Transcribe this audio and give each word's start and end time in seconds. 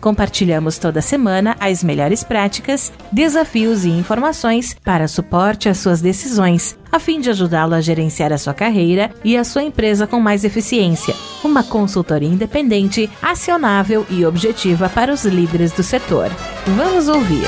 Compartilhamos 0.00 0.78
toda 0.78 1.02
semana 1.02 1.54
as 1.60 1.84
melhores 1.84 2.24
práticas, 2.24 2.90
desafios 3.12 3.84
e 3.84 3.90
informações 3.90 4.74
para 4.82 5.06
suporte 5.06 5.68
às 5.68 5.76
suas 5.76 6.00
decisões, 6.00 6.78
a 6.90 6.98
fim 6.98 7.20
de 7.20 7.28
ajudá-lo 7.28 7.74
a 7.74 7.82
gerenciar 7.82 8.32
a 8.32 8.38
sua 8.38 8.54
carreira 8.54 9.10
e 9.22 9.36
a 9.36 9.44
sua 9.44 9.62
empresa 9.62 10.06
com 10.06 10.18
mais 10.18 10.42
eficiência. 10.42 11.14
Uma 11.44 11.62
consultoria 11.62 12.28
independente, 12.28 13.10
acionável 13.20 14.06
e 14.08 14.24
objetiva 14.24 14.88
para 14.88 15.12
os 15.12 15.24
líderes 15.26 15.72
do 15.72 15.82
setor. 15.82 16.30
Vamos 16.66 17.06
ouvir. 17.06 17.44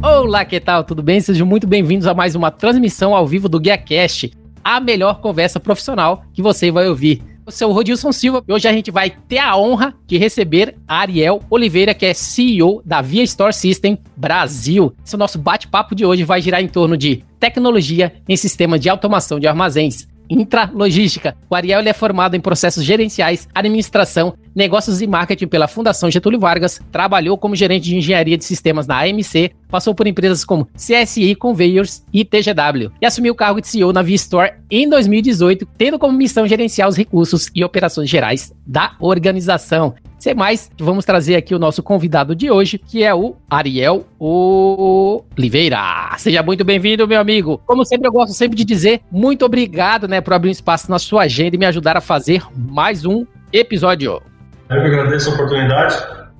Olá, 0.00 0.44
que 0.44 0.60
tal? 0.60 0.84
Tudo 0.84 1.02
bem? 1.02 1.20
Sejam 1.20 1.46
muito 1.46 1.66
bem-vindos 1.66 2.06
a 2.06 2.14
mais 2.14 2.34
uma 2.34 2.50
transmissão 2.50 3.14
ao 3.14 3.26
vivo 3.26 3.48
do 3.48 3.60
GuiaCast, 3.60 4.32
a 4.64 4.80
melhor 4.80 5.20
conversa 5.20 5.60
profissional 5.60 6.24
que 6.32 6.40
você 6.40 6.70
vai 6.70 6.88
ouvir. 6.88 7.22
Eu 7.46 7.52
sou 7.52 7.70
o 7.70 7.74
Rodilson 7.74 8.10
Silva 8.10 8.42
e 8.48 8.52
hoje 8.54 8.66
a 8.66 8.72
gente 8.72 8.90
vai 8.90 9.10
ter 9.10 9.36
a 9.36 9.54
honra 9.54 9.94
de 10.06 10.16
receber 10.16 10.76
a 10.88 11.00
Ariel 11.00 11.42
Oliveira, 11.50 11.92
que 11.92 12.06
é 12.06 12.14
CEO 12.14 12.80
da 12.86 13.02
Via 13.02 13.22
Store 13.22 13.52
System 13.52 13.98
Brasil. 14.16 14.94
Esse 15.04 15.14
é 15.14 15.18
nosso 15.18 15.38
bate-papo 15.38 15.94
de 15.94 16.06
hoje 16.06 16.24
vai 16.24 16.40
girar 16.40 16.62
em 16.62 16.68
torno 16.68 16.96
de 16.96 17.22
tecnologia 17.38 18.14
em 18.26 18.34
sistema 18.34 18.78
de 18.78 18.88
automação 18.88 19.38
de 19.38 19.46
armazéns, 19.46 20.08
intralogística. 20.28 21.36
O 21.48 21.54
Ariel 21.54 21.80
é 21.80 21.92
formado 21.92 22.34
em 22.34 22.40
processos 22.40 22.84
gerenciais, 22.84 23.48
administração, 23.54 24.34
negócios 24.54 25.02
e 25.02 25.06
marketing 25.06 25.46
pela 25.46 25.68
Fundação 25.68 26.10
Getúlio 26.10 26.38
Vargas, 26.38 26.80
trabalhou 26.92 27.36
como 27.36 27.56
gerente 27.56 27.84
de 27.84 27.96
engenharia 27.96 28.38
de 28.38 28.44
sistemas 28.44 28.86
na 28.86 29.00
AMC, 29.00 29.52
passou 29.68 29.94
por 29.94 30.06
empresas 30.06 30.44
como 30.44 30.68
CSI 30.76 31.34
Conveyors 31.34 32.04
e 32.12 32.24
TGW 32.24 32.92
e 33.00 33.06
assumiu 33.06 33.32
o 33.32 33.36
cargo 33.36 33.60
de 33.60 33.68
CEO 33.68 33.92
na 33.92 34.02
V-Store 34.02 34.54
em 34.70 34.88
2018, 34.88 35.66
tendo 35.76 35.98
como 35.98 36.16
missão 36.16 36.46
gerenciar 36.46 36.88
os 36.88 36.96
recursos 36.96 37.50
e 37.54 37.64
operações 37.64 38.08
gerais 38.08 38.52
da 38.66 38.94
organização. 39.00 39.94
Sem 40.24 40.34
mais, 40.34 40.70
vamos 40.80 41.04
trazer 41.04 41.36
aqui 41.36 41.54
o 41.54 41.58
nosso 41.58 41.82
convidado 41.82 42.34
de 42.34 42.50
hoje, 42.50 42.78
que 42.78 43.04
é 43.04 43.14
o 43.14 43.36
Ariel 43.50 44.06
Oliveira. 44.18 46.14
Seja 46.16 46.42
muito 46.42 46.64
bem-vindo, 46.64 47.06
meu 47.06 47.20
amigo. 47.20 47.60
Como 47.66 47.84
sempre, 47.84 48.08
eu 48.08 48.12
gosto 48.12 48.32
sempre 48.32 48.56
de 48.56 48.64
dizer 48.64 49.02
muito 49.12 49.44
obrigado, 49.44 50.08
né, 50.08 50.22
por 50.22 50.32
abrir 50.32 50.48
um 50.48 50.52
espaço 50.52 50.90
na 50.90 50.98
sua 50.98 51.24
agenda 51.24 51.56
e 51.56 51.58
me 51.58 51.66
ajudar 51.66 51.98
a 51.98 52.00
fazer 52.00 52.42
mais 52.56 53.04
um 53.04 53.26
episódio. 53.52 54.22
Eu 54.70 54.80
que 54.80 54.86
agradeço 54.86 55.28
a 55.28 55.34
oportunidade. 55.34 55.94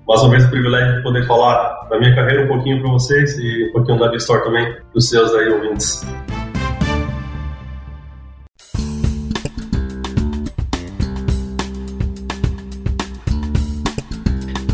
Mais 0.08 0.22
uma 0.22 0.30
vez, 0.30 0.46
o 0.46 0.50
privilégio 0.50 0.96
de 0.96 1.02
poder 1.02 1.26
falar 1.26 1.86
da 1.90 1.98
minha 1.98 2.14
carreira 2.14 2.44
um 2.44 2.48
pouquinho 2.48 2.80
para 2.80 2.90
vocês 2.90 3.38
e 3.38 3.68
um 3.68 3.72
pouquinho 3.72 3.98
da 3.98 4.16
Store 4.16 4.44
também, 4.44 4.64
para 4.64 4.82
os 4.94 5.10
seus 5.10 5.30
aí 5.34 5.50
ouvintes. 5.50 6.00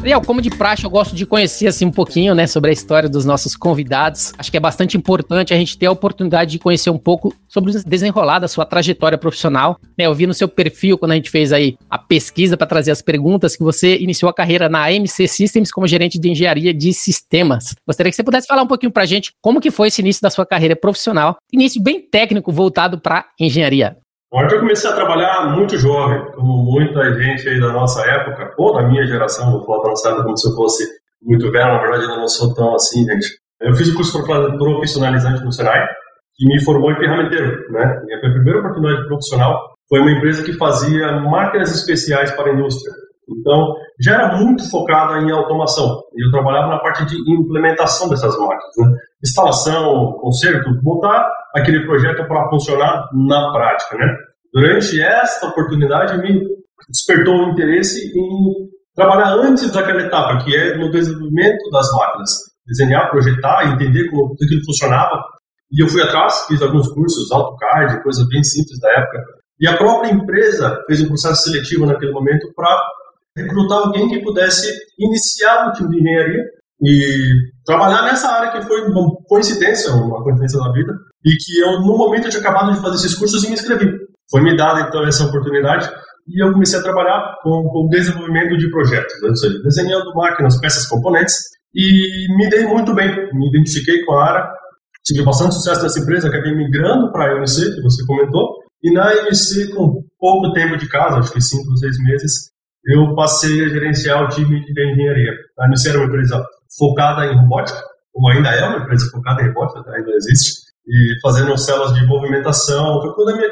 Ariel, 0.01 0.23
como 0.23 0.41
de 0.41 0.48
praxe, 0.48 0.83
eu 0.83 0.89
gosto 0.89 1.15
de 1.15 1.27
conhecer 1.27 1.67
assim 1.67 1.84
um 1.84 1.91
pouquinho, 1.91 2.34
né, 2.34 2.47
sobre 2.47 2.70
a 2.70 2.73
história 2.73 3.06
dos 3.06 3.27
nossos 3.27 3.55
convidados. 3.55 4.33
Acho 4.39 4.51
que 4.51 4.56
é 4.56 4.61
bastante 4.61 4.97
importante 4.97 5.53
a 5.53 5.56
gente 5.59 5.77
ter 5.77 5.87
a 5.87 5.93
oportunidade 5.93 6.53
de 6.53 6.59
conhecer 6.59 6.89
um 6.89 6.97
pouco 6.97 7.34
sobre 7.47 7.70
o 7.70 7.84
desenrolar 7.84 8.39
da 8.39 8.48
sua 8.48 8.65
trajetória 8.65 9.19
profissional. 9.19 9.78
Né, 9.98 10.06
eu 10.06 10.15
vi 10.15 10.27
no 10.27 10.33
seu 10.33 10.48
perfil 10.48 10.97
quando 10.97 11.12
a 11.12 11.17
gente 11.17 11.28
fez 11.28 11.53
aí 11.53 11.77
a 11.91 11.98
pesquisa 11.98 12.56
para 12.56 12.67
trazer 12.67 12.91
as 12.91 13.03
perguntas 13.03 13.55
que 13.55 13.62
você 13.62 13.98
iniciou 13.98 14.31
a 14.31 14.34
carreira 14.34 14.71
na 14.71 14.87
AMC 14.87 15.28
Systems 15.28 15.71
como 15.71 15.87
gerente 15.87 16.19
de 16.19 16.31
engenharia 16.31 16.73
de 16.73 16.95
sistemas. 16.95 17.75
Gostaria 17.87 18.11
que 18.11 18.17
você 18.17 18.25
pudesse 18.25 18.47
falar 18.47 18.62
um 18.62 18.67
pouquinho 18.67 18.91
para 18.91 19.03
a 19.03 19.06
gente 19.06 19.32
como 19.43 19.61
que 19.61 19.71
foi 19.71 19.88
esse 19.88 20.00
início 20.00 20.22
da 20.22 20.31
sua 20.31 20.47
carreira 20.47 20.75
profissional, 20.75 21.37
início 21.53 21.82
bem 21.82 22.00
técnico 22.00 22.50
voltado 22.50 22.99
para 22.99 23.27
engenharia. 23.38 23.99
Ontem 24.33 24.55
eu 24.55 24.61
comecei 24.61 24.89
a 24.89 24.95
trabalhar 24.95 25.57
muito 25.57 25.77
jovem, 25.77 26.25
como 26.33 26.63
muita 26.63 27.13
gente 27.15 27.49
aí 27.49 27.61
da 27.61 27.73
nossa 27.73 28.07
época, 28.07 28.55
ou 28.57 28.73
da 28.73 28.87
minha 28.87 29.05
geração, 29.05 29.51
vou 29.51 29.65
falar 29.65 29.83
da 29.83 29.89
nossa 29.89 30.23
como 30.23 30.37
se 30.37 30.49
eu 30.49 30.55
fosse 30.55 30.89
muito 31.21 31.51
velho, 31.51 31.67
na 31.67 31.81
verdade 31.81 32.05
eu 32.05 32.17
não 32.17 32.29
sou 32.29 32.55
tão 32.55 32.75
assim, 32.75 33.05
gente. 33.05 33.27
Eu 33.61 33.75
fiz 33.75 33.89
o 33.89 33.97
curso 33.97 34.25
profissionalizante 34.25 35.45
no 35.45 35.53
Senai, 35.53 35.85
que 36.37 36.47
me 36.47 36.63
formou 36.65 36.93
em 36.93 36.97
ferramenteiro, 36.97 37.71
né? 37.73 38.01
Minha 38.05 38.21
primeira 38.21 38.61
oportunidade 38.61 39.07
profissional 39.09 39.75
foi 39.89 40.01
uma 40.01 40.13
empresa 40.13 40.45
que 40.45 40.57
fazia 40.57 41.21
máquinas 41.21 41.75
especiais 41.75 42.31
para 42.31 42.51
a 42.51 42.55
indústria. 42.55 42.95
Então, 43.39 43.75
já 44.01 44.15
era 44.15 44.39
muito 44.39 44.69
focada 44.71 45.19
em 45.19 45.31
automação. 45.31 46.03
Eu 46.17 46.31
trabalhava 46.31 46.69
na 46.69 46.79
parte 46.79 47.05
de 47.07 47.17
implementação 47.33 48.09
dessas 48.09 48.37
máquinas. 48.39 48.77
Né? 48.79 48.99
Instalação, 49.25 50.13
conserto, 50.21 50.71
botar 50.83 51.31
aquele 51.55 51.85
projeto 51.87 52.27
para 52.27 52.49
funcionar 52.49 53.09
na 53.13 53.53
prática. 53.53 53.97
Né? 53.97 54.07
Durante 54.53 55.01
esta 55.01 55.47
oportunidade, 55.47 56.19
me 56.19 56.41
despertou 56.89 57.35
o 57.35 57.51
interesse 57.51 58.11
em 58.17 58.69
trabalhar 58.95 59.35
antes 59.35 59.71
daquela 59.71 60.03
etapa, 60.03 60.45
que 60.45 60.57
é 60.57 60.77
no 60.77 60.91
desenvolvimento 60.91 61.71
das 61.71 61.87
máquinas. 61.93 62.31
Desenhar, 62.67 63.11
projetar, 63.11 63.73
entender 63.73 64.11
como 64.11 64.35
aquilo 64.35 64.65
funcionava. 64.65 65.23
E 65.73 65.83
eu 65.83 65.89
fui 65.89 66.03
atrás, 66.03 66.47
fiz 66.49 66.61
alguns 66.62 66.89
cursos, 66.93 67.31
AutoCAD, 67.31 68.03
coisa 68.03 68.27
bem 68.29 68.43
simples 68.43 68.79
da 68.81 68.91
época. 68.91 69.19
E 69.61 69.69
a 69.69 69.77
própria 69.77 70.11
empresa 70.11 70.83
fez 70.87 71.01
um 71.03 71.09
processo 71.09 71.43
seletivo 71.43 71.87
naquele 71.87 72.12
momento 72.12 72.51
para 72.57 72.81
recrutar 73.37 73.79
alguém 73.79 74.09
que 74.09 74.23
pudesse 74.23 74.73
iniciar 74.99 75.69
o 75.69 75.73
time 75.73 75.91
de 75.91 76.01
engenharia 76.01 76.45
e 76.83 77.35
trabalhar 77.65 78.03
nessa 78.03 78.29
área 78.29 78.53
que 78.53 78.67
foi 78.67 78.83
uma 78.89 79.09
coincidência, 79.29 79.93
uma 79.93 80.23
coincidência 80.23 80.59
da 80.59 80.73
vida, 80.73 80.93
e 81.25 81.31
que 81.31 81.61
eu, 81.61 81.81
no 81.81 81.97
momento, 81.97 82.29
tinha 82.29 82.41
acabado 82.41 82.73
de 82.73 82.81
fazer 82.81 82.97
esses 82.97 83.15
cursos 83.15 83.45
e 83.45 83.49
me 83.49 83.55
inscrevi. 83.55 83.91
Foi 84.31 84.43
me 84.43 84.57
dada, 84.57 84.81
então, 84.81 85.07
essa 85.07 85.25
oportunidade 85.25 85.91
e 86.31 86.45
eu 86.45 86.53
comecei 86.53 86.79
a 86.79 86.83
trabalhar 86.83 87.35
com, 87.43 87.65
com 87.65 87.89
desenvolvimento 87.89 88.57
de 88.57 88.71
projetos, 88.71 89.13
né? 89.21 89.29
ou 89.29 89.37
seja, 89.37 89.59
desenhando 89.62 90.15
máquinas, 90.15 90.61
peças, 90.61 90.87
componentes, 90.87 91.35
e 91.75 92.37
me 92.37 92.49
dei 92.49 92.67
muito 92.67 92.95
bem, 92.95 93.09
me 93.33 93.49
identifiquei 93.49 94.05
com 94.05 94.15
a 94.15 94.25
área, 94.25 94.49
tive 95.05 95.25
bastante 95.25 95.55
sucesso 95.55 95.83
nessa 95.83 96.01
empresa, 96.01 96.29
acabei 96.29 96.55
migrando 96.55 97.11
para 97.12 97.33
a 97.33 97.37
MC, 97.39 97.75
que 97.75 97.83
você 97.83 98.05
comentou, 98.07 98.49
e 98.83 98.93
na 98.93 99.12
MC, 99.27 99.75
com 99.75 100.03
pouco 100.19 100.53
tempo 100.53 100.77
de 100.77 100.89
casa, 100.89 101.19
acho 101.19 101.33
que 101.33 101.41
cinco 101.41 101.71
ou 101.71 101.77
seis 101.77 101.97
meses, 102.03 102.51
eu 102.85 103.15
passei 103.15 103.65
a 103.65 103.69
gerenciar 103.69 104.25
o 104.25 104.29
time 104.29 104.61
de 104.65 104.93
engenharia. 104.93 105.33
A 105.59 105.67
MC 105.67 105.89
era 105.89 105.99
uma 105.99 106.07
empresa 106.07 106.45
focada 106.79 107.27
em 107.27 107.37
robótica, 107.37 107.81
ou 108.15 108.29
ainda 108.31 108.51
é 108.51 108.67
uma 108.67 108.79
empresa 108.79 109.11
focada 109.11 109.43
em 109.43 109.49
robótica, 109.49 109.91
ainda 109.93 110.11
existe, 110.13 110.61
e 110.87 111.21
fazendo 111.23 111.57
células 111.59 111.93
de 111.95 112.07
movimentação. 112.07 113.01
Foi 113.03 113.15
quando 113.15 113.31
a 113.31 113.37
minha 113.37 113.49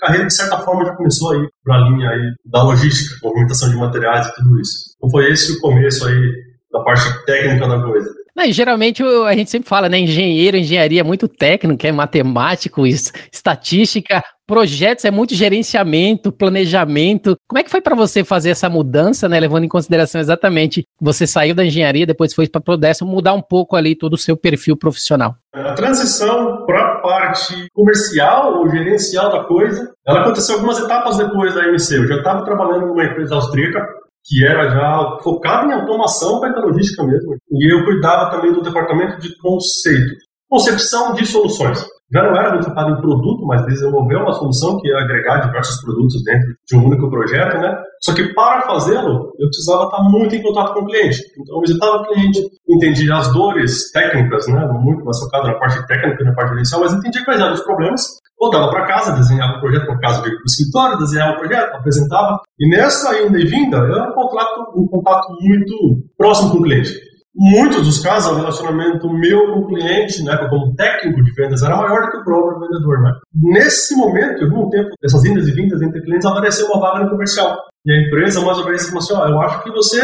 carreira, 0.00 0.26
de 0.26 0.34
certa 0.34 0.58
forma, 0.58 0.84
já 0.84 0.94
começou 0.96 1.32
aí 1.32 1.48
para 1.62 1.76
a 1.76 1.88
linha 1.88 2.10
aí 2.10 2.32
da 2.44 2.62
logística, 2.62 3.16
movimentação 3.22 3.70
de 3.70 3.76
materiais 3.76 4.26
e 4.26 4.34
tudo 4.34 4.60
isso. 4.60 4.94
Então 4.96 5.10
foi 5.10 5.30
esse 5.30 5.52
o 5.52 5.60
começo 5.60 6.06
aí 6.06 6.32
da 6.72 6.80
parte 6.80 7.24
técnica 7.26 7.68
da 7.68 7.82
coisa. 7.82 8.10
Não, 8.36 8.50
geralmente 8.50 9.02
a 9.02 9.32
gente 9.32 9.50
sempre 9.50 9.68
fala, 9.68 9.88
né? 9.88 9.98
Engenheiro, 9.98 10.56
engenharia 10.56 11.00
é 11.00 11.04
muito 11.04 11.28
técnico, 11.28 11.86
é 11.86 11.92
matemático, 11.92 12.84
estatística, 12.84 14.22
projetos 14.44 15.04
é 15.04 15.10
muito 15.10 15.36
gerenciamento, 15.36 16.32
planejamento. 16.32 17.36
Como 17.48 17.60
é 17.60 17.62
que 17.62 17.70
foi 17.70 17.80
para 17.80 17.94
você 17.94 18.24
fazer 18.24 18.50
essa 18.50 18.68
mudança, 18.68 19.28
né? 19.28 19.38
Levando 19.38 19.64
em 19.64 19.68
consideração 19.68 20.20
exatamente 20.20 20.84
você 21.00 21.28
saiu 21.28 21.54
da 21.54 21.64
engenharia, 21.64 22.06
depois 22.06 22.34
foi 22.34 22.48
para 22.48 22.58
a 22.58 22.62
Prodessa, 22.62 23.04
mudar 23.04 23.34
um 23.34 23.42
pouco 23.42 23.76
ali 23.76 23.96
todo 23.96 24.14
o 24.14 24.18
seu 24.18 24.36
perfil 24.36 24.76
profissional. 24.76 25.36
A 25.52 25.72
transição 25.74 26.66
para 26.66 26.80
a 26.80 27.00
parte 27.00 27.68
comercial 27.72 28.58
ou 28.58 28.68
gerencial 28.68 29.30
da 29.30 29.44
coisa, 29.44 29.92
ela 30.04 30.22
aconteceu 30.22 30.56
algumas 30.56 30.80
etapas 30.80 31.18
depois 31.18 31.54
da 31.54 31.68
MC. 31.68 31.98
Eu 31.98 32.08
já 32.08 32.16
estava 32.16 32.44
trabalhando 32.44 32.88
numa 32.88 33.04
empresa 33.04 33.36
austríaca 33.36 33.80
que 34.24 34.44
era 34.46 34.70
já 34.70 35.18
focado 35.22 35.70
em 35.70 35.74
automação 35.74 36.40
tecnológica 36.40 37.04
mesmo. 37.04 37.36
E 37.52 37.72
eu 37.72 37.84
cuidava 37.84 38.30
também 38.30 38.52
do 38.52 38.62
departamento 38.62 39.20
de 39.20 39.36
conceito, 39.38 40.14
concepção 40.48 41.14
de 41.14 41.26
soluções. 41.26 41.84
Já 42.12 42.22
não 42.22 42.38
era 42.38 42.52
muito 42.52 42.66
focado 42.66 42.90
em 42.90 43.00
produto, 43.00 43.46
mas 43.46 43.64
desenvolveu 43.66 44.20
uma 44.20 44.32
solução 44.32 44.78
que 44.78 44.88
ia 44.88 44.98
agregar 44.98 45.46
diversos 45.46 45.80
produtos 45.82 46.22
dentro 46.22 46.54
de 46.66 46.76
um 46.76 46.86
único 46.86 47.10
projeto, 47.10 47.58
né? 47.58 47.76
Só 48.00 48.14
que 48.14 48.32
para 48.34 48.62
fazê-lo, 48.62 49.32
eu 49.38 49.48
precisava 49.48 49.84
estar 49.84 50.02
muito 50.04 50.34
em 50.34 50.42
contato 50.42 50.74
com 50.74 50.80
o 50.80 50.86
cliente. 50.86 51.18
Então, 51.38 51.56
eu 51.56 51.60
visitava 51.60 51.96
o 51.96 52.04
cliente, 52.04 52.40
entendia 52.68 53.16
as 53.16 53.32
dores 53.32 53.90
técnicas, 53.90 54.46
né? 54.46 54.64
Muito 54.80 55.04
mais 55.04 55.18
focado 55.18 55.48
na 55.48 55.54
parte 55.54 55.84
técnica 55.86 56.22
e 56.22 56.26
na 56.26 56.34
parte 56.34 56.52
inicial, 56.52 56.82
mas 56.82 56.92
entendia 56.92 57.24
quais 57.24 57.40
eram 57.40 57.54
os 57.54 57.64
problemas 57.64 58.02
voltava 58.44 58.70
para 58.70 58.86
casa, 58.86 59.12
desenhava 59.12 59.56
o 59.56 59.60
projeto, 59.60 59.86
por 59.86 60.00
casa 60.00 60.22
de 60.22 60.30
escritório, 60.46 60.98
desenhava 60.98 61.32
o 61.32 61.38
projeto, 61.38 61.74
apresentava. 61.74 62.40
E 62.58 62.68
nessa 62.68 63.18
ida 63.20 63.38
e 63.38 63.46
vinda, 63.46 63.78
era 63.78 64.10
um 64.10 64.12
contato, 64.12 64.72
um 64.76 64.86
contato 64.86 65.28
muito 65.40 66.04
próximo 66.16 66.50
com 66.50 66.58
o 66.58 66.62
cliente. 66.62 66.92
muitos 67.36 67.84
dos 67.84 67.98
casos, 67.98 68.30
o 68.30 68.36
relacionamento 68.36 69.12
meu 69.12 69.52
com 69.52 69.60
o 69.60 69.66
cliente, 69.66 70.22
né, 70.22 70.36
como 70.48 70.72
técnico 70.76 71.22
de 71.24 71.32
vendas, 71.32 71.62
era 71.62 71.76
maior 71.76 72.02
do 72.02 72.10
que 72.12 72.18
o 72.18 72.24
próprio 72.24 72.60
vendedor. 72.60 73.02
Né? 73.02 73.12
Nesse 73.34 73.96
momento, 73.96 74.40
em 74.40 74.44
algum 74.44 74.70
tempo, 74.70 74.90
dessas 75.02 75.24
indas 75.24 75.48
e 75.48 75.52
vindas 75.52 75.82
entre 75.82 76.00
clientes, 76.02 76.26
apareceu 76.26 76.66
uma 76.66 76.80
vaga 76.80 77.04
no 77.04 77.10
comercial. 77.10 77.58
E 77.84 77.92
a 77.92 78.06
empresa, 78.06 78.40
mais 78.40 78.58
ou 78.58 78.64
menos, 78.64 78.86
falou 78.86 78.98
assim: 78.98 79.14
ó, 79.14 79.28
eu 79.28 79.40
acho 79.40 79.62
que 79.64 79.70
você 79.70 80.00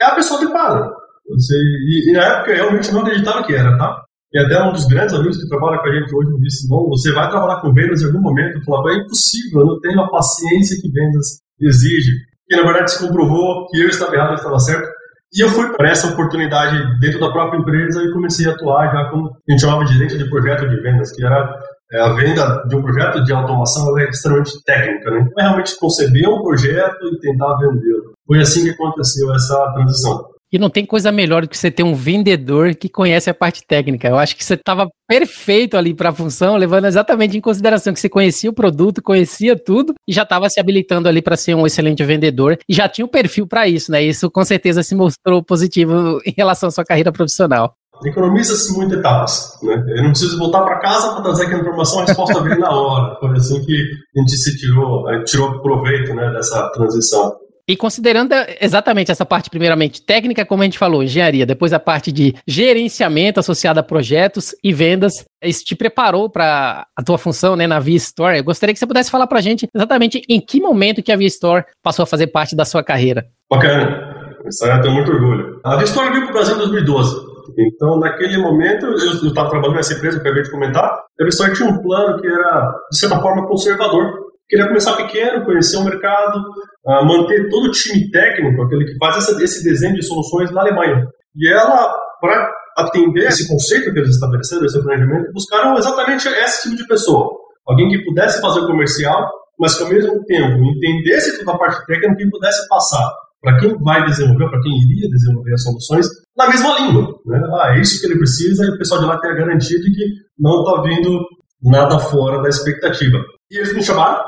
é 0.00 0.04
a 0.04 0.14
pessoa 0.14 0.40
adequada. 0.40 0.90
Você, 1.28 1.54
e, 1.54 2.10
e 2.10 2.12
na 2.14 2.22
época 2.22 2.50
eu 2.50 2.56
realmente 2.56 2.92
não 2.92 3.02
acreditava 3.02 3.44
que 3.44 3.54
era, 3.54 3.76
tá? 3.78 4.01
E 4.32 4.38
até 4.38 4.62
um 4.62 4.72
dos 4.72 4.86
grandes 4.86 5.14
amigos 5.14 5.36
que 5.36 5.48
trabalha 5.48 5.78
com 5.78 5.88
a 5.88 5.92
gente 5.92 6.14
hoje 6.14 6.32
me 6.32 6.40
disse: 6.40 6.68
não, 6.68 6.88
você 6.88 7.12
vai 7.12 7.28
trabalhar 7.28 7.60
com 7.60 7.72
vendas 7.72 8.02
em 8.02 8.06
algum 8.06 8.20
momento. 8.20 8.56
Eu 8.56 8.64
falava: 8.64 8.90
é 8.90 8.96
impossível, 8.96 9.60
eu 9.60 9.66
não 9.66 9.80
tenho 9.80 10.00
a 10.00 10.10
paciência 10.10 10.80
que 10.80 10.90
vendas 10.90 11.40
exige. 11.60 12.12
E 12.50 12.56
na 12.56 12.62
verdade 12.62 12.92
se 12.92 13.06
comprovou 13.06 13.66
que 13.68 13.80
eu 13.80 13.88
estava 13.88 14.14
errado, 14.14 14.30
eu 14.30 14.36
estava 14.36 14.58
certo. 14.58 14.88
E 15.34 15.42
eu 15.42 15.48
fui 15.48 15.66
para 15.74 15.88
essa 15.88 16.08
oportunidade 16.08 16.76
dentro 17.00 17.18
da 17.18 17.32
própria 17.32 17.58
empresa 17.58 18.02
e 18.02 18.12
comecei 18.12 18.46
a 18.46 18.52
atuar 18.52 18.92
já 18.92 19.10
como 19.10 19.28
a 19.28 19.52
gente 19.52 19.60
chamava 19.60 19.84
de 19.84 19.94
gerente 19.94 20.18
de 20.18 20.28
projeto 20.28 20.68
de 20.68 20.76
vendas, 20.82 21.10
que 21.10 21.24
era 21.24 21.58
é, 21.92 22.00
a 22.00 22.12
venda 22.14 22.64
de 22.68 22.76
um 22.76 22.82
projeto 22.82 23.22
de 23.22 23.32
automação 23.32 23.98
é 23.98 24.08
extremamente 24.08 24.62
técnica, 24.64 25.10
né? 25.10 25.20
Então, 25.20 25.32
é 25.38 25.42
realmente 25.42 25.78
conceber 25.78 26.28
um 26.28 26.42
projeto 26.42 27.06
e 27.06 27.20
tentar 27.20 27.56
vendê-lo. 27.56 28.12
Foi 28.26 28.40
assim 28.40 28.64
que 28.64 28.70
aconteceu 28.70 29.34
essa 29.34 29.72
transição. 29.74 30.31
E 30.52 30.58
não 30.58 30.68
tem 30.68 30.84
coisa 30.84 31.10
melhor 31.10 31.42
do 31.42 31.48
que 31.48 31.56
você 31.56 31.70
ter 31.70 31.82
um 31.82 31.94
vendedor 31.94 32.74
que 32.74 32.88
conhece 32.88 33.30
a 33.30 33.34
parte 33.34 33.64
técnica. 33.66 34.08
Eu 34.08 34.18
acho 34.18 34.36
que 34.36 34.44
você 34.44 34.54
estava 34.54 34.88
perfeito 35.08 35.76
ali 35.76 35.94
para 35.94 36.10
a 36.10 36.12
função, 36.12 36.56
levando 36.56 36.84
exatamente 36.84 37.36
em 37.36 37.40
consideração 37.40 37.92
que 37.92 38.00
você 38.00 38.08
conhecia 38.08 38.50
o 38.50 38.54
produto, 38.54 39.02
conhecia 39.02 39.56
tudo 39.56 39.94
e 40.06 40.12
já 40.12 40.24
estava 40.24 40.50
se 40.50 40.60
habilitando 40.60 41.08
ali 41.08 41.22
para 41.22 41.36
ser 41.36 41.54
um 41.54 41.66
excelente 41.66 42.04
vendedor 42.04 42.58
e 42.68 42.74
já 42.74 42.88
tinha 42.88 43.04
o 43.04 43.08
um 43.08 43.10
perfil 43.10 43.46
para 43.46 43.66
isso, 43.66 43.90
né? 43.90 44.02
Isso 44.02 44.30
com 44.30 44.44
certeza 44.44 44.82
se 44.82 44.94
mostrou 44.94 45.42
positivo 45.42 46.20
em 46.26 46.34
relação 46.36 46.68
à 46.68 46.72
sua 46.72 46.84
carreira 46.84 47.10
profissional. 47.10 47.74
Economiza-se 48.04 48.72
muitas 48.76 48.98
etapas, 48.98 49.58
né? 49.62 49.74
Eu 49.96 50.02
não 50.02 50.10
preciso 50.10 50.38
voltar 50.38 50.62
para 50.62 50.80
casa 50.80 51.12
para 51.12 51.22
trazer 51.22 51.46
aquela 51.46 51.60
informação, 51.60 52.00
a 52.00 52.04
resposta 52.04 52.42
vem 52.42 52.58
na 52.58 52.70
hora. 52.70 53.16
Foi 53.20 53.30
assim 53.30 53.64
que 53.64 53.72
a 53.74 54.20
gente 54.20 54.36
se 54.36 54.56
tirou, 54.56 55.08
a 55.08 55.14
gente 55.14 55.30
tirou 55.30 55.62
proveito, 55.62 56.12
né, 56.14 56.30
dessa 56.32 56.68
transição. 56.70 57.32
E 57.72 57.76
considerando 57.76 58.34
exatamente 58.60 59.10
essa 59.10 59.24
parte, 59.24 59.48
primeiramente, 59.48 60.02
técnica, 60.02 60.44
como 60.44 60.60
a 60.60 60.66
gente 60.66 60.78
falou, 60.78 61.02
engenharia, 61.02 61.46
depois 61.46 61.72
a 61.72 61.80
parte 61.80 62.12
de 62.12 62.34
gerenciamento 62.46 63.40
associada 63.40 63.80
a 63.80 63.82
projetos 63.82 64.54
e 64.62 64.74
vendas, 64.74 65.24
isso 65.42 65.64
te 65.64 65.74
preparou 65.74 66.28
para 66.28 66.86
a 66.94 67.02
tua 67.02 67.16
função 67.16 67.56
né, 67.56 67.66
na 67.66 67.80
Via 67.80 67.96
Store. 67.96 68.36
Eu 68.36 68.44
gostaria 68.44 68.74
que 68.74 68.78
você 68.78 68.86
pudesse 68.86 69.10
falar 69.10 69.26
para 69.26 69.38
a 69.38 69.40
gente 69.40 69.66
exatamente 69.74 70.20
em 70.28 70.38
que 70.38 70.60
momento 70.60 71.02
que 71.02 71.10
a 71.10 71.16
Via 71.16 71.28
Store 71.28 71.64
passou 71.82 72.02
a 72.02 72.06
fazer 72.06 72.26
parte 72.26 72.54
da 72.54 72.66
sua 72.66 72.84
carreira. 72.84 73.24
Bacana. 73.50 74.36
Eu 74.44 74.82
tenho 74.82 74.94
muito 74.94 75.10
orgulho. 75.10 75.58
A 75.64 75.76
Via 75.76 75.84
Store 75.84 76.10
veio 76.10 76.24
para 76.24 76.30
o 76.30 76.34
Brasil 76.34 76.54
em 76.56 76.58
2012. 76.58 77.16
Então, 77.58 77.98
naquele 77.98 78.36
momento, 78.36 78.84
eu 78.84 79.28
estava 79.28 79.48
trabalhando 79.48 79.76
nessa 79.76 79.94
empresa, 79.94 80.18
eu 80.18 80.20
acabei 80.20 80.42
de 80.42 80.50
comentar, 80.50 80.84
a 80.84 81.22
Via 81.22 81.28
Store 81.28 81.54
tinha 81.54 81.70
um 81.70 81.80
plano 81.80 82.20
que 82.20 82.26
era, 82.26 82.70
de 82.90 82.98
certa 82.98 83.18
forma, 83.18 83.46
conservador 83.46 84.21
queria 84.52 84.68
começar 84.68 84.94
pequeno, 84.96 85.46
conhecer 85.46 85.78
o 85.78 85.84
mercado, 85.84 86.38
uh, 86.84 87.06
manter 87.06 87.48
todo 87.48 87.68
o 87.68 87.70
time 87.70 88.10
técnico, 88.10 88.62
aquele 88.62 88.84
que 88.84 88.98
faz 88.98 89.26
esse 89.40 89.64
desenho 89.64 89.94
de 89.94 90.04
soluções 90.04 90.52
na 90.52 90.60
Alemanha. 90.60 91.06
E 91.34 91.50
ela, 91.50 91.90
para 92.20 92.52
atender 92.76 93.28
esse 93.28 93.48
conceito 93.48 93.90
que 93.90 93.98
eles 93.98 94.10
estabeleceram, 94.10 94.66
esse 94.66 94.82
planejamento, 94.82 95.32
buscaram 95.32 95.74
exatamente 95.78 96.28
esse 96.28 96.64
tipo 96.64 96.76
de 96.76 96.86
pessoa. 96.86 97.30
Alguém 97.66 97.88
que 97.88 98.04
pudesse 98.04 98.42
fazer 98.42 98.60
comercial, 98.66 99.26
mas 99.58 99.74
que 99.74 99.84
ao 99.84 99.88
mesmo 99.88 100.22
tempo 100.24 100.62
entendesse 100.64 101.38
toda 101.38 101.52
a 101.52 101.58
parte 101.58 101.86
técnica 101.86 102.22
e 102.22 102.30
pudesse 102.30 102.68
passar 102.68 103.10
para 103.40 103.58
quem 103.58 103.74
vai 103.82 104.04
desenvolver, 104.04 104.50
para 104.50 104.60
quem 104.60 104.72
iria 104.82 105.08
desenvolver 105.08 105.54
as 105.54 105.62
soluções, 105.62 106.06
na 106.36 106.48
mesma 106.48 106.78
língua. 106.78 107.08
Né? 107.24 107.40
Ah, 107.54 107.74
é 107.74 107.80
isso 107.80 108.00
que 108.00 108.06
ele 108.06 108.18
precisa 108.18 108.64
e 108.64 108.68
o 108.68 108.78
pessoal 108.78 109.00
de 109.00 109.06
lá 109.06 109.18
tem 109.18 109.30
a 109.30 109.34
garantia 109.34 109.78
de 109.80 109.92
que 109.92 110.04
não 110.38 110.62
está 110.62 110.82
vindo 110.82 111.18
nada 111.62 111.98
fora 111.98 112.42
da 112.42 112.48
expectativa. 112.48 113.18
E 113.50 113.58
eles 113.58 113.74
me 113.74 113.82
chamaram, 113.82 114.22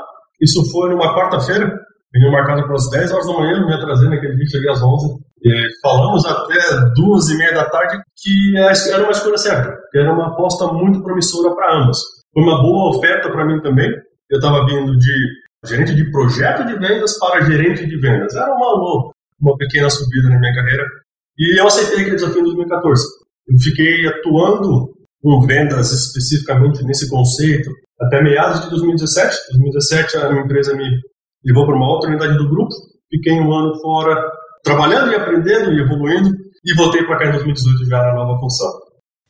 isso 0.45 0.71
foi 0.71 0.91
numa 0.91 1.15
quarta-feira, 1.15 1.73
venho 2.13 2.31
marcado 2.31 2.63
para 2.65 2.75
as 2.75 2.91
10 2.91 3.13
horas 3.13 3.27
da 3.27 3.33
manhã, 3.33 3.67
me 3.67 3.75
atrasei 3.75 4.09
naquele 4.09 4.37
dia, 4.37 4.47
cheguei 4.47 4.71
às 4.71 4.83
11. 4.83 5.25
E 5.43 5.69
falamos 5.83 6.25
até 6.25 6.59
duas 6.95 7.29
e 7.29 7.37
meia 7.37 7.53
da 7.53 7.69
tarde 7.69 7.99
que 8.17 8.57
era 8.57 9.03
uma 9.03 9.11
escolha 9.11 9.37
certa, 9.37 9.77
que 9.91 9.99
era 9.99 10.13
uma 10.13 10.29
aposta 10.29 10.67
muito 10.69 11.03
promissora 11.03 11.55
para 11.55 11.83
ambos. 11.83 11.99
Foi 12.33 12.43
uma 12.43 12.63
boa 12.63 12.97
oferta 12.97 13.31
para 13.31 13.45
mim 13.45 13.61
também. 13.61 13.91
Eu 14.31 14.39
estava 14.39 14.65
vindo 14.67 14.97
de 14.99 15.13
gerente 15.67 15.95
de 15.95 16.11
projeto 16.11 16.67
de 16.67 16.75
vendas 16.79 17.19
para 17.19 17.45
gerente 17.45 17.87
de 17.87 17.97
vendas. 17.99 18.35
Era 18.35 18.53
uma, 18.55 19.13
uma 19.41 19.57
pequena 19.59 19.91
subida 19.91 20.29
na 20.31 20.39
minha 20.39 20.55
carreira. 20.55 20.85
E 21.39 21.61
eu 21.61 21.67
aceitei 21.67 22.01
aquele 22.01 22.17
desafio 22.17 22.41
em 22.41 22.45
2014. 22.45 23.05
Eu 23.49 23.59
fiquei 23.59 24.07
atuando 24.07 24.95
com 25.23 25.47
vendas 25.47 25.93
especificamente 25.93 26.85
nesse 26.85 27.09
conceito 27.09 27.71
até 28.01 28.23
meados 28.23 28.63
de 28.63 28.71
2017. 28.71 29.37
2017 29.51 30.17
a 30.19 30.31
minha 30.31 30.45
empresa 30.45 30.75
me 30.75 30.85
levou 31.45 31.67
para 31.67 31.77
uma 31.77 31.89
outra 31.89 32.11
unidade 32.11 32.37
do 32.37 32.49
grupo. 32.49 32.71
Fiquei 33.11 33.41
um 33.41 33.53
ano 33.53 33.79
fora 33.81 34.17
trabalhando 34.63 35.13
e 35.13 35.15
aprendendo 35.15 35.73
e 35.73 35.81
evoluindo 35.81 36.31
e 36.65 36.75
voltei 36.75 37.05
para 37.05 37.19
cá 37.19 37.27
em 37.27 37.33
2018 37.33 37.87
já 37.87 37.99
na 37.99 38.15
nova 38.15 38.39
função. 38.41 38.71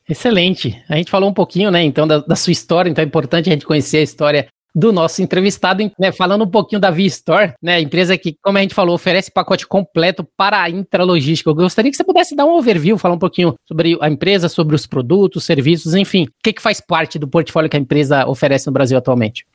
Excelente. 0.07 0.81
A 0.87 0.95
gente 0.95 1.09
falou 1.09 1.29
um 1.29 1.33
pouquinho, 1.33 1.71
né, 1.71 1.83
então, 1.83 2.07
da, 2.07 2.19
da, 2.19 2.35
sua 2.35 2.51
história, 2.51 2.89
então 2.89 3.03
é 3.03 3.07
importante 3.07 3.49
a 3.49 3.53
gente 3.53 3.65
conhecer 3.65 3.97
a 3.97 4.03
história 4.03 4.47
do 4.75 4.91
nosso 4.91 5.21
entrevistado, 5.21 5.89
né, 5.97 6.11
falando 6.11 6.43
um 6.43 6.49
pouquinho 6.49 6.81
da 6.81 6.91
V-Store, 6.91 7.53
né, 7.63 7.79
empresa 7.79 8.17
que, 8.17 8.35
como 8.43 8.57
a 8.57 8.61
gente 8.61 8.75
falou, 8.75 8.93
oferece 8.93 9.31
pacote 9.31 9.65
completo 9.65 10.27
para 10.35 10.61
a 10.61 10.69
intralogística. 10.69 11.49
Eu 11.49 11.55
gostaria 11.55 11.89
que 11.89 11.95
você 11.95 12.03
pudesse 12.03 12.35
dar 12.35 12.45
um 12.45 12.57
overview, 12.57 12.97
falar 12.97 13.15
um 13.15 13.19
pouquinho 13.19 13.55
sobre 13.65 13.97
a 14.01 14.09
empresa, 14.09 14.49
sobre 14.49 14.75
os 14.75 14.85
produtos, 14.85 15.45
serviços, 15.45 15.95
enfim, 15.95 16.25
o 16.25 16.29
que, 16.43 16.51
que 16.51 16.61
faz 16.61 16.81
parte 16.81 17.17
do 17.17 17.27
portfólio 17.27 17.69
que 17.69 17.77
a 17.77 17.79
empresa 17.79 18.27
oferece 18.27 18.67
no 18.67 18.73
Brasil 18.73 18.97
atualmente. 18.97 19.45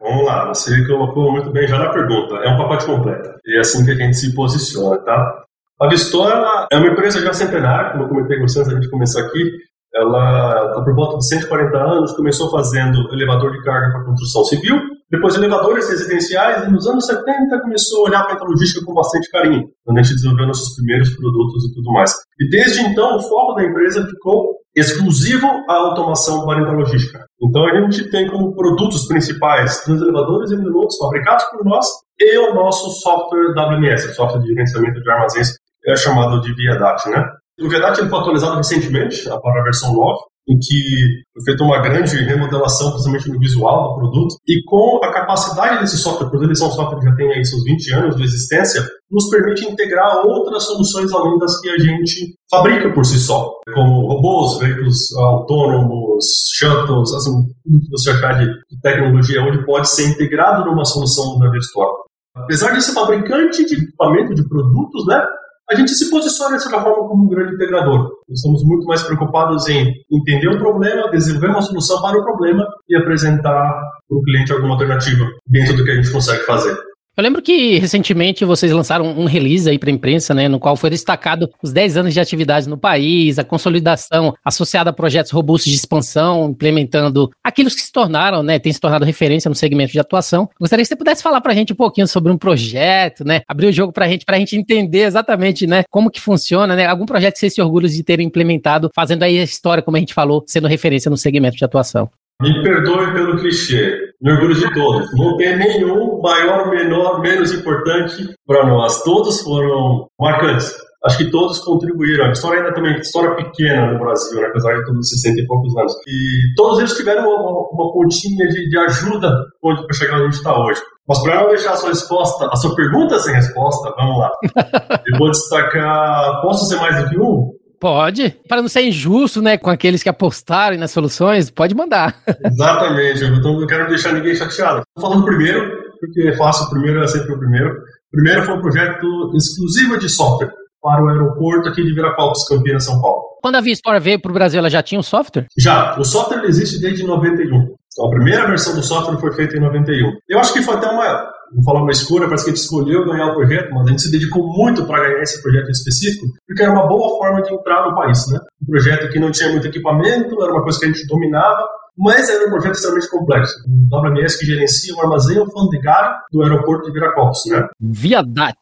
Vamos 0.00 0.26
lá, 0.26 0.48
você 0.48 0.86
colocou 0.86 1.32
muito 1.32 1.50
bem 1.50 1.66
já 1.66 1.78
na 1.78 1.88
pergunta. 1.90 2.34
É 2.36 2.52
um 2.52 2.58
pacote 2.58 2.84
completo. 2.84 3.30
E 3.46 3.56
é 3.56 3.60
assim 3.60 3.84
que 3.84 3.92
a 3.92 3.94
gente 3.94 4.16
se 4.16 4.34
posiciona, 4.34 4.98
tá? 4.98 5.44
A 5.80 5.88
Vistora 5.88 6.66
é 6.70 6.76
uma 6.76 6.88
empresa 6.88 7.20
já 7.20 7.32
centenária, 7.32 7.92
como 7.92 8.04
eu 8.04 8.08
comentei 8.08 8.38
com 8.38 8.46
vocês 8.46 8.68
antes 8.68 8.82
de 8.82 8.90
começar 8.90 9.20
aqui. 9.20 9.50
Ela 9.94 10.68
está 10.68 10.82
por 10.82 10.94
volta 10.94 11.18
de 11.18 11.28
140 11.28 11.76
anos, 11.78 12.12
começou 12.16 12.50
fazendo 12.50 13.08
elevador 13.12 13.52
de 13.52 13.62
carga 13.62 13.92
para 13.92 14.04
construção 14.04 14.44
civil, 14.44 14.80
depois 15.10 15.36
elevadores 15.36 15.88
residenciais, 15.88 16.66
e 16.66 16.70
nos 16.70 16.86
anos 16.88 17.06
70 17.06 17.60
começou 17.60 18.04
a 18.04 18.08
olhar 18.08 18.26
para 18.26 18.36
a 18.36 18.48
logística 18.48 18.84
com 18.84 18.92
bastante 18.92 19.30
carinho, 19.30 19.68
quando 19.84 19.98
a 19.98 20.02
gente 20.02 20.14
desenvolveu 20.14 20.48
nossos 20.48 20.74
primeiros 20.74 21.10
produtos 21.14 21.64
e 21.64 21.74
tudo 21.74 21.92
mais. 21.92 22.12
E 22.40 22.48
desde 22.48 22.80
então, 22.80 23.16
o 23.16 23.22
foco 23.22 23.54
da 23.54 23.64
empresa 23.64 24.04
ficou 24.06 24.56
exclusivo 24.74 25.46
à 25.68 25.74
automação 25.74 26.44
para 26.44 26.68
a 26.68 26.72
logística. 26.72 27.24
Então 27.40 27.64
a 27.64 27.80
gente 27.80 28.10
tem 28.10 28.28
como 28.28 28.54
produtos 28.56 29.06
principais 29.06 29.86
elevadores 29.86 30.50
e 30.50 30.56
minutos 30.56 30.96
fabricados 30.96 31.44
por 31.44 31.64
nós 31.64 31.86
e 32.18 32.38
o 32.38 32.54
nosso 32.54 32.90
software 33.00 33.54
WMS, 33.54 34.14
software 34.14 34.40
de 34.40 34.48
gerenciamento 34.48 35.00
de 35.00 35.10
armazéns, 35.10 35.54
é 35.86 35.94
chamado 35.96 36.40
de 36.40 36.52
ViaDAT, 36.54 37.10
né? 37.10 37.24
O 37.60 37.68
ViaDAT 37.68 38.08
foi 38.08 38.18
atualizado 38.18 38.56
recentemente, 38.56 39.24
para 39.24 39.60
a 39.60 39.64
versão 39.64 39.94
9, 39.94 40.18
em 40.48 40.58
que 40.58 41.22
foi 41.32 41.44
feita 41.44 41.64
uma 41.64 41.80
grande 41.80 42.16
remodelação, 42.16 42.90
principalmente 42.90 43.30
no 43.30 43.38
visual 43.38 43.88
do 43.88 43.94
produto, 44.00 44.36
e 44.46 44.62
com 44.64 45.00
a 45.02 45.12
capacidade 45.12 45.80
desse 45.80 45.96
software, 45.96 46.28
porque 46.28 46.44
ele 46.44 46.52
é 46.52 46.64
um 46.64 46.70
software 46.70 46.98
que 46.98 47.06
já 47.06 47.14
tem 47.14 47.32
aí 47.32 47.44
seus 47.44 47.62
20 47.64 47.94
anos 47.94 48.16
de 48.16 48.24
existência, 48.24 48.84
nos 49.10 49.30
permite 49.30 49.64
integrar 49.64 50.26
outras 50.26 50.64
soluções 50.64 51.12
além 51.12 51.38
das 51.38 51.60
que 51.60 51.70
a 51.70 51.78
gente 51.78 52.34
fabrica 52.50 52.92
por 52.92 53.06
si 53.06 53.18
só, 53.18 53.52
como 53.72 54.06
robôs, 54.08 54.58
veículos 54.58 55.16
autônomos, 55.16 56.24
shuttles, 56.56 57.14
assim, 57.14 57.30
tudo 57.64 57.80
que 57.80 57.90
você 57.90 58.10
achar 58.10 58.38
de 58.38 58.52
tecnologia, 58.82 59.42
onde 59.42 59.64
pode 59.64 59.88
ser 59.88 60.08
integrado 60.08 60.64
numa 60.66 60.84
solução 60.84 61.38
da 61.38 61.48
Vestor. 61.50 62.04
Apesar 62.36 62.72
de 62.72 62.82
ser 62.82 62.92
fabricante 62.92 63.64
de 63.64 63.76
equipamento, 63.76 64.34
de 64.34 64.46
produtos, 64.48 65.06
né, 65.06 65.24
a 65.70 65.74
gente 65.74 65.94
se 65.94 66.10
posiciona 66.10 66.52
dessa 66.52 66.70
forma 66.70 67.08
como 67.08 67.24
um 67.24 67.28
grande 67.28 67.54
integrador. 67.54 68.10
Estamos 68.28 68.62
muito 68.64 68.86
mais 68.86 69.02
preocupados 69.02 69.66
em 69.68 69.92
entender 70.10 70.48
o 70.48 70.58
problema, 70.58 71.10
desenvolver 71.10 71.48
uma 71.48 71.62
solução 71.62 72.00
para 72.02 72.18
o 72.18 72.24
problema 72.24 72.66
e 72.88 72.96
apresentar 72.96 73.72
para 74.08 74.18
o 74.18 74.22
cliente 74.22 74.52
alguma 74.52 74.74
alternativa 74.74 75.24
dentro 75.46 75.76
do 75.76 75.84
que 75.84 75.90
a 75.90 75.94
gente 75.94 76.12
consegue 76.12 76.42
fazer. 76.44 76.76
Eu 77.16 77.22
lembro 77.22 77.40
que 77.40 77.78
recentemente 77.78 78.44
vocês 78.44 78.72
lançaram 78.72 79.06
um 79.06 79.24
release 79.24 79.70
aí 79.70 79.78
para 79.78 79.88
a 79.88 79.92
imprensa, 79.92 80.34
né, 80.34 80.48
no 80.48 80.58
qual 80.58 80.74
foi 80.74 80.90
destacado 80.90 81.48
os 81.62 81.72
10 81.72 81.96
anos 81.96 82.12
de 82.12 82.18
atividade 82.18 82.68
no 82.68 82.76
país, 82.76 83.38
a 83.38 83.44
consolidação 83.44 84.34
associada 84.44 84.90
a 84.90 84.92
projetos 84.92 85.30
robustos 85.30 85.70
de 85.70 85.78
expansão, 85.78 86.50
implementando 86.50 87.30
aqueles 87.42 87.72
que 87.72 87.82
se 87.82 87.92
tornaram, 87.92 88.42
né, 88.42 88.58
tem 88.58 88.72
se 88.72 88.80
tornado 88.80 89.04
referência 89.04 89.48
no 89.48 89.54
segmento 89.54 89.92
de 89.92 90.00
atuação. 90.00 90.50
Gostaria 90.58 90.82
que 90.82 90.88
você 90.88 90.96
pudesse 90.96 91.22
falar 91.22 91.40
para 91.40 91.52
a 91.52 91.54
gente 91.54 91.72
um 91.72 91.76
pouquinho 91.76 92.08
sobre 92.08 92.32
um 92.32 92.36
projeto, 92.36 93.24
né, 93.24 93.42
abrir 93.46 93.68
o 93.68 93.72
jogo 93.72 93.92
para 93.92 94.06
a 94.06 94.08
gente, 94.08 94.24
para 94.24 94.34
a 94.34 94.38
gente 94.40 94.56
entender 94.56 95.04
exatamente, 95.04 95.68
né, 95.68 95.84
como 95.88 96.10
que 96.10 96.20
funciona, 96.20 96.74
né, 96.74 96.84
algum 96.84 97.06
projeto 97.06 97.34
que 97.34 97.38
vocês 97.38 97.54
se 97.54 97.62
orgulham 97.62 97.88
de 97.88 98.02
terem 98.02 98.26
implementado, 98.26 98.90
fazendo 98.92 99.22
aí 99.22 99.38
a 99.38 99.44
história, 99.44 99.84
como 99.84 99.96
a 99.96 100.00
gente 100.00 100.12
falou, 100.12 100.42
sendo 100.48 100.66
referência 100.66 101.08
no 101.08 101.16
segmento 101.16 101.56
de 101.56 101.64
atuação. 101.64 102.10
Me 102.42 102.62
perdoe 102.62 103.12
pelo 103.12 103.38
clichê, 103.38 103.96
me 104.20 104.32
orgulho 104.32 104.54
de 104.54 104.72
todos. 104.74 105.08
Não 105.16 105.36
tem 105.36 105.56
nenhum 105.56 106.20
maior, 106.20 106.68
menor, 106.68 107.20
menos 107.20 107.52
importante 107.52 108.34
para 108.46 108.66
nós. 108.66 109.02
Todos 109.02 109.40
foram 109.42 110.08
marcantes. 110.18 110.74
acho 111.06 111.18
que 111.18 111.30
todos 111.30 111.60
contribuíram. 111.60 112.26
A 112.26 112.32
história 112.32 112.60
ainda 112.60 112.74
também, 112.74 112.98
história 112.98 113.36
pequena 113.36 113.92
no 113.92 113.98
Brasil, 114.00 114.40
né, 114.40 114.48
apesar 114.48 114.74
de 114.74 114.84
todos 114.84 115.08
60 115.10 115.40
e 115.40 115.46
poucos 115.46 115.76
anos. 115.76 115.92
E 116.08 116.54
todos 116.56 116.78
eles 116.80 116.94
tiveram 116.94 117.22
uma, 117.22 117.68
uma 117.70 117.92
pontinha 117.92 118.48
de, 118.48 118.68
de 118.68 118.78
ajuda 118.78 119.30
para 119.60 119.94
chegar 119.94 120.20
onde 120.20 120.34
está 120.34 120.58
hoje. 120.58 120.80
Mas 121.06 121.22
para 121.22 121.42
não 121.42 121.48
deixar 121.50 121.72
a 121.72 121.76
sua 121.76 121.90
resposta, 121.90 122.48
a 122.50 122.56
sua 122.56 122.74
pergunta 122.74 123.18
sem 123.18 123.34
resposta, 123.34 123.92
vamos 123.96 124.18
lá. 124.18 124.30
Eu 125.06 125.18
vou 125.18 125.30
destacar, 125.30 126.40
posso 126.42 126.66
ser 126.66 126.76
mais 126.76 127.02
do 127.02 127.10
que 127.10 127.20
um? 127.20 127.53
Pode. 127.84 128.34
Para 128.48 128.62
não 128.62 128.68
ser 128.68 128.80
injusto, 128.80 129.42
né, 129.42 129.58
com 129.58 129.68
aqueles 129.68 130.02
que 130.02 130.08
apostarem 130.08 130.78
nas 130.78 130.90
soluções, 130.90 131.50
pode 131.50 131.74
mandar. 131.74 132.16
Exatamente. 132.42 133.22
Eu 133.22 133.42
não 133.42 133.66
quero 133.66 133.86
deixar 133.88 134.14
ninguém 134.14 134.34
chateado. 134.34 134.82
Vou 134.96 135.06
falando 135.06 135.26
primeiro, 135.26 135.70
porque 136.00 136.28
é 136.28 136.34
fácil, 136.34 136.64
o 136.64 136.70
primeiro 136.70 137.04
é 137.04 137.06
sempre 137.06 137.34
o 137.34 137.38
primeiro. 137.38 137.76
Primeiro 138.10 138.42
foi 138.42 138.56
um 138.56 138.62
projeto 138.62 139.30
exclusivo 139.36 139.98
de 139.98 140.08
software 140.08 140.50
para 140.80 141.04
o 141.04 141.08
aeroporto 141.10 141.68
aqui 141.68 141.84
de 141.84 141.92
Viracopos, 141.92 142.48
Campinas, 142.48 142.86
São 142.86 142.98
Paulo. 143.02 143.22
Quando 143.42 143.56
a 143.56 143.60
Vistor 143.60 144.00
veio 144.00 144.18
para 144.18 144.30
o 144.30 144.34
Brasil, 144.34 144.60
ela 144.60 144.70
já 144.70 144.82
tinha 144.82 144.98
um 144.98 145.02
software? 145.02 145.46
Já. 145.58 145.94
O 145.98 146.04
software 146.06 146.46
existe 146.46 146.80
desde 146.80 147.06
91. 147.06 147.44
Então, 147.44 148.06
a 148.06 148.10
primeira 148.10 148.46
versão 148.46 148.74
do 148.74 148.82
software 148.82 149.20
foi 149.20 149.34
feita 149.34 149.58
em 149.58 149.60
91. 149.60 150.10
Eu 150.26 150.38
acho 150.38 150.54
que 150.54 150.62
foi 150.62 150.76
até 150.76 150.88
uma, 150.88 151.30
vou 151.52 151.64
falar 151.64 151.82
uma 151.82 151.90
escolha, 151.90 152.26
parece 152.26 152.44
que 152.44 152.50
a 152.50 152.54
gente 152.54 152.62
escolheu 152.62 153.04
ganhar 153.04 153.26
o 153.26 153.34
projeto, 153.34 153.70
mas 153.72 153.86
a 153.86 153.90
gente 153.90 154.02
se 154.02 154.10
dedicou 154.10 154.46
muito 154.46 154.86
para 154.86 155.02
ganhar 155.02 155.22
esse 155.22 155.42
projeto 155.42 155.68
em 155.68 155.72
específico, 155.72 156.26
porque 156.46 156.62
era 156.62 156.72
uma 156.72 156.86
boa 156.86 157.18
forma 157.18 157.42
de 157.42 157.52
entrar 157.52 157.88
no 157.88 157.94
país, 157.94 158.26
né? 158.30 158.38
Um 158.62 158.66
projeto 158.66 159.10
que 159.10 159.18
não 159.18 159.30
tinha 159.30 159.50
muito 159.50 159.66
equipamento, 159.66 160.42
era 160.42 160.52
uma 160.52 160.62
coisa 160.62 160.78
que 160.78 160.84
a 160.86 160.88
gente 160.88 161.06
dominava, 161.06 161.64
mas 161.96 162.28
era 162.28 162.46
um 162.46 162.50
projeto 162.50 162.74
extremamente 162.74 163.10
complexo. 163.10 163.54
O 163.68 163.96
WMS 163.96 164.38
que 164.38 164.46
gerencia 164.46 164.94
o 164.94 165.00
armazém 165.00 165.38
alfandegário 165.38 166.16
do 166.32 166.42
aeroporto 166.42 166.86
de 166.86 166.92
Viracopos, 166.92 167.42
né? 167.46 167.66
Via 167.80 168.22
DAT. 168.22 168.58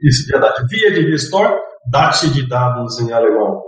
Isso, 0.00 0.26
via 0.26 0.38
DAT. 0.38 0.54
Via 0.70 0.92
de 0.92 1.14
Store, 1.14 1.54
DAT 1.90 2.30
de 2.30 2.48
dados 2.48 2.98
em 3.00 3.12
alemão. 3.12 3.60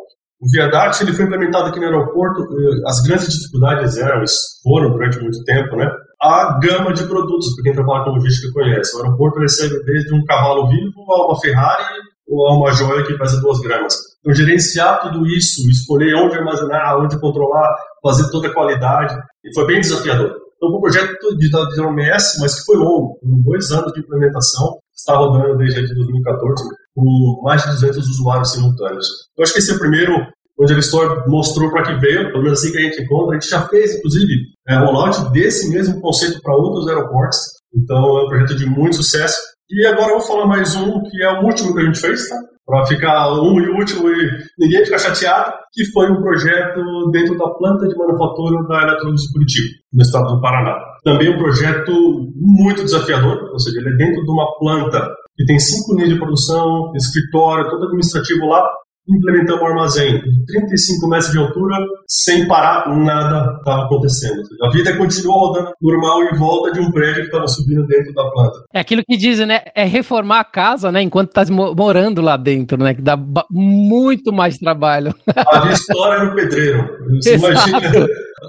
O 0.42 0.50
Viadat 0.50 1.00
ele 1.00 1.12
foi 1.12 1.25
implementado 1.25 1.69
aqui 1.69 1.78
no 1.78 1.87
aeroporto. 1.87 2.42
Eh, 2.42 2.88
as 2.88 3.00
grandes 3.02 3.28
dificuldades 3.28 3.97
eram, 3.97 4.25
foram 4.64 4.90
durante 4.90 5.21
muito 5.21 5.45
tempo, 5.45 5.76
né? 5.76 5.88
A 6.22 6.56
gama 6.60 6.92
de 6.92 7.04
produtos, 7.04 7.52
para 7.54 7.64
quem 7.64 7.72
trabalha 7.72 8.04
com 8.04 8.10
logística 8.10 8.52
conhece. 8.52 8.96
O 8.96 9.02
aeroporto 9.02 9.40
recebe 9.40 9.82
desde 9.84 10.14
um 10.14 10.24
cavalo 10.24 10.68
vivo 10.68 11.02
a 11.08 11.26
uma 11.26 11.40
Ferrari 11.40 11.84
ou 12.28 12.46
a 12.46 12.56
uma 12.58 12.72
joia 12.72 13.04
que 13.04 13.18
pesa 13.18 13.40
duas 13.40 13.58
gramas. 13.60 13.96
Então, 14.20 14.32
gerenciar 14.32 15.00
tudo 15.02 15.26
isso, 15.26 15.68
escolher 15.68 16.14
onde 16.14 16.36
armazenar, 16.36 16.96
onde 16.98 17.18
controlar, 17.18 17.74
fazer 18.00 18.30
toda 18.30 18.46
a 18.46 18.54
qualidade, 18.54 19.16
foi 19.52 19.66
bem 19.66 19.80
desafiador. 19.80 20.32
Então, 20.56 20.76
um 20.76 20.80
projeto 20.80 21.36
de, 21.36 21.50
de 21.50 21.80
OMS, 21.80 22.40
mas 22.40 22.54
que 22.54 22.66
foi 22.66 22.76
longo, 22.76 23.18
dois 23.44 23.72
anos 23.72 23.92
de 23.92 23.98
implementação, 23.98 24.78
está 24.94 25.16
rodando 25.16 25.56
desde 25.56 25.92
2014, 25.92 26.64
com 26.94 27.40
mais 27.42 27.62
de 27.62 27.70
200 27.70 28.08
usuários 28.08 28.52
simultâneos. 28.52 29.08
Eu 29.36 29.42
acho 29.42 29.52
que 29.52 29.58
esse 29.58 29.72
é 29.72 29.74
o 29.74 29.78
primeiro 29.80 30.14
onde 30.56 30.74
a 30.74 30.78
Store 30.78 31.28
mostrou 31.28 31.70
para 31.70 31.82
que 31.82 31.94
veio, 31.94 32.30
pelo 32.30 32.44
menos 32.44 32.60
assim 32.60 32.70
que 32.70 32.78
a 32.78 32.82
gente 32.82 33.02
encontra. 33.02 33.36
A 33.36 33.40
gente 33.40 33.50
já 33.50 33.66
fez, 33.68 33.96
inclusive, 33.96 34.32
é, 34.69 34.76
rollout 34.76 35.31
desse 35.33 35.71
mesmo 35.71 36.00
conceito 36.00 36.40
para 36.42 36.54
outros 36.54 36.88
aeroportos. 36.88 37.38
Então, 37.75 37.99
é 38.19 38.25
um 38.25 38.28
projeto 38.28 38.57
de 38.57 38.66
muito 38.66 38.97
sucesso. 38.97 39.37
E 39.71 39.87
agora 39.87 40.12
eu 40.12 40.19
vou 40.19 40.26
falar 40.26 40.47
mais 40.47 40.76
um, 40.76 41.00
que 41.02 41.23
é 41.23 41.40
o 41.40 41.45
último 41.45 41.75
que 41.75 41.81
a 41.81 41.85
gente 41.85 41.99
fez, 41.99 42.28
tá? 42.28 42.37
Para 42.66 42.87
ficar 42.87 43.33
um 43.33 43.59
e 43.59 43.69
último 43.71 44.09
e 44.09 44.28
ninguém 44.59 44.85
ficar 44.85 44.99
chateado, 44.99 45.52
que 45.73 45.85
foi 45.92 46.11
um 46.11 46.21
projeto 46.21 46.81
dentro 47.11 47.37
da 47.37 47.49
planta 47.54 47.88
de 47.88 47.97
manufatura 47.97 48.62
da 48.69 48.83
Eletrolux 48.83 49.33
Curitiba, 49.33 49.69
no 49.92 50.02
estado 50.02 50.35
do 50.35 50.40
Paraná. 50.40 50.78
Também 51.02 51.35
um 51.35 51.38
projeto 51.38 51.92
muito 52.37 52.85
desafiador, 52.85 53.50
ou 53.50 53.59
seja, 53.59 53.81
ele 53.81 53.88
é 53.88 53.97
dentro 53.97 54.23
de 54.23 54.31
uma 54.31 54.47
planta 54.59 55.11
que 55.37 55.45
tem 55.47 55.59
cinco 55.59 55.95
linhas 55.95 56.11
de 56.11 56.19
produção, 56.19 56.92
escritório, 56.95 57.69
todo 57.71 57.87
administrativo 57.87 58.47
lá, 58.47 58.62
implementamos 59.09 59.62
um 59.62 59.66
armazém 59.66 60.18
de 60.18 60.44
35 60.47 61.09
metros 61.09 61.32
de 61.32 61.38
altura, 61.38 61.76
sem 62.06 62.47
parar, 62.47 62.88
nada 62.97 63.56
estava 63.59 63.85
acontecendo. 63.85 64.42
A 64.62 64.71
vida 64.71 64.97
continuou 64.97 65.49
rodando 65.49 65.73
normal 65.80 66.23
em 66.25 66.38
volta 66.38 66.73
de 66.73 66.80
um 66.80 66.90
prédio 66.90 67.23
que 67.23 67.26
estava 67.26 67.47
subindo 67.49 67.87
dentro 67.87 68.12
da 68.14 68.30
planta. 68.30 68.64
É 68.73 68.80
aquilo 68.80 69.02
que 69.09 69.16
dizem, 69.16 69.47
né? 69.47 69.62
É 69.75 69.85
reformar 69.85 70.40
a 70.40 70.44
casa, 70.44 70.92
né? 70.92 71.02
Enquanto 71.02 71.28
está 71.28 71.44
morando 71.52 72.21
lá 72.21 72.37
dentro, 72.37 72.78
né? 72.78 72.94
Que 72.94 73.02
dá 73.02 73.18
muito 73.50 74.32
mais 74.32 74.59
trabalho. 74.59 75.14
A 75.52 75.73
história 75.73 76.21
era 76.21 76.32
o 76.32 76.35
pedreiro. 76.35 76.88
Você 77.21 77.37
imagina 77.37 77.80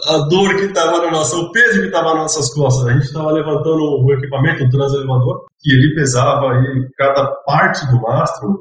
a 0.07 0.17
dor 0.27 0.55
que 0.55 0.65
estava 0.65 1.05
na 1.05 1.11
nossa, 1.11 1.37
o 1.37 1.51
peso 1.51 1.81
que 1.81 1.87
estava 1.87 2.13
nas 2.13 2.23
nossas 2.23 2.53
costas. 2.53 2.87
A 2.87 2.93
gente 2.93 3.03
estava 3.03 3.31
levantando 3.31 4.03
o 4.03 4.13
equipamento, 4.13 4.63
o 4.63 4.69
transelevador, 4.69 5.45
que 5.59 5.71
ele 5.71 5.95
pesava 5.95 6.51
aí 6.51 6.89
cada 6.97 7.27
parte 7.45 7.85
do 7.91 8.01
mastro, 8.01 8.59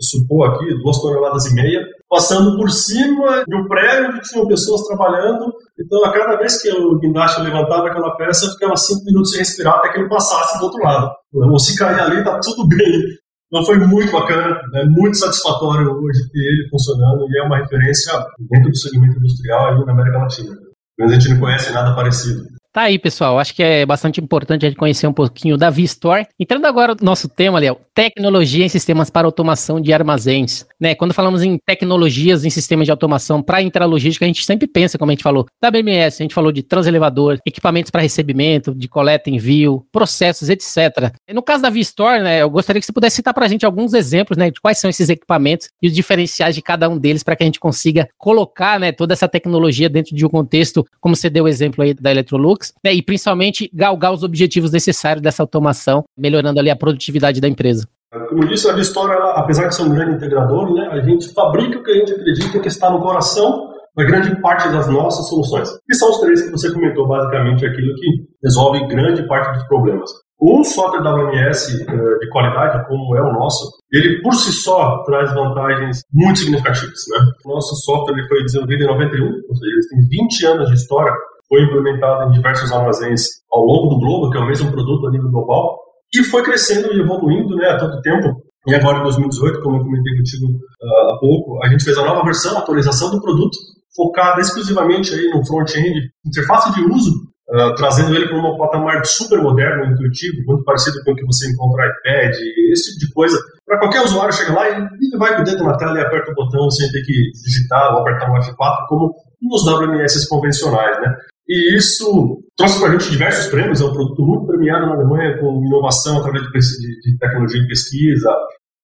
supor 0.00 0.50
aqui, 0.50 0.66
duas 0.82 1.00
toneladas 1.00 1.46
e 1.46 1.54
meia, 1.54 1.80
passando 2.08 2.56
por 2.56 2.70
cima 2.70 3.44
de 3.46 3.56
um 3.56 3.66
prédio 3.68 4.14
que 4.14 4.28
tinham 4.28 4.46
pessoas 4.46 4.82
trabalhando. 4.82 5.52
Então, 5.78 6.04
a 6.04 6.12
cada 6.12 6.36
vez 6.36 6.60
que 6.60 6.70
o 6.70 6.98
guindaste 6.98 7.40
levantava 7.42 7.88
aquela 7.88 8.16
peça, 8.16 8.50
ficava 8.52 8.76
cinco 8.76 9.04
minutos 9.04 9.30
sem 9.30 9.40
respirar 9.40 9.76
até 9.76 9.90
que 9.90 9.98
ele 9.98 10.08
passasse 10.08 10.58
do 10.58 10.64
outro 10.64 10.82
lado. 10.82 11.10
Ou 11.34 11.58
se 11.58 11.76
cair 11.76 12.00
ali, 12.00 12.24
tá 12.24 12.38
tudo 12.40 12.66
bem. 12.68 13.02
Então 13.50 13.64
foi 13.64 13.78
muito 13.78 14.12
bacana, 14.12 14.60
é 14.74 14.84
muito 14.84 15.16
satisfatório 15.16 15.90
hoje 15.90 16.28
ter 16.30 16.38
ele 16.38 16.68
funcionando 16.68 17.26
e 17.30 17.38
é 17.38 17.46
uma 17.46 17.56
referência 17.56 18.12
dentro 18.50 18.70
do 18.70 18.76
segmento 18.76 19.16
industrial 19.16 19.68
aí 19.68 19.84
na 19.86 19.92
América 19.92 20.18
Latina. 20.18 20.54
Mas 20.98 21.10
a 21.10 21.14
gente 21.14 21.30
não 21.30 21.40
conhece 21.40 21.72
nada 21.72 21.94
parecido. 21.94 22.42
Tá 22.78 22.82
aí, 22.82 22.96
pessoal. 22.96 23.40
Acho 23.40 23.56
que 23.56 23.60
é 23.60 23.84
bastante 23.84 24.20
importante 24.20 24.64
a 24.64 24.68
gente 24.68 24.78
conhecer 24.78 25.08
um 25.08 25.12
pouquinho 25.12 25.56
da 25.56 25.68
V-Store. 25.68 26.24
Entrando 26.38 26.64
agora 26.64 26.94
no 26.94 27.04
nosso 27.04 27.28
tema, 27.28 27.58
Léo, 27.58 27.76
tecnologia 27.92 28.64
em 28.64 28.68
sistemas 28.68 29.10
para 29.10 29.26
automação 29.26 29.80
de 29.80 29.92
armazéns. 29.92 30.64
Né? 30.80 30.94
Quando 30.94 31.12
falamos 31.12 31.42
em 31.42 31.58
tecnologias 31.58 32.44
em 32.44 32.50
sistemas 32.50 32.86
de 32.86 32.90
automação 32.90 33.42
para 33.42 33.60
intralogística, 33.60 34.24
a 34.24 34.28
gente 34.28 34.44
sempre 34.44 34.66
pensa, 34.66 34.96
como 34.96 35.10
a 35.10 35.14
gente 35.14 35.22
falou, 35.22 35.46
WMS, 35.62 36.22
a 36.22 36.24
gente 36.24 36.34
falou 36.34 36.52
de 36.52 36.62
transelevador, 36.62 37.38
equipamentos 37.44 37.90
para 37.90 38.02
recebimento, 38.02 38.74
de 38.74 38.88
coleta, 38.88 39.28
envio, 39.28 39.84
processos, 39.90 40.48
etc. 40.48 41.12
No 41.32 41.42
caso 41.42 41.62
da 41.62 41.70
V-Store, 41.70 42.22
né, 42.22 42.42
eu 42.42 42.50
gostaria 42.50 42.80
que 42.80 42.86
você 42.86 42.92
pudesse 42.92 43.16
citar 43.16 43.34
para 43.34 43.46
a 43.46 43.48
gente 43.48 43.66
alguns 43.66 43.92
exemplos 43.92 44.38
né, 44.38 44.50
de 44.50 44.60
quais 44.60 44.78
são 44.78 44.88
esses 44.88 45.08
equipamentos 45.08 45.68
e 45.82 45.88
os 45.88 45.94
diferenciais 45.94 46.54
de 46.54 46.62
cada 46.62 46.88
um 46.88 46.96
deles 46.96 47.22
para 47.22 47.34
que 47.34 47.42
a 47.42 47.46
gente 47.46 47.60
consiga 47.60 48.08
colocar 48.16 48.78
né, 48.78 48.92
toda 48.92 49.12
essa 49.12 49.28
tecnologia 49.28 49.88
dentro 49.88 50.14
de 50.14 50.24
um 50.24 50.28
contexto, 50.28 50.86
como 51.00 51.16
você 51.16 51.28
deu 51.28 51.44
o 51.44 51.48
exemplo 51.48 51.82
aí 51.82 51.94
da 51.94 52.10
Electrolux, 52.10 52.72
né, 52.84 52.94
e 52.94 53.02
principalmente 53.02 53.70
galgar 53.72 54.12
os 54.12 54.22
objetivos 54.22 54.70
necessários 54.70 55.22
dessa 55.22 55.42
automação, 55.42 56.04
melhorando 56.16 56.60
ali 56.60 56.70
a 56.70 56.76
produtividade 56.76 57.40
da 57.40 57.48
empresa. 57.48 57.88
Como 58.28 58.46
disse, 58.46 58.68
a 58.68 58.74
Vistória, 58.74 59.16
apesar 59.34 59.68
de 59.68 59.74
ser 59.74 59.82
um 59.82 59.94
grande 59.94 60.16
integrador, 60.16 60.72
né, 60.72 60.88
a 60.92 61.00
gente 61.00 61.32
fabrica 61.34 61.78
o 61.78 61.82
que 61.82 61.90
a 61.90 61.94
gente 61.94 62.12
acredita 62.12 62.60
que 62.60 62.68
está 62.68 62.90
no 62.90 63.00
coração 63.00 63.68
da 63.96 64.04
grande 64.04 64.40
parte 64.40 64.68
das 64.68 64.88
nossas 64.88 65.28
soluções. 65.28 65.68
E 65.90 65.94
são 65.94 66.10
os 66.10 66.20
três 66.20 66.42
que 66.42 66.50
você 66.50 66.72
comentou, 66.72 67.06
basicamente, 67.06 67.66
aquilo 67.66 67.94
que 67.94 68.06
resolve 68.42 68.86
grande 68.86 69.26
parte 69.26 69.58
dos 69.58 69.66
problemas. 69.66 70.10
Um 70.40 70.62
software 70.62 71.02
WMS 71.02 71.82
eh, 71.82 72.18
de 72.20 72.30
qualidade, 72.30 72.86
como 72.86 73.16
é 73.16 73.20
o 73.20 73.32
nosso, 73.32 73.72
ele 73.92 74.22
por 74.22 74.32
si 74.34 74.52
só 74.52 75.02
traz 75.02 75.34
vantagens 75.34 76.02
muito 76.12 76.38
significativas. 76.38 77.00
Né? 77.10 77.18
Nosso 77.44 77.74
software 77.84 78.14
foi 78.28 78.44
desenvolvido 78.44 78.84
em 78.84 78.86
91, 78.86 79.24
ou 79.24 79.56
seja, 79.56 79.72
ele 79.72 79.88
tem 79.90 80.26
20 80.26 80.46
anos 80.46 80.68
de 80.68 80.74
história 80.76 81.12
foi 81.48 81.62
implementado 81.62 82.28
em 82.28 82.32
diversos 82.32 82.70
armazéns 82.70 83.22
ao 83.50 83.64
longo 83.64 83.94
do 83.94 84.00
globo, 84.00 84.30
que 84.30 84.36
é 84.36 84.40
o 84.40 84.46
mesmo 84.46 84.70
produto 84.70 85.06
a 85.06 85.10
nível 85.10 85.30
global, 85.30 85.78
e 86.14 86.24
foi 86.24 86.42
crescendo 86.42 86.92
e 86.92 87.00
evoluindo 87.00 87.54
né, 87.56 87.68
a 87.68 87.78
todo 87.78 88.00
tempo. 88.00 88.42
E 88.66 88.74
agora, 88.74 88.98
em 88.98 89.02
2018, 89.02 89.60
como 89.62 89.76
eu 89.76 89.84
comentei 89.84 90.16
contigo 90.16 90.46
uh, 90.46 91.14
há 91.14 91.18
pouco, 91.18 91.64
a 91.64 91.68
gente 91.68 91.84
fez 91.84 91.96
a 91.96 92.04
nova 92.04 92.24
versão, 92.24 92.58
atualização 92.58 93.10
do 93.10 93.20
produto, 93.20 93.56
focada 93.96 94.40
exclusivamente 94.40 95.14
aí 95.14 95.30
no 95.30 95.44
front-end, 95.46 96.10
interface 96.26 96.74
de 96.74 96.82
uso, 96.82 97.10
uh, 97.50 97.74
trazendo 97.76 98.14
ele 98.14 98.28
para 98.28 98.36
um 98.36 98.58
patamar 98.58 99.04
super 99.06 99.40
moderno, 99.40 99.90
intuitivo, 99.90 100.44
muito 100.46 100.64
parecido 100.64 101.02
com 101.04 101.12
o 101.12 101.14
que 101.14 101.24
você 101.24 101.50
encontra 101.50 101.84
no 101.84 101.90
iPad, 101.90 102.34
esse 102.72 102.92
tipo 102.92 103.06
de 103.06 103.12
coisa. 103.14 103.38
Para 103.64 103.78
qualquer 103.78 104.02
usuário 104.02 104.34
chegar 104.34 104.54
lá 104.54 104.68
e 104.68 104.74
ele 104.74 105.18
vai 105.18 105.34
com 105.34 105.42
o 105.42 105.44
dedo 105.44 105.64
na 105.64 105.76
tela 105.76 105.98
e 105.98 106.02
aperta 106.02 106.30
o 106.30 106.34
botão 106.34 106.70
sem 106.70 106.90
ter 106.90 107.02
que 107.02 107.30
digitar 107.44 107.94
ou 107.94 108.00
apertar 108.00 108.30
um 108.30 108.34
F4, 108.34 108.86
como 108.88 109.14
nos 109.40 109.66
WMS 109.66 110.28
convencionais, 110.28 111.00
né? 111.00 111.14
E 111.48 111.76
isso 111.76 112.42
trouxe 112.56 112.78
para 112.78 112.88
a 112.88 112.92
gente 112.92 113.10
diversos 113.10 113.46
prêmios. 113.46 113.80
É 113.80 113.84
um 113.84 113.92
produto 113.92 114.22
muito 114.22 114.46
premiado 114.46 114.86
na 114.86 114.94
Alemanha 114.94 115.38
com 115.38 115.64
inovação 115.64 116.18
através 116.18 116.44
de, 116.44 117.00
de, 117.00 117.18
tecnologia 117.18 117.60
de 117.60 117.66
pesquisa. 117.66 118.30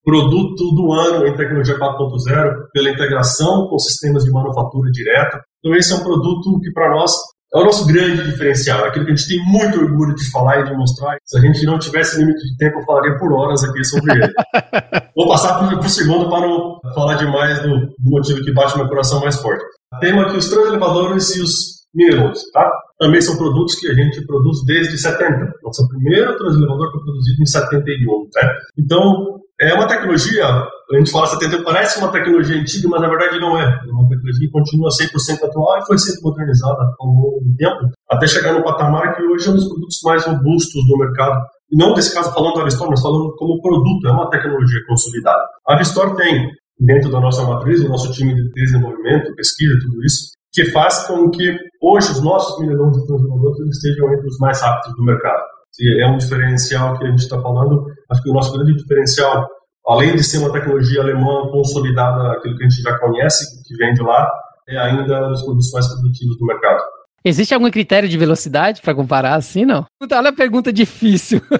Produto 0.03 0.75
do 0.75 0.93
ano 0.93 1.27
em 1.27 1.37
tecnologia 1.37 1.79
4.0 1.79 2.69
pela 2.73 2.91
integração 2.91 3.69
com 3.69 3.79
sistemas 3.79 4.25
de 4.25 4.31
manufatura 4.31 4.91
direta. 4.91 5.41
Então, 5.59 5.77
esse 5.77 5.93
é 5.93 5.97
um 5.97 6.03
produto 6.05 6.61
que, 6.61 6.71
para 6.73 6.91
nós, 6.91 7.13
é 7.55 7.59
o 7.59 7.65
nosso 7.65 7.87
grande 7.87 8.25
diferencial, 8.25 8.85
aquilo 8.85 9.05
que 9.05 9.13
a 9.13 9.15
gente 9.15 9.29
tem 9.29 9.41
muito 9.45 9.79
orgulho 9.79 10.15
de 10.15 10.29
falar 10.31 10.61
e 10.61 10.65
de 10.65 10.77
mostrar. 10.77 11.17
Se 11.25 11.39
a 11.39 11.41
gente 11.41 11.65
não 11.65 11.79
tivesse 11.79 12.19
limite 12.19 12.41
de 12.41 12.57
tempo, 12.57 12.81
eu 12.81 12.85
falaria 12.85 13.17
por 13.19 13.33
horas 13.33 13.63
aqui 13.63 13.85
sobre 13.85 14.13
ele. 14.13 14.33
Vou 15.17 15.29
passar 15.29 15.59
para 15.59 15.79
o 15.79 15.89
segundo 15.89 16.29
para 16.29 16.41
não 16.41 16.81
falar 16.95 17.15
demais 17.15 17.63
do, 17.63 17.79
do 17.79 18.11
motivo 18.11 18.43
que 18.43 18.53
bate 18.53 18.77
meu 18.77 18.89
coração 18.89 19.21
mais 19.21 19.37
forte. 19.37 19.65
Tema 20.01 20.29
que 20.29 20.37
os 20.37 20.49
transelevadores 20.49 21.37
e 21.37 21.43
os 21.43 21.74
Minerals, 21.95 22.41
tá? 22.53 22.71
Também 22.99 23.21
são 23.21 23.37
produtos 23.37 23.75
que 23.77 23.89
a 23.89 23.95
gente 23.95 24.25
produz 24.27 24.65
desde 24.67 24.99
70. 24.99 25.53
Nosso 25.63 25.89
primeiro 25.89 26.37
transelevador 26.37 26.91
foi 26.91 27.01
produzido 27.03 27.43
em 27.43 27.47
71, 27.47 28.29
né? 28.35 28.53
Então, 28.79 29.41
é 29.61 29.75
uma 29.75 29.87
tecnologia 29.87 30.67
a 30.93 30.99
gente 30.99 31.11
fala 31.11 31.27
70, 31.27 31.63
parece 31.65 31.99
uma 31.99 32.13
tecnologia 32.13 32.61
antiga, 32.61 32.89
mas 32.89 33.01
na 33.01 33.09
verdade 33.09 33.41
não 33.41 33.59
é. 33.59 33.65
É 33.65 33.91
uma 33.91 34.09
tecnologia 34.09 34.47
que 34.47 34.53
continua 34.53 34.89
100% 34.91 35.45
atual 35.45 35.79
e 35.79 35.87
foi 35.87 35.99
sendo 35.99 36.23
modernizada 36.23 36.83
ao 37.01 37.07
longo 37.07 37.41
do 37.43 37.57
tempo, 37.57 37.91
até 38.11 38.27
chegar 38.27 38.53
no 38.53 38.63
patamar 38.63 39.17
que 39.17 39.23
hoje 39.23 39.49
é 39.49 39.51
um 39.51 39.55
dos 39.55 39.67
produtos 39.67 40.01
mais 40.05 40.25
robustos 40.27 40.87
do 40.87 40.99
mercado. 40.99 41.41
E 41.71 41.77
não 41.77 41.95
desse 41.95 42.13
caso 42.13 42.33
falando 42.33 42.55
da 42.55 42.63
Avistor, 42.63 42.89
mas 42.91 43.01
falando 43.01 43.35
como 43.37 43.63
produto, 43.63 44.07
é 44.07 44.13
uma 44.13 44.29
tecnologia 44.29 44.81
consolidada. 44.87 45.43
A 45.67 45.75
Avistor 45.75 46.15
tem, 46.17 46.51
dentro 46.79 47.11
da 47.11 47.21
nossa 47.21 47.43
matriz, 47.45 47.81
o 47.81 47.89
nosso 47.89 48.13
time 48.13 48.35
de 48.35 48.51
desenvolvimento, 48.53 49.35
pesquisa, 49.35 49.79
tudo 49.81 50.05
isso, 50.05 50.34
que 50.55 50.65
faz 50.67 51.07
com 51.07 51.29
que 51.31 51.55
hoje 51.83 52.13
os 52.13 52.23
nossos 52.23 52.59
mineradores 52.61 52.97
e 52.97 53.07
transformadores 53.07 53.77
estejam 53.77 54.15
entre 54.15 54.27
os 54.27 54.39
mais 54.39 54.61
rápidos 54.63 54.97
do 54.97 55.05
mercado. 55.05 55.43
E 55.79 56.03
é 56.03 56.09
um 56.09 56.17
diferencial 56.17 56.97
que 56.97 57.05
a 57.05 57.11
gente 57.11 57.19
está 57.19 57.41
falando. 57.43 57.85
Acho 58.11 58.23
que 58.23 58.31
o 58.31 58.33
nosso 58.33 58.53
grande 58.53 58.75
diferencial 58.77 59.47
além 59.87 60.17
de 60.17 60.25
ser 60.25 60.39
uma 60.39 60.53
tecnologia 60.53 61.03
alemã 61.03 61.49
consolidada, 61.51 62.33
aquilo 62.33 62.57
que 62.57 62.65
a 62.65 62.69
gente 62.69 62.83
já 62.83 62.99
conhece, 62.99 63.63
que 63.65 63.77
vem 63.77 63.93
de 63.93 64.03
lá, 64.03 64.27
é 64.69 64.79
ainda 64.79 65.27
um 65.27 65.31
dos 65.31 65.43
produtos 65.43 65.71
mais 65.73 65.87
produtivos 65.89 66.39
do 66.39 66.47
mercado. 66.47 66.83
Existe 67.25 67.55
algum 67.55 67.71
critério 67.71 68.09
de 68.09 68.19
velocidade 68.19 68.83
para 68.83 68.95
comparar 68.95 69.35
assim, 69.35 69.65
não? 69.65 69.87
Olha 70.01 70.29
a 70.29 70.33
pergunta 70.33 70.73
difícil. 70.73 71.41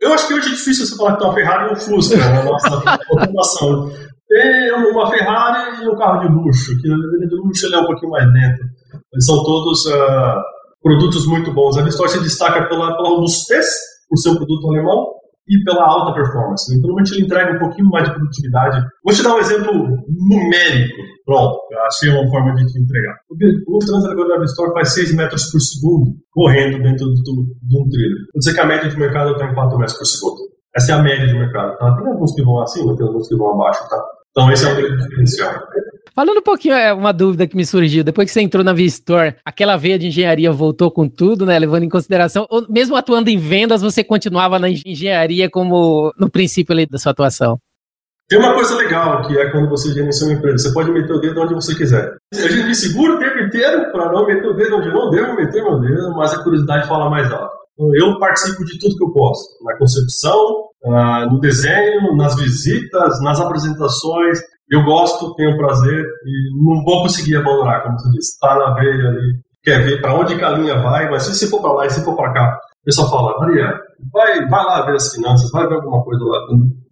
Eu 0.00 0.12
acho 0.12 0.26
que 0.26 0.34
hoje 0.34 0.48
é 0.48 0.50
difícil 0.50 0.84
você 0.84 0.96
falar 0.96 1.12
que 1.12 1.18
tem 1.18 1.28
uma 1.28 1.34
Ferrari 1.34 1.68
e 1.68 1.72
um 1.72 1.76
Fusca 1.76 2.16
na 2.16 2.42
nossa 2.42 2.82
população. 3.08 3.92
Tem 4.32 4.72
uma 4.72 5.10
Ferrari 5.10 5.84
e 5.84 5.88
um 5.88 5.96
carro 5.96 6.20
de 6.20 6.32
luxo, 6.32 6.72
que 6.80 6.88
de 6.88 7.36
luxo 7.36 7.66
ele 7.66 7.74
é 7.74 7.78
um 7.80 7.86
pouquinho 7.86 8.12
mais 8.12 8.24
dentro. 8.32 8.64
Eles 9.12 9.26
são 9.26 9.44
todos 9.44 9.84
uh, 9.84 10.40
produtos 10.82 11.26
muito 11.26 11.52
bons. 11.52 11.76
A 11.76 11.82
Vistor 11.82 12.08
se 12.08 12.22
destaca 12.22 12.66
pela, 12.66 12.96
pela 12.96 13.10
robustez, 13.10 13.66
por 14.08 14.16
ser 14.16 14.30
um 14.30 14.36
produto 14.36 14.70
alemão, 14.70 15.06
e 15.48 15.62
pela 15.64 15.84
alta 15.84 16.14
performance. 16.14 16.72
Então, 16.72 16.88
normalmente 16.88 17.12
ele 17.12 17.24
entrega 17.24 17.56
um 17.56 17.58
pouquinho 17.58 17.90
mais 17.90 18.08
de 18.08 18.14
produtividade. 18.14 18.80
Vou 19.04 19.14
te 19.14 19.22
dar 19.22 19.34
um 19.34 19.38
exemplo 19.38 19.72
numérico. 20.08 21.02
Pronto, 21.26 21.58
achei 21.86 22.08
uma 22.08 22.26
forma 22.30 22.54
de 22.54 22.64
te 22.66 22.80
entregar. 22.80 23.14
O 23.68 23.78
transatlântico 23.78 24.28
da 24.28 24.44
Store 24.44 24.72
faz 24.72 24.94
6 24.94 25.14
metros 25.14 25.50
por 25.50 25.60
segundo 25.60 26.10
correndo 26.30 26.82
dentro 26.82 27.04
de 27.12 27.78
um 27.78 27.88
trilho. 27.90 28.16
Vou 28.32 28.38
dizer 28.38 28.54
que 28.54 28.60
a 28.60 28.66
média 28.66 28.88
de 28.88 28.98
mercado 28.98 29.32
está 29.32 29.44
em 29.44 29.54
4 29.54 29.78
metros 29.78 29.98
por 29.98 30.06
segundo. 30.06 30.52
Essa 30.74 30.92
é 30.92 30.94
a 30.94 31.02
média 31.02 31.26
de 31.26 31.34
mercado. 31.34 31.76
Tá? 31.76 31.96
Tem 31.96 32.12
alguns 32.12 32.34
que 32.34 32.42
vão 32.42 32.62
acima, 32.62 32.96
tem 32.96 33.06
alguns 33.06 33.28
que 33.28 33.36
vão 33.36 33.52
abaixo. 33.52 33.88
Tá? 33.90 34.02
Então, 34.32 34.50
esse 34.50 34.66
é 34.66 34.72
o 34.72 34.76
grande 34.76 35.02
diferencial. 35.02 35.62
Falando 36.14 36.38
um 36.38 36.42
pouquinho, 36.42 36.74
é 36.74 36.92
uma 36.92 37.12
dúvida 37.12 37.46
que 37.46 37.56
me 37.56 37.64
surgiu. 37.64 38.04
Depois 38.04 38.26
que 38.28 38.32
você 38.32 38.42
entrou 38.42 38.64
na 38.64 38.72
Vistor, 38.72 39.34
aquela 39.44 39.76
veia 39.76 39.98
de 39.98 40.08
engenharia 40.08 40.52
voltou 40.52 40.90
com 40.90 41.08
tudo, 41.08 41.46
né? 41.46 41.58
Levando 41.58 41.84
em 41.84 41.88
consideração, 41.88 42.46
ou 42.50 42.66
mesmo 42.68 42.96
atuando 42.96 43.30
em 43.30 43.38
vendas, 43.38 43.80
você 43.80 44.04
continuava 44.04 44.58
na 44.58 44.68
engenharia 44.68 45.48
como 45.50 46.12
no 46.18 46.30
princípio 46.30 46.72
ali 46.72 46.86
da 46.86 46.98
sua 46.98 47.12
atuação? 47.12 47.58
Tem 48.28 48.38
uma 48.38 48.54
coisa 48.54 48.74
legal 48.76 49.22
que 49.26 49.38
é 49.38 49.50
quando 49.50 49.68
você 49.68 49.92
gerencia 49.92 50.26
uma 50.26 50.34
empresa. 50.34 50.68
Você 50.68 50.74
pode 50.74 50.90
meter 50.90 51.12
o 51.12 51.20
dedo 51.20 51.42
onde 51.42 51.54
você 51.54 51.74
quiser. 51.74 52.14
A 52.32 52.48
gente 52.48 52.66
me 52.66 52.74
segura 52.74 53.14
o 53.14 53.18
tempo 53.18 53.38
inteiro 53.38 53.92
para 53.92 54.12
não 54.12 54.26
meter 54.26 54.46
o 54.46 54.54
dedo 54.54 54.76
onde 54.76 54.88
não 54.88 55.10
devo 55.10 55.34
meter 55.34 55.62
meu 55.62 55.80
dedo, 55.80 56.14
mas 56.16 56.32
a 56.32 56.42
curiosidade 56.42 56.88
fala 56.88 57.10
mais 57.10 57.30
alto. 57.30 57.54
Então, 57.74 57.90
eu 57.96 58.18
participo 58.18 58.64
de 58.64 58.78
tudo 58.78 58.96
que 58.96 59.04
eu 59.04 59.12
posso. 59.12 59.58
Na 59.64 59.76
concepção, 59.76 60.61
ah, 60.86 61.26
no 61.30 61.40
desenho, 61.40 62.16
nas 62.16 62.36
visitas, 62.36 63.20
nas 63.22 63.40
apresentações. 63.40 64.38
Eu 64.70 64.84
gosto, 64.84 65.34
tenho 65.34 65.56
prazer 65.56 66.04
e 66.24 66.64
não 66.64 66.82
vou 66.82 67.02
conseguir 67.02 67.36
abandonar, 67.36 67.82
como 67.82 67.98
você 67.98 68.10
disse. 68.10 68.32
Está 68.32 68.54
na 68.58 68.74
veia 68.74 69.08
ali, 69.08 69.40
quer 69.62 69.84
ver 69.84 70.00
para 70.00 70.14
onde 70.14 70.36
que 70.36 70.44
a 70.44 70.50
linha 70.50 70.80
vai, 70.80 71.10
mas 71.10 71.24
se 71.24 71.34
você 71.34 71.46
for 71.46 71.60
para 71.60 71.72
lá 71.72 71.86
e 71.86 71.90
se 71.90 72.04
for 72.04 72.16
para 72.16 72.32
cá, 72.32 72.58
o 72.80 72.84
pessoal 72.84 73.10
fala, 73.10 73.38
Maria, 73.38 73.78
vai, 74.12 74.46
vai 74.48 74.64
lá 74.64 74.86
ver 74.86 74.96
as 74.96 75.14
finanças, 75.14 75.50
vai 75.50 75.66
ver 75.68 75.74
alguma 75.74 76.02
coisa 76.02 76.24
lá, 76.24 76.38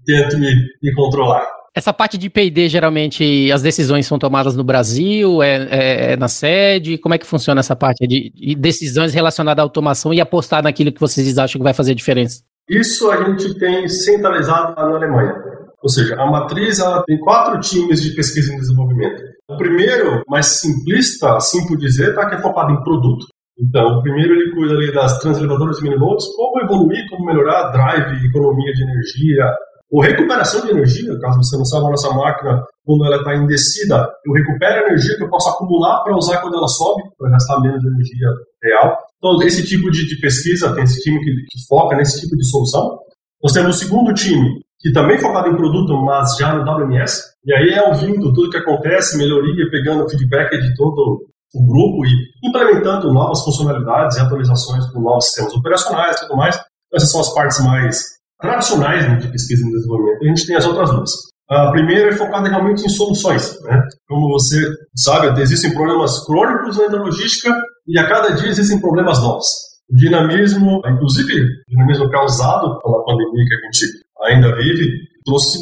tento 0.05 0.39
me, 0.39 0.55
me 0.83 0.95
controlar. 0.95 1.47
Essa 1.73 1.93
parte 1.93 2.19
de 2.19 2.29
P&D, 2.29 2.69
geralmente, 2.69 3.51
as 3.53 3.63
decisões 3.63 4.05
são 4.05 4.19
tomadas 4.19 4.57
no 4.57 4.65
Brasil, 4.65 5.41
é, 5.41 5.69
é, 5.71 6.13
é, 6.13 6.17
na 6.17 6.27
sede? 6.27 6.99
Como 6.99 7.15
é 7.15 7.19
que 7.19 7.27
funciona 7.27 7.61
essa 7.61 7.77
parte 7.77 8.09
de, 8.09 8.33
de, 8.35 8.55
decisões 8.57 9.15
relacionadas 9.15 9.61
à 9.61 9.65
automação 9.65 10.13
e 10.13 10.21
apostar 10.21 10.65
naquilo 10.65 10.93
que 10.93 11.01
vocês 11.01 11.39
acham 11.39 11.61
que 11.61 11.65
vai 11.65 11.73
fazer 11.73 11.95
diferença? 11.95 12.43
Isso 12.71 13.11
a 13.11 13.25
gente 13.25 13.59
tem 13.59 13.89
centralizado 13.89 14.77
na 14.77 14.97
Alemanha. 14.97 15.35
Ou 15.83 15.89
seja, 15.89 16.15
a 16.15 16.25
matriz 16.31 16.79
ela 16.79 17.03
tem 17.05 17.19
quatro 17.19 17.59
times 17.59 18.01
de 18.01 18.15
pesquisa 18.15 18.55
e 18.55 18.57
desenvolvimento. 18.57 19.23
O 19.51 19.57
primeiro, 19.57 20.23
mais 20.29 20.61
simplista, 20.61 21.35
assim 21.35 21.67
por 21.67 21.77
dizer, 21.77 22.15
tá, 22.15 22.29
que 22.29 22.37
é 22.37 22.41
focado 22.41 22.73
em 22.73 22.83
produto. 22.85 23.27
Então, 23.59 23.99
o 23.99 24.03
primeiro 24.03 24.35
ele 24.35 24.55
cuida 24.55 24.75
ali 24.75 24.93
das 24.93 25.19
translevadoras 25.19 25.81
e 25.81 25.83
miniloads, 25.83 26.27
como 26.37 26.63
evoluir, 26.63 27.05
como 27.11 27.27
melhorar 27.27 27.73
drive, 27.73 28.25
economia 28.25 28.73
de 28.73 28.83
energia, 28.85 29.45
ou 29.91 30.01
recuperação 30.01 30.65
de 30.65 30.71
energia, 30.71 31.19
caso 31.19 31.43
você 31.43 31.57
não 31.57 31.65
saiba 31.65 31.89
a 31.89 31.91
nossa 31.91 32.15
máquina, 32.15 32.65
quando 32.85 33.05
ela 33.05 33.17
está 33.17 33.35
em 33.35 33.47
descida, 33.47 34.09
eu 34.25 34.33
recupero 34.33 34.85
a 34.85 34.89
energia 34.89 35.17
que 35.17 35.25
eu 35.25 35.29
posso 35.29 35.51
acumular 35.51 36.03
para 36.05 36.17
usar 36.17 36.39
quando 36.41 36.57
ela 36.57 36.69
sobe, 36.69 37.03
para 37.19 37.31
gastar 37.31 37.61
menos 37.61 37.85
energia 37.85 38.29
real. 38.63 38.97
Então, 39.23 39.47
esse 39.47 39.63
tipo 39.65 39.91
de, 39.91 40.09
de 40.09 40.19
pesquisa, 40.19 40.75
tem 40.75 40.83
esse 40.83 40.99
time 41.01 41.19
que, 41.21 41.31
que, 41.31 41.67
foca 41.69 41.95
nesse 41.95 42.21
tipo 42.23 42.35
de 42.37 42.49
solução. 42.49 42.99
Nós 43.43 43.53
temos 43.53 43.77
o 43.77 43.79
segundo 43.79 44.15
time, 44.15 44.63
que 44.81 44.91
também 44.93 45.17
é 45.17 45.21
focado 45.21 45.49
em 45.49 45.57
produto, 45.57 45.95
mas 46.03 46.37
já 46.39 46.55
no 46.55 46.63
WMS, 46.63 47.23
e 47.45 47.55
aí 47.55 47.71
é 47.71 47.87
ouvindo 47.87 48.33
tudo 48.33 48.51
que 48.51 48.57
acontece, 48.57 49.19
melhoria, 49.19 49.71
pegando 49.71 50.09
feedback 50.09 50.59
de 50.59 50.75
todo 50.75 51.27
o 51.55 51.67
grupo 51.67 52.07
e 52.07 52.49
implementando 52.49 53.13
novas 53.13 53.43
funcionalidades 53.43 54.17
e 54.17 54.21
atualizações 54.21 54.87
com 54.91 55.01
novos 55.01 55.27
sistemas 55.27 55.55
operacionais 55.55 56.17
e 56.17 56.21
tudo 56.21 56.37
mais. 56.37 56.61
Essas 56.95 57.11
são 57.11 57.21
as 57.21 57.33
partes 57.35 57.65
mais 57.65 58.03
tradicionais 58.41 59.07
né, 59.07 59.17
de 59.17 59.29
pesquisa 59.29 59.67
e 59.67 59.71
desenvolvimento. 59.71 60.23
A 60.23 60.29
gente 60.29 60.47
tem 60.47 60.57
as 60.57 60.67
outras 60.67 60.91
duas. 60.91 61.11
A 61.51 61.71
primeira 61.73 62.11
é 62.11 62.17
focada 62.17 62.49
realmente 62.49 62.85
em 62.85 62.89
soluções. 62.89 63.61
Né? 63.63 63.83
Como 64.09 64.29
você 64.29 64.61
sabe, 64.97 65.41
existem 65.41 65.75
problemas 65.75 66.25
crônicos 66.25 66.77
na 66.77 67.03
logística 67.03 67.53
e 67.91 67.99
a 67.99 68.07
cada 68.09 68.31
dia 68.31 68.49
existem 68.49 68.81
problemas 68.81 69.21
novos. 69.21 69.47
O 69.91 69.97
dinamismo, 69.97 70.81
inclusive 70.87 71.33
o 71.35 71.71
dinamismo 71.71 72.09
causado 72.11 72.81
pela 72.81 73.05
pandemia 73.05 73.45
que 73.47 73.55
a 73.55 73.61
gente 73.67 73.87
ainda 74.23 74.57
vive, 74.57 74.89
trouxe 75.25 75.59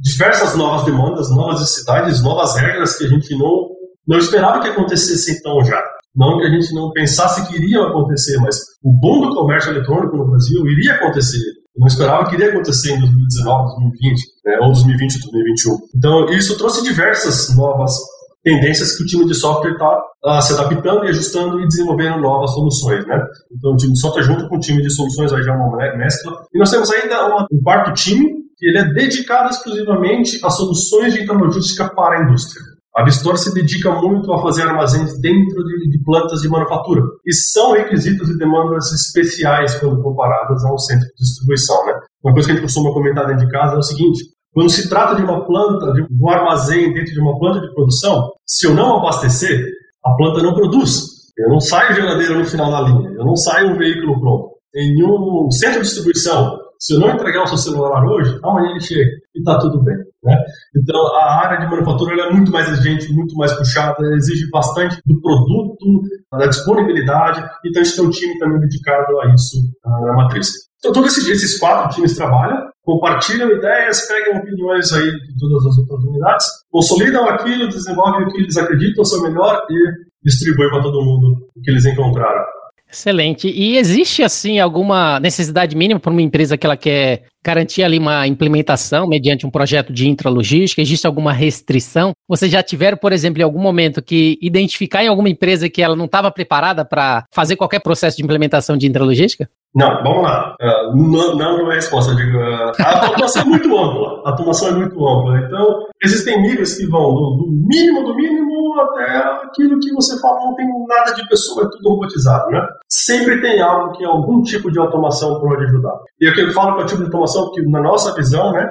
diversas 0.00 0.54
novas 0.56 0.84
demandas, 0.84 1.34
novas 1.34 1.60
necessidades, 1.60 2.22
novas 2.22 2.56
regras 2.56 2.96
que 2.96 3.04
a 3.04 3.08
gente 3.08 3.36
não, 3.36 3.68
não 4.06 4.18
esperava 4.18 4.60
que 4.60 4.68
acontecessem 4.68 5.34
então 5.34 5.64
já. 5.64 5.82
Não 6.14 6.38
que 6.38 6.46
a 6.46 6.50
gente 6.50 6.74
não 6.74 6.90
pensasse 6.90 7.46
que 7.48 7.56
iriam 7.56 7.86
acontecer, 7.86 8.36
mas 8.38 8.56
o 8.82 8.92
boom 8.92 9.20
do 9.20 9.34
comércio 9.34 9.70
eletrônico 9.70 10.16
no 10.16 10.30
Brasil 10.30 10.66
iria 10.66 10.94
acontecer. 10.94 11.38
Eu 11.38 11.80
não 11.80 11.86
esperava 11.86 12.28
que 12.28 12.34
iria 12.34 12.50
acontecer 12.50 12.92
em 12.92 13.00
2019, 13.00 13.64
2020, 13.80 14.20
né, 14.44 14.58
ou 14.62 14.72
2020 14.72 15.14
ou 15.14 15.32
2021. 15.32 15.76
Então, 15.96 16.28
isso 16.30 16.58
trouxe 16.58 16.82
diversas 16.82 17.54
novas 17.56 17.92
tendências 18.42 18.96
que 18.96 19.02
o 19.02 19.06
time 19.06 19.26
de 19.26 19.34
software 19.34 19.72
está 19.72 20.00
uh, 20.24 20.42
se 20.42 20.52
adaptando 20.54 21.04
e 21.04 21.08
ajustando 21.08 21.60
e 21.60 21.66
desenvolvendo 21.66 22.20
novas 22.20 22.52
soluções, 22.52 23.06
né? 23.06 23.20
Então, 23.52 23.72
o 23.72 23.76
time 23.76 23.92
de 23.92 24.00
software 24.00 24.22
junto 24.22 24.48
com 24.48 24.56
o 24.56 24.60
time 24.60 24.82
de 24.82 24.90
soluções 24.90 25.32
aí 25.32 25.42
já 25.42 25.52
é 25.52 25.56
uma 25.56 25.96
mescla. 25.96 26.32
E 26.54 26.58
nós 26.58 26.70
temos 26.70 26.90
ainda 26.90 27.26
uma, 27.26 27.46
um 27.50 27.62
quarto 27.62 27.92
time 27.94 28.38
que 28.56 28.66
ele 28.66 28.78
é 28.78 28.92
dedicado 28.92 29.50
exclusivamente 29.50 30.38
a 30.44 30.50
soluções 30.50 31.14
de 31.14 31.22
intralogística 31.22 31.88
para 31.94 32.18
a 32.18 32.22
indústria. 32.24 32.62
A 32.96 33.04
Vistor 33.04 33.38
se 33.38 33.54
dedica 33.54 33.92
muito 33.92 34.32
a 34.32 34.42
fazer 34.42 34.62
armazéns 34.62 35.20
dentro 35.20 35.64
de, 35.64 35.90
de, 35.90 36.02
plantas 36.02 36.40
de 36.40 36.48
manufatura. 36.48 37.00
E 37.24 37.32
são 37.32 37.72
requisitos 37.72 38.28
e 38.28 38.36
demandas 38.36 38.90
especiais 38.90 39.76
quando 39.76 40.02
comparadas 40.02 40.64
a 40.64 40.74
um 40.74 40.78
centro 40.78 41.06
de 41.06 41.14
distribuição. 41.22 41.76
Né? 41.86 41.92
Uma 42.24 42.32
coisa 42.32 42.48
que 42.48 42.52
a 42.52 42.54
gente 42.56 42.64
costuma 42.64 42.92
comentar 42.92 43.24
dentro 43.26 43.46
de 43.46 43.52
casa 43.52 43.76
é 43.76 43.78
o 43.78 43.82
seguinte: 43.82 44.24
quando 44.58 44.70
se 44.70 44.88
trata 44.88 45.14
de 45.14 45.22
uma 45.22 45.46
planta, 45.46 45.92
de 45.92 46.04
um 46.20 46.28
armazém 46.28 46.92
dentro 46.92 47.12
de 47.12 47.20
uma 47.20 47.38
planta 47.38 47.60
de 47.60 47.72
produção, 47.72 48.32
se 48.44 48.66
eu 48.66 48.74
não 48.74 48.98
abastecer, 48.98 49.64
a 50.04 50.12
planta 50.16 50.42
não 50.42 50.52
produz. 50.52 51.04
Eu 51.38 51.48
não 51.48 51.60
saio 51.60 51.94
geladeira 51.94 52.36
no 52.36 52.44
final 52.44 52.68
da 52.68 52.80
linha, 52.80 53.08
eu 53.10 53.24
não 53.24 53.36
saio 53.36 53.70
um 53.70 53.78
veículo 53.78 54.18
pronto. 54.18 54.56
Em 54.74 55.04
um 55.04 55.48
centro 55.52 55.80
de 55.80 55.86
distribuição, 55.86 56.58
se 56.76 56.92
eu 56.92 56.98
não 56.98 57.10
entregar 57.10 57.44
o 57.44 57.46
seu 57.46 57.56
celular 57.56 58.04
hoje, 58.04 58.36
amanhã 58.42 58.72
ele 58.72 58.80
chega 58.80 59.08
e 59.32 59.38
está 59.38 59.60
tudo 59.60 59.80
bem. 59.84 59.94
Né? 60.24 60.36
Então, 60.76 61.06
a 61.14 61.40
área 61.40 61.60
de 61.60 61.70
manufatura 61.70 62.20
é 62.20 62.32
muito 62.32 62.50
mais 62.50 62.68
exigente, 62.68 63.12
muito 63.12 63.36
mais 63.36 63.52
puxada, 63.52 64.02
exige 64.16 64.50
bastante 64.50 65.00
do 65.06 65.20
produto, 65.20 66.02
da 66.32 66.48
disponibilidade, 66.48 67.48
então 67.64 67.80
a 67.80 67.84
gente 67.84 67.96
tem 67.96 68.04
um 68.04 68.10
time 68.10 68.38
também 68.40 68.58
dedicado 68.58 69.20
a 69.20 69.32
isso 69.32 69.56
na 69.84 70.14
matriz. 70.14 70.50
Então, 70.78 70.92
todos 70.92 71.16
esses, 71.16 71.28
esses 71.28 71.58
quatro 71.60 71.94
times 71.94 72.16
trabalham, 72.16 72.67
compartilham 72.88 73.52
ideias, 73.52 74.08
pegam 74.08 74.38
opiniões 74.38 74.90
aí 74.94 75.10
de 75.10 75.38
todas 75.38 75.66
as 75.66 75.76
outras 75.76 76.04
unidades, 76.04 76.46
consolidam 76.70 77.28
aquilo, 77.28 77.68
desenvolvem 77.68 78.24
o 78.24 78.28
que 78.28 78.38
eles 78.38 78.56
acreditam 78.56 79.04
ser 79.04 79.20
melhor 79.20 79.60
e 79.70 80.24
distribuem 80.24 80.70
para 80.70 80.80
todo 80.80 81.04
mundo 81.04 81.36
o 81.54 81.60
que 81.60 81.70
eles 81.70 81.84
encontraram. 81.84 82.42
Excelente. 82.90 83.46
E 83.46 83.76
existe, 83.76 84.22
assim, 84.22 84.58
alguma 84.58 85.20
necessidade 85.20 85.76
mínima 85.76 86.00
para 86.00 86.10
uma 86.10 86.22
empresa 86.22 86.56
que 86.56 86.66
ela 86.66 86.78
quer 86.78 87.24
garantir 87.44 87.82
ali 87.82 87.98
uma 87.98 88.26
implementação 88.26 89.06
mediante 89.06 89.46
um 89.46 89.50
projeto 89.50 89.92
de 89.92 90.08
intralogística? 90.08 90.82
Existe 90.82 91.06
alguma 91.06 91.32
restrição? 91.32 92.12
Vocês 92.28 92.50
já 92.50 92.62
tiveram, 92.62 92.96
por 92.96 93.12
exemplo, 93.12 93.40
em 93.40 93.44
algum 93.44 93.60
momento 93.60 94.02
que 94.02 94.38
identificar 94.42 95.04
em 95.04 95.08
alguma 95.08 95.28
empresa 95.28 95.68
que 95.68 95.82
ela 95.82 95.96
não 95.96 96.06
estava 96.06 96.30
preparada 96.30 96.84
para 96.84 97.24
fazer 97.32 97.56
qualquer 97.56 97.80
processo 97.80 98.16
de 98.16 98.24
implementação 98.24 98.76
de 98.76 98.86
intralogística? 98.86 99.48
Não, 99.74 100.02
vamos 100.02 100.22
lá. 100.22 100.56
Uh, 100.60 100.96
não, 100.96 101.36
não 101.36 101.68
é 101.68 101.72
a 101.72 101.74
resposta. 101.74 102.14
Digo, 102.14 102.38
uh, 102.38 102.72
a 102.78 103.06
automação 103.06 103.42
é 103.42 103.44
muito 103.44 103.68
ampla. 103.68 104.22
A 104.24 104.30
automação 104.30 104.68
é 104.68 104.72
muito 104.72 105.08
ampla. 105.08 105.38
Então, 105.38 105.86
existem 106.02 106.40
níveis 106.40 106.76
que 106.76 106.86
vão 106.86 107.14
do, 107.14 107.36
do, 107.36 107.46
mínimo 107.46 108.04
do 108.04 108.14
mínimo 108.14 108.80
até 108.80 109.18
aquilo 109.44 109.78
que 109.78 109.92
você 109.92 110.18
fala, 110.20 110.40
não 110.40 110.54
tem 110.54 110.66
nada 110.86 111.12
de 111.12 111.28
pessoa, 111.28 111.64
é 111.64 111.70
tudo 111.70 111.90
robotizado, 111.90 112.50
né? 112.50 112.60
Sempre 112.88 113.40
tem 113.40 113.60
algo 113.60 113.92
que 113.96 114.04
algum 114.04 114.42
tipo 114.42 114.70
de 114.70 114.78
automação 114.78 115.40
pode 115.40 115.64
ajudar. 115.64 115.98
E 116.20 116.28
aqui 116.28 116.40
eu 116.40 116.52
falo 116.52 116.76
que 116.76 116.82
é 116.82 116.84
o 116.84 116.86
tipo 116.86 117.00
de 117.00 117.06
automação 117.06 117.27
que, 117.52 117.62
na 117.62 117.82
nossa 117.82 118.14
visão, 118.14 118.52
né, 118.52 118.66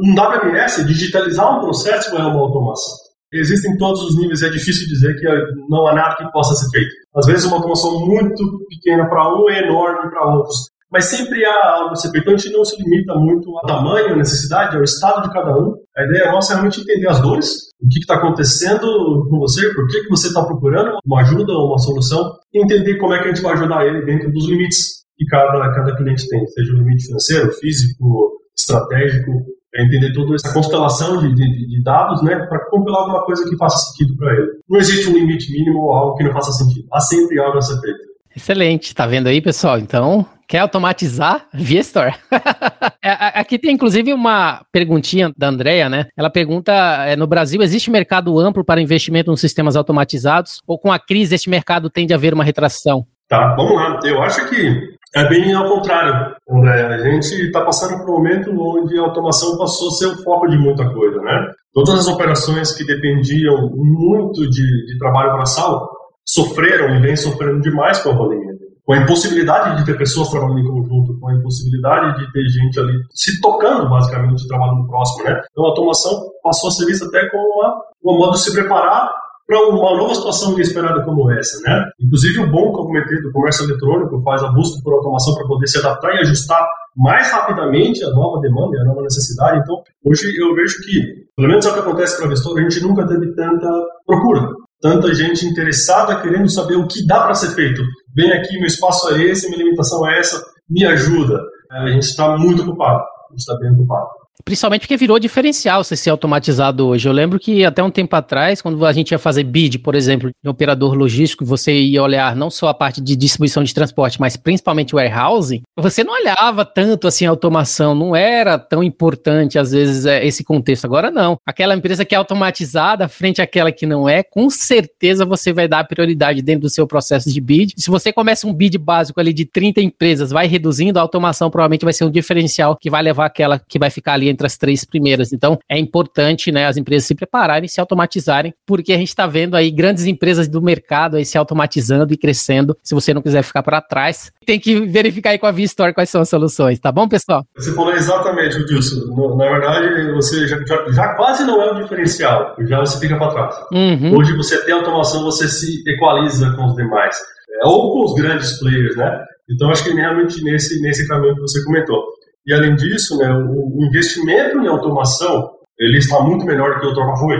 um 0.00 0.14
WMS, 0.14 0.84
digitalizar 0.84 1.58
um 1.58 1.60
processo 1.60 2.16
é 2.16 2.20
uma 2.20 2.40
automação. 2.40 2.94
Existem 3.32 3.76
todos 3.78 4.02
os 4.02 4.18
níveis, 4.18 4.42
é 4.42 4.50
difícil 4.50 4.86
dizer 4.86 5.14
que 5.14 5.26
não 5.68 5.86
há 5.86 5.94
nada 5.94 6.16
que 6.16 6.30
possa 6.32 6.54
ser 6.54 6.68
feito. 6.70 6.90
Às 7.16 7.26
vezes 7.26 7.46
uma 7.46 7.56
automação 7.56 8.04
muito 8.04 8.42
pequena 8.68 9.08
para 9.08 9.34
um 9.34 9.48
é 9.48 9.60
enorme 9.60 10.10
para 10.10 10.36
outros. 10.36 10.70
Mas 10.90 11.06
sempre 11.06 11.42
há 11.42 11.76
algo 11.76 11.92
a 11.92 11.96
ser 11.96 12.10
feito. 12.10 12.24
Então 12.24 12.34
a 12.34 12.36
gente 12.36 12.52
não 12.52 12.64
se 12.64 12.76
limita 12.82 13.14
muito 13.14 13.48
ao 13.56 13.66
tamanho, 13.66 14.12
à 14.12 14.16
necessidade, 14.16 14.76
ao 14.76 14.82
estado 14.82 15.22
de 15.22 15.32
cada 15.32 15.56
um. 15.56 15.74
A 15.96 16.04
ideia 16.04 16.30
nossa 16.30 16.52
é 16.52 16.56
realmente 16.56 16.82
entender 16.82 17.08
as 17.08 17.22
dores, 17.22 17.48
o 17.80 17.88
que 17.88 18.00
está 18.00 18.16
acontecendo 18.16 18.86
com 19.30 19.38
você, 19.38 19.72
por 19.72 19.86
que, 19.88 20.02
que 20.02 20.10
você 20.10 20.28
está 20.28 20.44
procurando 20.44 20.98
uma 21.04 21.22
ajuda 21.22 21.52
ou 21.52 21.68
uma 21.68 21.78
solução, 21.78 22.32
e 22.52 22.62
entender 22.62 22.98
como 22.98 23.14
é 23.14 23.18
que 23.22 23.28
a 23.28 23.28
gente 23.28 23.42
vai 23.42 23.54
ajudar 23.54 23.86
ele 23.86 24.04
dentro 24.04 24.30
dos 24.30 24.46
limites 24.46 25.01
que 25.22 25.26
cada, 25.26 25.72
cada 25.72 25.96
cliente 25.96 26.28
tem, 26.28 26.46
seja 26.46 26.72
o 26.72 26.78
limite 26.78 27.06
financeiro, 27.06 27.52
físico, 27.52 28.32
estratégico, 28.56 29.30
é 29.74 29.84
entender 29.84 30.12
toda 30.12 30.34
essa 30.34 30.52
constelação 30.52 31.18
de, 31.18 31.34
de, 31.34 31.66
de 31.66 31.82
dados, 31.82 32.22
né, 32.22 32.36
para 32.46 32.68
compilar 32.68 33.02
alguma 33.02 33.24
coisa 33.24 33.48
que 33.48 33.56
faça 33.56 33.78
sentido 33.78 34.16
para 34.16 34.32
ele. 34.34 34.48
Não 34.68 34.78
existe 34.78 35.08
um 35.08 35.14
limite 35.14 35.50
mínimo 35.50 35.78
ou 35.80 35.92
algo 35.92 36.16
que 36.16 36.24
não 36.24 36.32
faça 36.32 36.52
sentido. 36.52 36.86
Há 36.92 37.00
sempre 37.00 37.40
algo 37.40 37.56
a 37.56 37.62
ser 37.62 37.80
feito. 37.80 38.12
Excelente, 38.34 38.94
tá 38.94 39.06
vendo 39.06 39.28
aí, 39.28 39.40
pessoal? 39.40 39.78
Então, 39.78 40.26
quer 40.48 40.58
automatizar? 40.58 41.46
Via 41.52 41.80
Store. 41.80 42.14
É, 43.04 43.40
aqui 43.40 43.58
tem 43.58 43.72
inclusive 43.72 44.12
uma 44.12 44.64
perguntinha 44.70 45.32
da 45.36 45.48
Andrea, 45.48 45.88
né? 45.88 46.06
Ela 46.16 46.30
pergunta: 46.30 46.72
é, 47.04 47.16
no 47.16 47.26
Brasil 47.26 47.60
existe 47.60 47.90
mercado 47.90 48.38
amplo 48.38 48.64
para 48.64 48.80
investimento 48.80 49.28
nos 49.28 49.40
sistemas 49.40 49.74
automatizados? 49.74 50.60
Ou 50.68 50.78
com 50.78 50.92
a 50.92 51.00
crise 51.00 51.34
este 51.34 51.50
mercado 51.50 51.90
tende 51.90 52.12
a 52.12 52.16
haver 52.16 52.32
uma 52.32 52.44
retração? 52.44 53.04
Tá, 53.28 53.56
vamos 53.56 53.74
lá. 53.74 53.98
Eu 54.04 54.22
acho 54.22 54.48
que 54.48 54.92
é 55.14 55.28
bem 55.28 55.52
ao 55.52 55.68
contrário, 55.68 56.34
André. 56.50 56.86
A 56.86 56.98
gente 56.98 57.34
está 57.46 57.62
passando 57.62 57.98
por 57.98 58.10
um 58.10 58.16
momento 58.16 58.50
onde 58.50 58.98
a 58.98 59.02
automação 59.02 59.58
passou 59.58 59.88
a 59.88 59.92
ser 59.92 60.06
o 60.06 60.22
foco 60.22 60.48
de 60.48 60.56
muita 60.56 60.88
coisa, 60.92 61.20
né? 61.20 61.52
Todas 61.74 61.94
as 61.94 62.08
operações 62.08 62.72
que 62.72 62.84
dependiam 62.84 63.70
muito 63.74 64.48
de, 64.48 64.86
de 64.86 64.98
trabalho 64.98 65.34
braçal 65.34 65.88
sofreram 66.24 66.94
e 66.94 67.00
vêm 67.00 67.16
sofrendo 67.16 67.60
demais 67.60 67.98
com 67.98 68.10
a 68.10 68.16
pandemia. 68.16 68.52
Com 68.84 68.94
a 68.94 68.98
impossibilidade 68.98 69.78
de 69.78 69.84
ter 69.84 69.96
pessoas 69.96 70.28
trabalhando 70.28 70.60
em 70.60 70.68
conjunto, 70.68 71.18
com 71.20 71.28
a 71.28 71.34
impossibilidade 71.34 72.18
de 72.18 72.32
ter 72.32 72.44
gente 72.48 72.80
ali 72.80 72.94
se 73.14 73.40
tocando, 73.40 73.88
basicamente, 73.88 74.48
trabalhando 74.48 74.86
próximo, 74.86 75.24
né? 75.24 75.40
Então 75.50 75.64
a 75.64 75.68
automação 75.68 76.12
passou 76.42 76.68
a 76.68 76.72
ser 76.72 76.86
vista 76.86 77.06
até 77.06 77.28
como 77.30 77.42
uma, 77.42 77.82
uma 78.02 78.18
modo 78.18 78.32
de 78.32 78.40
se 78.40 78.52
preparar 78.52 79.10
para 79.46 79.68
uma 79.68 79.96
nova 79.96 80.14
situação 80.14 80.52
inesperada 80.52 81.04
como 81.04 81.30
essa, 81.32 81.60
né? 81.62 81.84
Inclusive 82.00 82.40
o 82.40 82.50
bom 82.50 82.72
comentei 82.72 83.20
do 83.20 83.32
comércio 83.32 83.64
eletrônico 83.64 84.22
faz 84.22 84.42
a 84.42 84.52
busca 84.52 84.80
por 84.82 84.94
automação 84.94 85.34
para 85.34 85.46
poder 85.46 85.66
se 85.66 85.78
adaptar 85.78 86.14
e 86.14 86.20
ajustar 86.20 86.66
mais 86.96 87.30
rapidamente 87.30 88.04
a 88.04 88.10
nova 88.10 88.40
demanda 88.40 88.76
e 88.76 88.80
a 88.80 88.84
nova 88.84 89.02
necessidade. 89.02 89.60
Então, 89.60 89.82
hoje 90.04 90.32
eu 90.38 90.54
vejo 90.54 90.76
que, 90.82 91.26
pelo 91.36 91.48
menos 91.48 91.64
é 91.64 91.70
o 91.70 91.74
que 91.74 91.80
acontece 91.80 92.16
para 92.16 92.26
a 92.26 92.28
Vestor, 92.28 92.58
a 92.58 92.62
gente 92.62 92.82
nunca 92.82 93.06
teve 93.06 93.34
tanta 93.34 93.68
procura, 94.06 94.48
tanta 94.80 95.14
gente 95.14 95.46
interessada 95.46 96.20
querendo 96.20 96.48
saber 96.50 96.76
o 96.76 96.86
que 96.86 97.06
dá 97.06 97.22
para 97.22 97.34
ser 97.34 97.50
feito. 97.54 97.82
Vem 98.14 98.32
aqui, 98.32 98.58
meu 98.58 98.66
espaço 98.66 99.08
é 99.14 99.22
esse, 99.22 99.48
minha 99.48 99.64
limitação 99.64 100.06
é 100.08 100.18
essa, 100.18 100.42
me 100.68 100.84
ajuda. 100.84 101.40
A 101.70 101.88
gente 101.88 102.04
está 102.04 102.36
muito 102.36 102.62
ocupado, 102.62 103.00
a 103.00 103.32
gente 103.32 103.40
está 103.40 103.56
bem 103.58 103.72
ocupado. 103.72 104.21
Principalmente 104.44 104.80
porque 104.80 104.96
virou 104.96 105.18
diferencial 105.18 105.84
ser 105.84 106.10
automatizado 106.10 106.86
hoje. 106.86 107.08
Eu 107.08 107.12
lembro 107.12 107.38
que 107.38 107.64
até 107.64 107.82
um 107.82 107.90
tempo 107.90 108.14
atrás, 108.16 108.62
quando 108.62 108.84
a 108.84 108.92
gente 108.92 109.12
ia 109.12 109.18
fazer 109.18 109.44
bid, 109.44 109.78
por 109.78 109.94
exemplo, 109.94 110.30
de 110.42 110.48
operador 110.48 110.94
logístico, 110.94 111.44
você 111.44 111.72
ia 111.72 112.02
olhar 112.02 112.34
não 112.34 112.50
só 112.50 112.68
a 112.68 112.74
parte 112.74 113.00
de 113.00 113.14
distribuição 113.14 113.62
de 113.62 113.74
transporte, 113.74 114.20
mas 114.20 114.36
principalmente 114.36 114.94
warehousing, 114.94 115.62
você 115.76 116.02
não 116.02 116.14
olhava 116.14 116.64
tanto 116.64 117.06
assim 117.06 117.26
a 117.26 117.30
automação, 117.30 117.94
não 117.94 118.16
era 118.16 118.58
tão 118.58 118.82
importante 118.82 119.58
às 119.58 119.72
vezes 119.72 120.06
é, 120.06 120.24
esse 120.26 120.42
contexto. 120.42 120.86
Agora 120.86 121.10
não. 121.10 121.36
Aquela 121.46 121.74
empresa 121.74 122.04
que 122.04 122.14
é 122.14 122.18
automatizada 122.18 123.08
frente 123.08 123.42
àquela 123.42 123.70
que 123.70 123.86
não 123.86 124.08
é, 124.08 124.22
com 124.22 124.48
certeza 124.48 125.24
você 125.24 125.52
vai 125.52 125.68
dar 125.68 125.84
prioridade 125.84 126.42
dentro 126.42 126.62
do 126.62 126.70
seu 126.70 126.86
processo 126.86 127.30
de 127.30 127.40
bid. 127.40 127.74
Se 127.76 127.90
você 127.90 128.12
começa 128.12 128.46
um 128.46 128.52
bid 128.52 128.78
básico 128.78 129.20
ali 129.20 129.32
de 129.32 129.44
30 129.44 129.80
empresas, 129.80 130.30
vai 130.30 130.46
reduzindo, 130.46 130.98
a 130.98 131.02
automação 131.02 131.50
provavelmente 131.50 131.84
vai 131.84 131.92
ser 131.92 132.04
um 132.04 132.10
diferencial 132.10 132.76
que 132.76 132.90
vai 132.90 133.02
levar 133.02 133.26
aquela 133.26 133.58
que 133.58 133.78
vai 133.78 133.90
ficar 133.90 134.14
ali 134.14 134.21
entre 134.28 134.46
as 134.46 134.56
três 134.56 134.84
primeiras. 134.84 135.32
Então, 135.32 135.58
é 135.68 135.78
importante, 135.78 136.50
né, 136.50 136.66
as 136.66 136.76
empresas 136.76 137.06
se 137.06 137.14
prepararem, 137.14 137.68
se 137.68 137.80
automatizarem, 137.80 138.54
porque 138.66 138.92
a 138.92 138.96
gente 138.96 139.08
está 139.08 139.26
vendo 139.26 139.56
aí 139.56 139.70
grandes 139.70 140.04
empresas 140.06 140.48
do 140.48 140.60
mercado 140.62 141.16
aí 141.16 141.24
se 141.24 141.38
automatizando 141.38 142.12
e 142.12 142.16
crescendo. 142.16 142.76
Se 142.82 142.94
você 142.94 143.12
não 143.12 143.22
quiser 143.22 143.42
ficar 143.42 143.62
para 143.62 143.80
trás, 143.80 144.32
tem 144.46 144.58
que 144.58 144.80
verificar 144.86 145.30
aí 145.30 145.38
com 145.38 145.46
a 145.46 145.52
V-Store 145.52 145.94
quais 145.94 146.10
são 146.10 146.20
as 146.20 146.28
soluções, 146.28 146.78
tá 146.78 146.90
bom, 146.92 147.08
pessoal? 147.08 147.44
Você 147.56 147.72
falou 147.74 147.92
exatamente 147.92 148.64
disso. 148.66 149.08
Na 149.36 149.50
verdade, 149.50 150.12
você 150.12 150.46
já, 150.46 150.58
já, 150.66 150.90
já, 150.90 151.14
quase 151.14 151.44
não 151.44 151.62
é 151.62 151.72
um 151.72 151.82
diferencial, 151.82 152.54
já 152.68 152.80
você 152.80 152.98
fica 152.98 153.16
para 153.16 153.32
trás. 153.32 153.56
Uhum. 153.72 154.16
Hoje 154.16 154.36
você 154.36 154.62
tem 154.64 154.74
automação, 154.74 155.22
você 155.22 155.48
se 155.48 155.82
equaliza 155.86 156.54
com 156.56 156.66
os 156.66 156.74
demais. 156.74 157.16
É, 157.62 157.66
ou 157.66 157.92
com 157.92 158.04
os 158.04 158.14
grandes 158.14 158.58
players, 158.58 158.96
né? 158.96 159.24
Então, 159.50 159.70
acho 159.70 159.84
que 159.84 159.90
realmente 159.90 160.42
nesse, 160.42 160.80
nesse 160.80 161.06
caminho 161.06 161.34
que 161.34 161.40
você 161.40 161.62
comentou. 161.64 162.02
E 162.46 162.54
além 162.54 162.74
disso, 162.74 163.16
né, 163.18 163.30
o 163.32 163.86
investimento 163.86 164.58
em 164.58 164.68
automação 164.68 165.50
ele 165.78 165.98
está 165.98 166.20
muito 166.20 166.44
melhor 166.44 166.74
do 166.74 166.80
que 166.80 166.86
o 166.86 166.88
outrora 166.90 167.16
foi. 167.16 167.36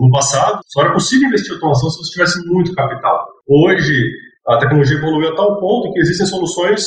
No 0.00 0.10
passado, 0.10 0.60
só 0.66 0.82
era 0.82 0.92
possível 0.92 1.28
investir 1.28 1.52
em 1.52 1.54
automação 1.54 1.90
se 1.90 1.98
você 1.98 2.12
tivesse 2.12 2.48
muito 2.48 2.74
capital. 2.74 3.26
Hoje, 3.48 3.94
a 4.46 4.58
tecnologia 4.58 4.96
evoluiu 4.96 5.28
a 5.28 5.36
tal 5.36 5.60
ponto 5.60 5.92
que 5.92 6.00
existem 6.00 6.26
soluções 6.26 6.84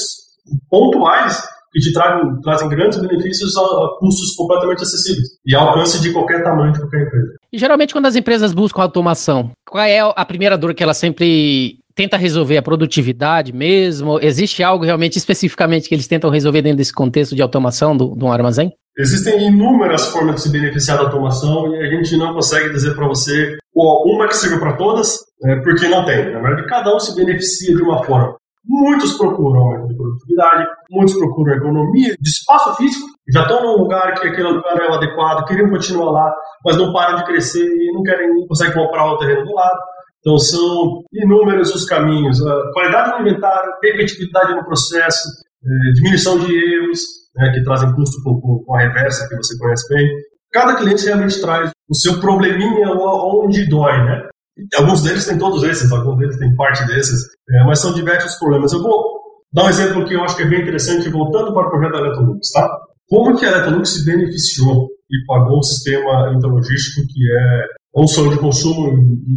pontuais 0.69 1.41
que 1.71 1.79
te 1.79 1.93
trazem, 1.93 2.41
trazem 2.41 2.69
grandes 2.69 2.99
benefícios 2.99 3.55
a, 3.55 3.61
custos 3.99 4.35
completamente 4.35 4.83
acessíveis 4.83 5.27
e 5.45 5.55
alcance 5.55 6.01
de 6.01 6.11
qualquer 6.11 6.43
tamanho 6.43 6.73
de 6.73 6.79
qualquer 6.79 7.03
empresa. 7.03 7.35
E 7.53 7.57
geralmente 7.57 7.93
quando 7.93 8.07
as 8.07 8.15
empresas 8.15 8.53
buscam 8.53 8.81
automação, 8.81 9.51
qual 9.65 9.83
é 9.83 9.99
a 9.99 10.25
primeira 10.25 10.57
dor 10.57 10.73
que 10.73 10.83
ela 10.83 10.93
sempre 10.93 11.77
tenta 11.95 12.17
resolver 12.17 12.57
a 12.57 12.61
produtividade 12.61 13.53
mesmo? 13.53 14.19
Existe 14.19 14.63
algo 14.63 14.85
realmente 14.85 15.17
especificamente 15.17 15.87
que 15.87 15.95
eles 15.95 16.07
tentam 16.07 16.29
resolver 16.29 16.61
dentro 16.61 16.77
desse 16.77 16.93
contexto 16.93 17.35
de 17.35 17.41
automação 17.41 17.95
do, 17.95 18.15
do 18.15 18.27
armazém? 18.27 18.73
Existem 18.97 19.47
inúmeras 19.47 20.07
formas 20.09 20.35
de 20.35 20.41
se 20.41 20.51
beneficiar 20.51 20.97
da 20.97 21.05
automação 21.05 21.73
e 21.73 21.77
a 21.77 21.89
gente 21.89 22.17
não 22.17 22.33
consegue 22.33 22.71
dizer 22.71 22.93
para 22.93 23.07
você 23.07 23.57
uma 23.73 24.27
que 24.27 24.35
sirva 24.35 24.59
para 24.59 24.75
todas, 24.75 25.17
é, 25.45 25.55
porque 25.61 25.87
não 25.87 26.03
tem. 26.03 26.31
Na 26.31 26.41
verdade, 26.41 26.67
cada 26.67 26.93
um 26.93 26.99
se 26.99 27.15
beneficia 27.15 27.75
de 27.75 27.81
uma 27.81 28.03
forma. 28.03 28.35
Muitos 28.63 29.13
procuram 29.13 29.59
aumento 29.59 29.87
de 29.87 29.95
produtividade, 29.95 30.67
muitos 30.91 31.17
procuram 31.17 31.55
economia 31.55 32.15
de 32.19 32.29
espaço 32.29 32.75
físico, 32.75 33.07
já 33.33 33.41
estão 33.41 33.63
num 33.63 33.81
lugar 33.81 34.13
que 34.19 34.27
aquele 34.27 34.49
lugar 34.49 34.77
é 34.79 34.91
o 34.91 34.93
adequado, 34.93 35.47
queriam 35.47 35.69
continuar 35.69 36.11
lá, 36.11 36.31
mas 36.63 36.77
não 36.77 36.93
param 36.93 37.17
de 37.17 37.25
crescer 37.25 37.65
e 37.65 37.91
não 37.91 38.03
querem, 38.03 38.29
não 38.29 38.45
conseguem 38.45 38.73
comprar 38.73 39.11
o 39.11 39.17
terreno 39.17 39.45
do 39.45 39.53
lado. 39.53 39.79
Então, 40.21 40.37
são 40.37 41.03
inúmeros 41.13 41.73
os 41.75 41.85
caminhos. 41.85 42.45
A 42.45 42.71
qualidade 42.73 43.11
do 43.11 43.27
inventário, 43.27 43.71
repetitividade 43.83 44.53
no 44.53 44.63
processo, 44.63 45.27
é, 45.63 45.93
diminuição 45.93 46.39
de 46.39 46.53
erros, 46.53 46.99
né, 47.35 47.51
que 47.53 47.63
trazem 47.63 47.93
custo 47.93 48.21
com, 48.23 48.75
a 48.75 48.79
reversa, 48.79 49.27
que 49.27 49.35
você 49.35 49.57
conhece 49.57 49.87
bem. 49.93 50.07
Cada 50.51 50.75
cliente 50.75 51.05
realmente 51.05 51.41
traz 51.41 51.71
o 51.89 51.95
seu 51.95 52.19
probleminha 52.19 52.89
onde 52.91 53.67
dói, 53.67 53.97
né? 54.03 54.27
Alguns 54.75 55.01
deles 55.01 55.25
têm 55.25 55.37
todos 55.37 55.63
esses, 55.63 55.91
alguns 55.91 56.17
deles 56.17 56.37
têm 56.37 56.55
parte 56.55 56.85
desses, 56.85 57.21
é, 57.49 57.63
mas 57.63 57.79
são 57.79 57.93
diversos 57.93 58.35
problemas. 58.35 58.73
Eu 58.73 58.83
vou 58.83 59.21
dar 59.53 59.65
um 59.65 59.69
exemplo 59.69 60.05
que 60.05 60.13
eu 60.13 60.23
acho 60.23 60.35
que 60.35 60.43
é 60.43 60.47
bem 60.47 60.61
interessante, 60.61 61.09
voltando 61.09 61.53
para 61.53 61.67
o 61.67 61.69
projeto 61.69 61.93
da 61.93 61.99
Electrolux, 61.99 62.51
tá? 62.51 62.69
Como 63.09 63.37
que 63.37 63.45
a 63.45 63.49
Electrolux 63.49 63.89
se 63.89 64.05
beneficiou 64.05 64.87
e 65.09 65.25
pagou 65.25 65.59
um 65.59 65.63
sistema 65.63 66.33
interlogístico 66.35 67.07
que 67.07 67.31
é 67.31 67.65
um 67.95 68.07
sonho 68.07 68.31
de 68.31 68.39
consumo 68.39 68.91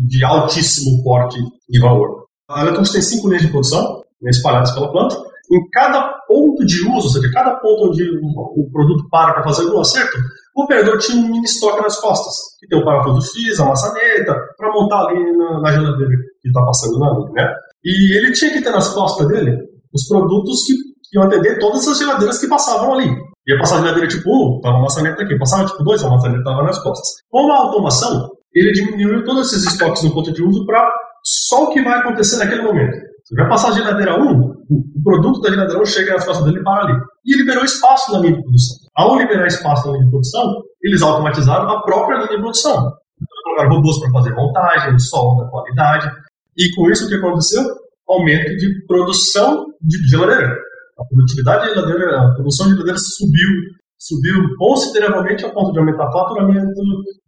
de 0.06 0.24
altíssimo 0.24 1.02
porte 1.02 1.38
e 1.68 1.80
valor. 1.80 2.24
A 2.48 2.60
Electrolux 2.60 2.90
tem 2.90 3.02
cinco 3.02 3.28
linhas 3.28 3.42
de 3.42 3.48
produção 3.50 4.02
espalhadas 4.22 4.72
pela 4.72 4.90
planta. 4.90 5.16
Em 5.52 5.60
cada 5.70 6.14
ponto 6.26 6.64
de 6.64 6.80
uso, 6.88 7.08
ou 7.08 7.12
seja, 7.12 7.30
cada 7.32 7.56
ponto 7.56 7.88
onde 7.88 8.02
o 8.02 8.70
produto 8.72 9.06
para 9.10 9.34
para 9.34 9.44
fazer 9.44 9.66
algum 9.66 9.80
acerto, 9.80 10.16
o 10.56 10.64
operador 10.64 10.98
tinha 10.98 11.18
um 11.18 11.28
mini 11.28 11.44
estoque 11.44 11.82
nas 11.82 12.00
costas, 12.00 12.34
que 12.58 12.66
tem 12.68 12.80
o 12.80 12.84
parafuso 12.84 13.20
X, 13.20 13.60
a 13.60 13.66
maçaneta, 13.66 14.34
para 14.56 14.72
montar 14.72 15.06
ali 15.06 15.36
na, 15.36 15.60
na 15.60 15.72
geladeira 15.72 16.16
que 16.40 16.48
está 16.48 16.64
passando 16.64 16.98
na 16.98 17.12
linha, 17.12 17.32
né? 17.32 17.54
E 17.84 18.16
ele 18.16 18.32
tinha 18.32 18.52
que 18.52 18.62
ter 18.62 18.70
nas 18.70 18.88
costas 18.88 19.28
dele 19.28 19.54
os 19.92 20.08
produtos 20.08 20.64
que, 20.64 20.74
que 20.74 21.18
iam 21.18 21.24
atender 21.24 21.58
todas 21.58 21.86
as 21.86 21.98
geladeiras 21.98 22.38
que 22.38 22.48
passavam 22.48 22.94
ali. 22.94 23.14
Ia 23.46 23.58
passar 23.58 23.76
a 23.76 23.80
geladeira 23.80 24.08
tipo 24.08 24.56
1, 24.56 24.60
tava 24.60 24.78
a 24.78 24.82
maçaneta 24.82 25.22
aqui. 25.22 25.38
Passava 25.38 25.66
tipo 25.66 25.84
2, 25.84 26.04
a 26.04 26.08
maçaneta 26.08 26.44
tava 26.44 26.62
nas 26.62 26.78
costas. 26.82 27.08
Com 27.30 27.52
a 27.52 27.56
automação, 27.58 28.30
ele 28.54 28.72
diminuiu 28.72 29.24
todos 29.24 29.52
esses 29.52 29.72
estoques 29.72 30.02
no 30.02 30.12
ponto 30.12 30.32
de 30.32 30.42
uso 30.42 30.64
para 30.66 30.92
só 31.24 31.64
o 31.64 31.70
que 31.70 31.82
vai 31.82 31.98
acontecer 31.98 32.36
naquele 32.36 32.62
momento. 32.62 32.96
Você 33.24 33.34
vai 33.36 33.48
passar 33.48 33.68
a 33.68 33.72
geladeira 33.72 34.20
1, 34.20 34.54
o 34.70 35.02
produto 35.02 35.40
da 35.40 35.50
geladeira 35.50 35.80
1 35.80 35.86
chega 35.86 36.12
nas 36.12 36.26
costas 36.26 36.44
dele 36.44 36.60
e 36.60 36.62
para 36.62 36.84
ali. 36.84 37.00
E 37.24 37.38
liberou 37.38 37.64
espaço 37.64 38.12
na 38.12 38.18
linha 38.18 38.34
de 38.34 38.42
produção. 38.42 38.76
Ao 38.94 39.18
liberar 39.18 39.46
espaço 39.46 39.86
na 39.86 39.92
linha 39.94 40.04
de 40.04 40.10
produção, 40.10 40.62
eles 40.82 41.00
automatizaram 41.00 41.70
a 41.70 41.82
própria 41.82 42.16
linha 42.16 42.28
de 42.28 42.36
produção. 42.36 42.76
Então, 42.76 43.36
colocaram 43.44 43.76
robôs 43.76 43.98
para 44.00 44.10
fazer 44.12 44.34
montagem, 44.34 44.98
solda, 44.98 45.48
qualidade. 45.50 46.10
E 46.58 46.74
com 46.76 46.90
isso, 46.90 47.06
o 47.06 47.08
que 47.08 47.14
aconteceu? 47.14 47.64
Aumento 48.06 48.56
de 48.56 48.86
produção 48.86 49.64
de 49.80 50.06
geladeira. 50.06 50.54
A 50.98 51.04
produtividade 51.06 51.68
de 51.68 51.74
geladeira, 51.74 52.20
a 52.20 52.34
produção 52.34 52.66
de 52.66 52.72
geladeira 52.72 52.98
subiu, 52.98 53.50
subiu 53.98 54.34
consideravelmente 54.58 55.46
a 55.46 55.50
ponto 55.50 55.72
de 55.72 55.78
aumentar 55.78 56.12
faturamento, 56.12 56.82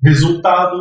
resultado, 0.05 0.77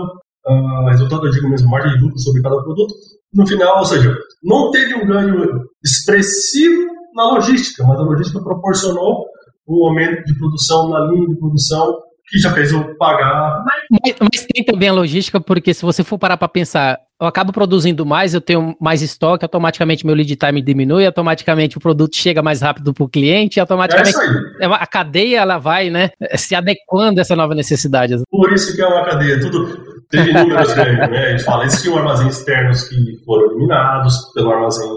uh, 0.47 0.89
resultado, 0.89 1.25
eu 1.25 1.31
digo 1.31 1.49
mesmo, 1.49 1.69
margem 1.69 1.91
de 1.97 2.03
lucro 2.03 2.19
sobre 2.19 2.41
cada 2.41 2.61
produto. 2.61 2.93
No 3.33 3.45
final, 3.45 3.79
ou 3.79 3.85
seja, 3.85 4.15
não 4.43 4.71
teve 4.71 4.95
um 4.95 5.05
ganho 5.05 5.45
expressivo 5.83 6.85
na 7.15 7.31
logística, 7.33 7.83
mas 7.85 7.99
a 7.99 8.03
logística 8.03 8.41
proporcionou 8.41 9.25
um 9.67 9.87
aumento 9.87 10.23
de 10.23 10.37
produção 10.37 10.89
na 10.89 10.99
linha 11.11 11.27
de 11.27 11.37
produção 11.37 11.97
que 12.27 12.39
já 12.39 12.51
fez 12.51 12.71
eu 12.71 12.95
pagar. 12.97 13.63
Mas, 13.91 14.15
mas, 14.19 14.47
tem 14.51 14.63
também 14.63 14.89
a 14.89 14.93
logística, 14.93 15.39
porque 15.39 15.73
se 15.73 15.83
você 15.83 16.03
for 16.03 16.17
parar 16.17 16.37
para 16.37 16.47
pensar, 16.47 16.97
eu 17.21 17.27
acabo 17.27 17.53
produzindo 17.53 18.05
mais, 18.05 18.33
eu 18.33 18.41
tenho 18.41 18.75
mais 18.81 19.01
estoque, 19.01 19.45
automaticamente 19.45 20.05
meu 20.05 20.15
lead 20.15 20.35
time 20.35 20.61
diminui, 20.61 21.05
automaticamente 21.05 21.77
o 21.77 21.81
produto 21.81 22.15
chega 22.15 22.41
mais 22.41 22.61
rápido 22.61 22.93
para 22.93 23.03
o 23.03 23.09
cliente, 23.09 23.59
automaticamente 23.59 24.17
é 24.59 24.65
a 24.65 24.87
cadeia 24.87 25.39
ela 25.39 25.59
vai, 25.59 25.89
né, 25.89 26.09
se 26.35 26.55
adequando 26.55 27.19
a 27.19 27.21
essa 27.21 27.35
nova 27.35 27.53
necessidade. 27.53 28.15
Por 28.29 28.51
isso 28.53 28.75
que 28.75 28.81
é 28.81 28.87
uma 28.87 29.05
cadeia, 29.05 29.39
tudo 29.39 29.94
teve 30.09 30.33
números 30.33 30.73
grandes, 30.73 31.09
né? 31.09 31.25
A 31.25 31.31
gente 31.31 31.43
fala, 31.43 31.65
existiam 31.65 31.97
armazéns 31.97 32.37
externos 32.37 32.83
que 32.87 32.95
foram 33.25 33.51
eliminados 33.51 34.15
pelo 34.33 34.51
armazém 34.51 34.89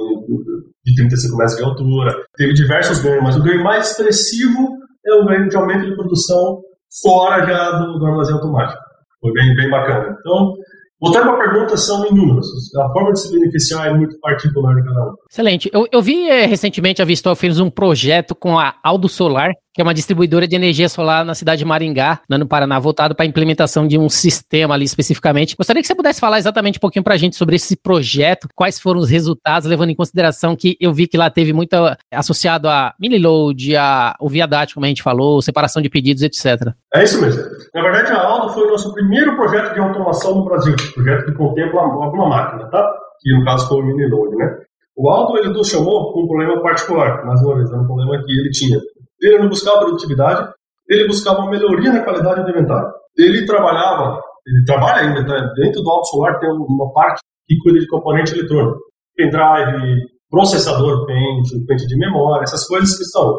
de 0.85 0.95
35 0.95 1.37
metros 1.37 1.57
de 1.57 1.65
altura, 1.65 2.15
teve 2.37 2.55
diversos 2.55 3.01
ganhos, 3.01 3.23
mas 3.23 3.37
o 3.37 3.43
ganho 3.43 3.63
mais 3.63 3.91
expressivo 3.91 4.69
é 5.07 5.15
o 5.15 5.27
ganho 5.27 5.49
de 5.49 5.57
aumento 5.57 5.87
de 5.87 5.95
produção 5.95 6.61
fora 7.03 7.47
já 7.47 7.73
do, 7.79 7.99
do 7.99 8.07
armazém 8.07 8.35
automático. 8.35 8.81
Foi 9.21 9.33
bem, 9.33 9.55
bem 9.55 9.71
bacana. 9.71 10.17
Então, 10.21 10.55
Voltando 11.01 11.31
a 11.31 11.37
pergunta, 11.37 11.77
são 11.77 12.05
inúmeras. 12.07 12.47
A 12.77 12.93
forma 12.93 13.13
de 13.13 13.21
se 13.21 13.31
beneficiar 13.31 13.87
é 13.87 13.95
muito 13.95 14.19
particular 14.19 14.75
de 14.75 14.83
cada 14.83 15.01
um. 15.03 15.15
Excelente. 15.31 15.71
Eu, 15.73 15.87
eu 15.93 16.03
vi 16.03 16.29
é, 16.29 16.45
recentemente 16.45 17.01
a 17.01 17.05
Vistol 17.05 17.37
fez 17.37 17.61
um 17.61 17.71
projeto 17.71 18.35
com 18.35 18.59
a 18.59 18.75
Aldo 18.83 19.09
Solar, 19.09 19.53
que 19.79 19.83
é 19.83 19.85
uma 19.85 19.95
distribuidora 19.95 20.49
de 20.49 20.57
energia 20.57 20.89
solar 20.89 21.25
na 21.25 21.37
cidade 21.37 21.61
de 21.61 21.65
Maringá, 21.65 22.21
no 22.29 22.49
Paraná, 22.49 22.81
voltado 22.81 23.15
para 23.15 23.25
a 23.25 23.29
implementação 23.29 23.87
de 23.87 23.97
um 23.97 24.09
sistema 24.09 24.75
ali 24.75 24.85
especificamente. 24.85 25.55
Gostaria 25.57 25.81
que 25.81 25.87
você 25.87 25.95
pudesse 25.95 26.19
falar 26.19 26.37
exatamente 26.37 26.79
um 26.79 26.81
pouquinho 26.81 27.05
para 27.05 27.15
a 27.15 27.17
gente 27.17 27.37
sobre 27.37 27.55
esse 27.55 27.77
projeto, 27.77 28.49
quais 28.57 28.81
foram 28.81 28.99
os 28.99 29.09
resultados, 29.09 29.69
levando 29.69 29.91
em 29.91 29.95
consideração 29.95 30.57
que 30.57 30.77
eu 30.81 30.93
vi 30.93 31.07
que 31.07 31.17
lá 31.17 31.31
teve 31.31 31.53
muito 31.53 31.77
associado 32.11 32.69
a 32.69 32.93
mini 32.99 33.21
load, 33.21 33.77
a 33.77 34.17
o 34.19 34.29
viadate, 34.29 34.75
como 34.75 34.85
a 34.85 34.89
gente 34.89 35.01
falou, 35.01 35.41
separação 35.41 35.81
de 35.81 35.89
pedidos, 35.89 36.25
etc. 36.25 36.73
É 36.93 37.05
isso 37.05 37.21
mesmo. 37.21 37.41
Na 37.73 37.81
verdade, 37.81 38.11
a 38.11 38.21
Aldo 38.21 38.53
foi 38.55 38.67
o 38.67 38.71
nosso 38.73 38.93
primeiro 38.93 39.37
projeto 39.37 39.75
de 39.75 39.79
automação 39.79 40.35
no 40.35 40.45
Brasil, 40.45 40.75
projeto 40.93 41.25
que 41.25 41.33
contempla 41.35 41.83
alguma 41.83 42.29
máquina, 42.29 42.69
tá? 42.69 42.85
Que 43.21 43.33
no 43.33 43.45
caso 43.45 43.69
foi 43.69 43.81
o 43.81 43.87
mini 43.87 44.11
load, 44.11 44.35
né? 44.35 44.57
O 44.97 45.09
Aldo 45.09 45.39
ele 45.39 45.51
nos 45.51 45.69
chamou 45.69 46.13
com 46.13 46.25
um 46.25 46.27
problema 46.27 46.61
particular, 46.61 47.25
mais 47.25 47.41
uma 47.43 47.55
vez, 47.55 47.71
era 47.71 47.81
um 47.81 47.87
problema 47.87 48.21
que 48.25 48.33
ele 48.33 48.51
tinha. 48.51 48.81
Ele 49.21 49.39
não 49.39 49.49
buscava 49.49 49.81
produtividade, 49.81 50.49
ele 50.89 51.07
buscava 51.07 51.41
uma 51.41 51.51
melhoria 51.51 51.93
na 51.93 52.03
qualidade 52.03 52.43
do 52.43 52.51
inventário. 52.51 52.89
Ele 53.17 53.45
trabalhava, 53.45 54.21
ele 54.47 54.65
trabalha 54.65 55.09
ainda, 55.09 55.23
né? 55.23 55.53
dentro 55.57 55.83
do 55.83 55.91
Alto 55.91 56.07
Solar 56.09 56.39
tem 56.39 56.49
uma 56.51 56.93
parte 56.93 57.21
que 57.47 57.57
cuida 57.59 57.79
de 57.79 57.87
componente 57.89 58.33
eletrônico. 58.33 58.79
Pendrive, 59.17 60.07
processador 60.31 61.05
pente, 61.07 61.65
pente 61.67 61.87
de 61.87 61.99
memória, 61.99 62.45
essas 62.45 62.67
coisas 62.67 62.97
que 62.97 63.05
são 63.05 63.39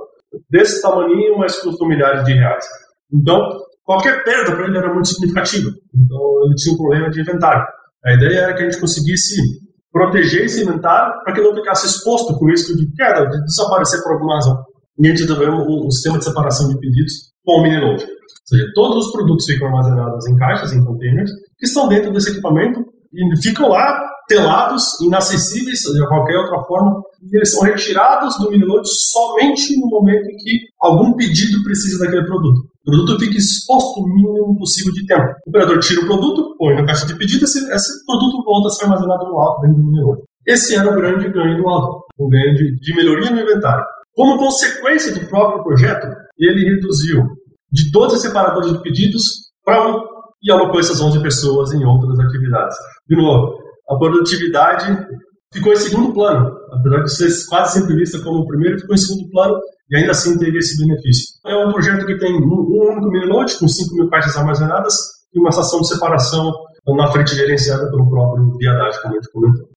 desse 0.50 0.82
tamanho, 0.82 1.38
mas 1.38 1.60
custam 1.60 1.88
milhares 1.88 2.24
de 2.26 2.34
reais. 2.34 2.66
Então, 3.12 3.40
qualquer 3.84 4.24
perda 4.24 4.56
para 4.56 4.66
ele 4.66 4.78
era 4.78 4.94
muito 4.94 5.08
significativa. 5.08 5.70
Então, 5.96 6.20
ele 6.46 6.56
tinha 6.56 6.76
um 6.76 6.78
problema 6.78 7.10
de 7.10 7.22
inventário. 7.22 7.66
A 8.06 8.14
ideia 8.14 8.40
era 8.42 8.54
que 8.54 8.62
a 8.62 8.70
gente 8.70 8.80
conseguisse 8.80 9.42
proteger 9.92 10.46
esse 10.46 10.62
inventário 10.62 11.14
para 11.24 11.34
que 11.34 11.42
não 11.42 11.56
ficasse 11.56 11.88
exposto 11.88 12.38
com 12.38 12.50
risco 12.50 12.76
de 12.76 12.92
queda, 12.94 13.26
de 13.26 13.44
desaparecer 13.46 14.04
por 14.04 14.14
alguma 14.14 14.36
razão 14.36 14.69
e 15.00 15.08
a 15.08 15.10
gente 15.10 15.26
desenvolveu 15.26 15.54
um, 15.54 15.88
um, 15.88 15.92
sistema 15.92 16.18
de 16.18 16.26
separação 16.26 16.68
de 16.68 16.78
pedidos 16.78 17.14
com 17.46 17.60
o 17.60 17.64
mini-load. 17.64 18.04
Ou 18.04 18.08
seja, 18.46 18.66
todos 18.76 19.08
os 19.08 19.12
produtos 19.14 19.46
ficam 19.46 19.68
armazenados 19.68 20.28
em 20.28 20.36
caixas, 20.36 20.74
em 20.74 20.84
containers, 20.84 21.32
que 21.58 21.66
estão 21.66 21.88
dentro 21.88 22.12
desse 22.12 22.32
equipamento 22.32 22.82
e 23.14 23.42
ficam 23.42 23.70
lá 23.70 23.98
telados, 24.28 25.00
inacessíveis 25.02 25.80
de 25.80 26.08
qualquer 26.08 26.38
outra 26.38 26.62
forma, 26.66 27.02
e 27.24 27.36
eles 27.36 27.52
são 27.52 27.64
retirados 27.64 28.38
do 28.38 28.52
mini-load 28.52 28.88
somente 28.88 29.76
no 29.80 29.88
momento 29.88 30.26
em 30.30 30.38
que 30.38 30.60
algum 30.80 31.16
pedido 31.16 31.64
precisa 31.64 32.06
daquele 32.06 32.26
produto. 32.26 32.70
O 32.86 32.92
produto 32.92 33.20
fica 33.20 33.38
exposto 33.38 34.02
o 34.02 34.08
mínimo 34.08 34.58
possível 34.58 34.94
de 34.94 35.06
tempo. 35.06 35.28
O 35.46 35.50
operador 35.50 35.80
tira 35.80 36.02
o 36.02 36.06
produto, 36.06 36.56
põe 36.58 36.76
na 36.76 36.86
caixa 36.86 37.08
de 37.08 37.18
pedido, 37.18 37.46
esse, 37.46 37.60
esse 37.74 38.06
produto 38.06 38.44
volta 38.44 38.68
a 38.68 38.72
ser 38.72 38.84
armazenado 38.86 39.26
no 39.26 39.40
alto 39.40 39.62
dentro 39.62 39.82
do 39.82 39.86
mini-load. 39.88 40.22
Esse 40.46 40.76
era 40.76 40.92
o 40.92 40.96
grande 40.96 41.30
ganho 41.30 41.58
do 41.58 41.68
alto, 41.68 42.06
um 42.20 42.30
ganho 42.30 42.54
de, 42.56 42.80
de 42.80 42.96
melhoria 42.96 43.32
no 43.32 43.42
inventário. 43.42 43.84
Como 44.16 44.38
consequência 44.38 45.14
do 45.14 45.28
próprio 45.28 45.64
projeto, 45.64 46.08
ele 46.38 46.76
reduziu 46.76 47.24
de 47.72 47.92
12 47.92 48.20
separadores 48.20 48.72
de 48.72 48.82
pedidos 48.82 49.24
para 49.64 49.88
um 49.88 50.00
e 50.42 50.52
alocou 50.52 50.80
essas 50.80 51.02
11 51.02 51.22
pessoas 51.22 51.72
em 51.74 51.84
outras 51.86 52.20
atividades. 52.20 52.76
De 53.08 53.16
novo, 53.16 53.58
a 53.90 53.98
produtividade 53.98 55.06
ficou 55.54 55.74
em 55.74 55.78
segundo 55.78 56.14
plano, 56.14 56.50
apesar 56.72 57.04
de 57.04 57.12
ser 57.14 57.50
quase 57.50 57.80
sempre 57.80 57.96
vista 57.96 58.22
como 58.24 58.40
o 58.40 58.48
primeiro, 58.48 58.80
ficou 58.80 58.96
em 58.96 58.98
segundo 58.98 59.30
plano 59.32 59.60
e 59.90 59.98
ainda 59.98 60.12
assim 60.12 60.38
teve 60.38 60.58
esse 60.58 60.78
benefício. 60.78 61.26
É 61.46 61.56
um 61.66 61.72
projeto 61.72 62.06
que 62.06 62.18
tem 62.18 62.34
um 62.34 62.46
único 62.46 63.10
mini-load 63.10 63.58
com 63.58 63.68
5 63.68 63.96
mil 63.96 64.10
caixas 64.10 64.38
armazenadas 64.38 64.94
e 65.34 65.40
uma 65.40 65.50
estação 65.50 65.82
de 65.82 65.88
separação 65.88 66.52
na 66.88 67.12
frente 67.12 67.36
gerenciada 67.36 67.90
pelo 67.90 68.10
próprio 68.10 68.58
Viadade, 68.58 69.02
como 69.02 69.14
a 69.14 69.18
gente 69.18 69.32
comentou. 69.32 69.70